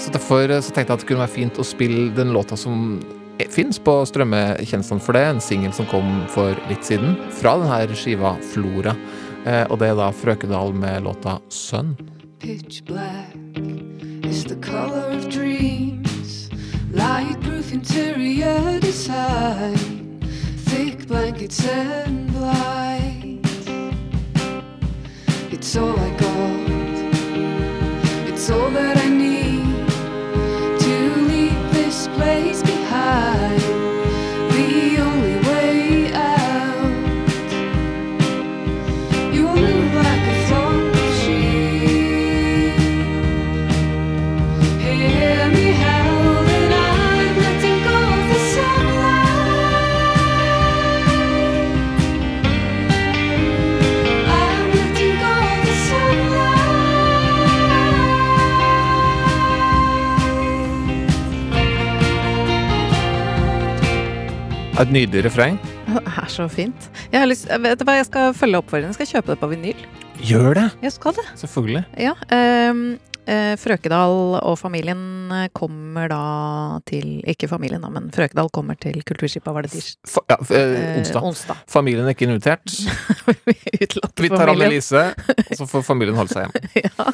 Så 0.01 0.11
derfor 0.15 0.49
eh, 0.51 0.61
så 0.65 0.73
tenkte 0.75 0.93
jeg 0.93 0.99
at 0.99 1.05
det 1.05 1.09
kunne 1.09 1.25
være 1.25 1.35
fint 1.35 1.61
å 1.61 1.65
spille 1.75 2.11
den 2.17 2.33
låta 2.33 2.57
som 2.57 3.01
fins 3.51 3.79
på 3.83 3.97
strømmetjenestene, 4.07 5.03
for 5.03 5.17
det 5.17 5.25
en 5.27 5.41
singel 5.43 5.73
som 5.75 5.87
kom 5.91 6.23
for 6.31 6.55
litt 6.71 6.87
siden, 6.87 7.17
fra 7.35 7.57
denne 7.61 7.99
skiva 7.99 8.37
Flora. 8.53 8.95
Eh, 9.45 9.67
Og 9.71 9.79
det 9.79 9.91
er 9.91 9.99
da 9.99 10.11
Frøkedal 10.13 10.75
med 10.75 11.03
låta 11.05 11.39
Sønn. 11.51 11.97
Pitch 12.41 12.85
black 12.85 13.35
is 14.25 14.45
the 14.45 14.57
color 14.57 15.11
of 15.17 15.29
dreams. 15.29 16.49
Light 16.93 17.45
interior 17.75 18.79
design. 18.81 19.77
Thick 20.67 21.09
blankets 21.09 21.67
and 21.67 22.33
light. 22.41 23.41
It's 25.51 25.77
all 25.77 25.99
I 25.99 26.11
got. 26.17 26.69
It's 28.29 28.49
all 28.51 28.71
that 28.71 28.97
I 28.97 29.14
Et 64.85 64.91
nydelig 64.93 65.23
refreng. 65.25 65.55
Det 65.89 66.01
er 66.05 66.27
så 66.29 66.45
fint. 66.53 66.89
Jeg 67.09 67.23
har 67.23 67.29
lyst, 67.31 67.47
vet 67.49 67.81
du 67.81 67.87
hva, 67.89 67.95
jeg 67.97 68.09
skal 68.11 68.35
følge 68.37 68.59
oppfordringen. 68.61 68.93
Jeg 68.93 68.99
skal 68.99 69.09
kjøpe 69.15 69.33
det 69.33 69.41
på 69.41 69.49
vinyl. 69.55 69.85
Gjør 70.29 70.59
det! 70.59 70.65
Jeg 70.85 70.93
skal 70.93 71.17
det. 71.17 71.25
Selvfølgelig. 71.41 71.85
Ja, 72.05 72.13
eh, 72.37 72.83
Frøkedal 73.27 74.15
og 74.41 74.57
familien 74.61 75.01
eh, 75.33 75.47
kommer 75.57 76.09
da 76.13 76.21
til 76.89 77.23
Ikke 77.31 77.49
familien, 77.49 77.81
da, 77.85 77.89
men 77.93 78.11
Frøkedal 78.15 78.51
kommer 78.55 78.77
til 78.81 78.99
Kulturskipet, 79.07 79.49
var 79.55 79.65
det 79.67 79.73
tirsdag? 79.73 80.25
Ja, 80.31 80.39
eh, 80.51 80.75
Eh, 80.75 80.99
onsdag. 81.01 81.23
onsdag. 81.25 81.57
Familien 81.71 82.05
er 82.09 82.15
ikke 82.15 82.27
invitert. 82.29 82.65
Utelatt 83.85 84.21
Vi 84.21 84.29
tar 84.31 84.47
familien. 84.49 84.71
lise 84.75 85.03
og 85.51 85.55
så 85.59 85.67
får 85.71 85.85
familien 85.87 86.17
holde 86.19 86.35
seg 86.35 86.49
hjemme. 86.49 87.13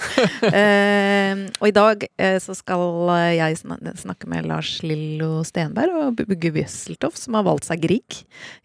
Eh, 0.61 1.41
og 1.61 1.67
i 1.69 1.73
dag 1.75 2.05
eh, 2.19 2.37
så 2.43 2.55
skal 2.57 2.83
eh, 3.15 3.37
jeg 3.39 3.59
snakke 3.61 4.29
med 4.31 4.47
Lars 4.49 4.71
Lillo 4.87 5.43
Stenberg 5.47 5.95
og 6.01 6.21
Bugge 6.27 6.51
Wieseltoff, 6.55 7.17
som 7.21 7.37
har 7.39 7.45
valgt 7.47 7.69
seg 7.69 7.83
Grieg 7.85 8.21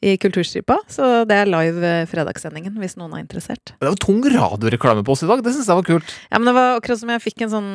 i 0.05 0.15
Kulturskipa. 0.21 0.77
Så 0.91 1.25
det 1.29 1.37
er 1.43 1.49
live 1.51 1.83
eh, 1.85 2.05
fredagssendingen, 2.09 2.75
hvis 2.81 2.97
noen 2.99 3.13
er 3.17 3.23
interessert. 3.25 3.75
Det 3.79 3.91
var 3.91 3.99
tung 4.01 4.23
radioreklame 4.25 5.05
på 5.05 5.15
oss 5.15 5.23
i 5.25 5.29
dag. 5.29 5.43
Det 5.45 5.53
syns 5.55 5.69
jeg 5.71 5.79
var 5.81 5.87
kult. 5.87 6.15
Ja, 6.31 6.39
men 6.41 6.49
det 6.49 6.55
var 6.57 6.79
akkurat 6.79 7.01
som 7.01 7.11
jeg 7.13 7.23
fikk 7.27 7.34
en 7.43 7.49
sånn 7.51 7.71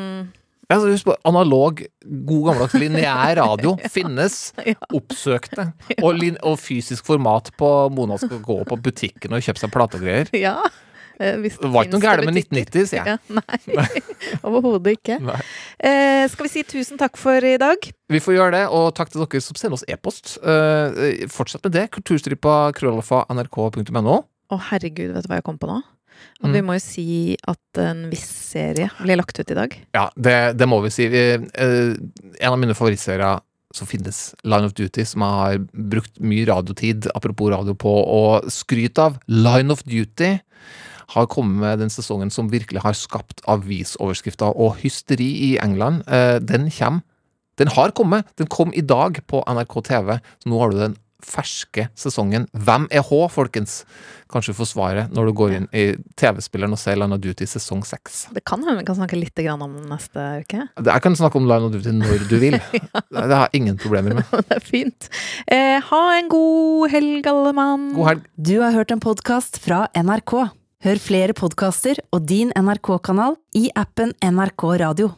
Ja, 0.70 0.76
husk 0.78 1.04
på, 1.08 1.16
analog, 1.26 1.80
god 2.06 2.44
gammeldags 2.46 2.76
lineær 2.78 3.36
radio 3.40 3.72
finnes. 3.96 4.52
Oppsøkte. 4.94 5.72
Og, 6.04 6.12
lin 6.16 6.36
og 6.46 6.60
fysisk 6.62 7.04
format 7.10 7.50
på 7.58 7.70
Mona 7.92 8.16
skal 8.22 8.38
gå 8.44 8.60
på 8.68 8.78
butikken 8.78 9.34
og 9.34 9.42
kjøpe 9.42 9.58
seg 9.58 9.72
plategreier. 9.74 10.30
Ja. 10.38 10.54
eh, 11.18 11.34
hvis 11.42 11.58
Det 11.58 11.72
var 11.74 11.84
ikke 11.88 11.96
noe 11.98 12.04
gærent 12.06 12.30
med 12.30 12.38
1990, 12.38 12.86
sier 12.86 13.02
jeg. 13.02 13.18
Ja, 13.28 13.42
nei, 13.82 14.38
overhodet 14.46 14.94
ikke. 15.00 15.18
Nei. 15.26 15.40
Eh, 15.82 16.24
skal 16.30 16.46
vi 16.46 16.52
si 16.54 16.62
tusen 16.70 17.02
takk 17.02 17.18
for 17.18 17.42
i 17.44 17.56
dag? 17.60 17.90
Vi 18.14 18.22
får 18.22 18.38
gjøre 18.38 18.54
det, 18.60 18.64
og 18.70 18.92
takk 18.94 19.10
til 19.10 19.24
dere 19.26 19.42
som 19.42 19.58
sender 19.58 19.74
oss 19.80 19.84
e-post. 19.90 20.36
Eh, 20.38 21.26
fortsett 21.34 21.66
med 21.66 21.74
det. 21.80 21.88
Kulturstripa 21.98 22.60
krøllalfa 22.78 23.24
nrk.no. 23.34 24.20
Å 24.50 24.56
herregud, 24.70 25.12
vet 25.18 25.26
du 25.26 25.30
hva 25.34 25.42
jeg 25.42 25.46
kom 25.50 25.58
på 25.58 25.68
nå? 25.70 25.82
At 26.40 26.48
Mm. 26.48 26.52
vi 26.54 26.60
må 26.62 26.72
jo 26.78 26.80
si 26.84 27.36
at 27.48 27.78
en 27.78 28.10
viss 28.10 28.26
serie 28.52 28.90
blir 29.02 29.16
lagt 29.20 29.38
ut 29.38 29.50
i 29.50 29.54
dag. 29.54 29.74
Ja, 29.94 30.08
det, 30.16 30.56
det 30.56 30.66
må 30.68 30.80
vi 30.82 30.90
si. 30.90 31.04
Eh, 31.06 31.38
en 32.40 32.52
av 32.52 32.58
mine 32.58 32.74
favorittserier 32.74 33.40
som 33.72 33.86
finnes, 33.86 34.34
Line 34.42 34.64
of 34.66 34.72
Duty, 34.74 35.04
som 35.06 35.22
jeg 35.22 35.30
har 35.30 35.58
brukt 35.92 36.16
mye 36.18 36.46
radiotid, 36.48 37.06
apropos 37.14 37.50
radio, 37.52 37.74
på 37.74 37.92
å 38.02 38.22
skryte 38.50 38.98
av. 38.98 39.18
Line 39.28 39.70
of 39.70 39.84
Duty 39.84 40.40
har 41.14 41.26
kommet 41.30 41.60
med 41.60 41.78
den 41.78 41.90
sesongen 41.90 42.30
som 42.30 42.50
virkelig 42.50 42.82
har 42.82 42.94
skapt 42.94 43.42
avisoverskrifter 43.50 44.50
og 44.56 44.76
hysteri 44.82 45.28
i 45.52 45.58
England. 45.62 46.02
Eh, 46.08 46.38
den 46.40 46.70
kommer. 46.70 47.02
Den 47.60 47.68
har 47.76 47.90
kommet. 47.92 48.26
Den 48.40 48.46
kom 48.48 48.72
i 48.74 48.80
dag 48.80 49.18
på 49.28 49.42
NRK 49.46 49.82
TV, 49.84 50.18
så 50.42 50.48
nå 50.50 50.58
har 50.62 50.70
du 50.72 50.78
den 50.80 50.96
ferske 51.26 51.88
sesongen. 51.98 52.46
Hvem 52.52 52.86
er 52.90 53.04
H, 53.06 53.20
folkens? 53.32 53.82
Kanskje 54.30 54.54
du 54.54 54.58
får 54.60 54.68
svaret 54.70 55.14
når 55.14 55.30
du 55.30 55.32
går 55.40 55.54
inn 55.56 55.66
i 55.74 55.84
TV-spilleren 56.20 56.76
og 56.76 56.80
ser 56.80 56.98
Line 57.00 57.16
of 57.16 57.22
Duty 57.22 57.48
sesong 57.50 57.82
seks. 57.86 58.28
Det 58.34 58.44
kan 58.46 58.62
hende 58.62 58.78
vi 58.78 58.86
kan 58.86 58.98
snakke 58.98 59.18
litt 59.18 59.40
om 59.50 59.64
den 59.64 59.88
neste 59.90 60.26
uke. 60.44 60.66
Jeg 60.86 61.04
kan 61.04 61.18
snakke 61.18 61.40
om 61.40 61.48
Line 61.50 61.66
of 61.66 61.74
Duty 61.74 61.94
når 61.96 62.26
du 62.30 62.36
vil. 62.42 62.58
Det 63.10 63.26
har 63.36 63.48
jeg 63.48 63.62
ingen 63.62 63.78
problemer 63.80 64.20
med. 64.20 64.30
det 64.48 64.56
er 64.56 64.64
fint. 64.64 65.10
Eh, 65.50 65.78
ha 65.82 66.02
en 66.16 66.30
god 66.30 66.90
helg, 66.94 67.26
alle 67.30 67.52
mann. 67.56 67.90
God 67.96 68.10
helg. 68.10 68.24
Du 68.36 68.56
har 68.62 68.74
hørt 68.76 68.94
en 68.94 69.02
podkast 69.02 69.60
fra 69.62 69.84
NRK. 69.98 70.34
Hør 70.80 71.00
flere 71.02 71.36
podkaster 71.36 71.98
og 72.14 72.24
din 72.30 72.54
NRK-kanal 72.56 73.36
i 73.58 73.68
appen 73.76 74.14
NRK 74.24 74.64
Radio. 74.80 75.10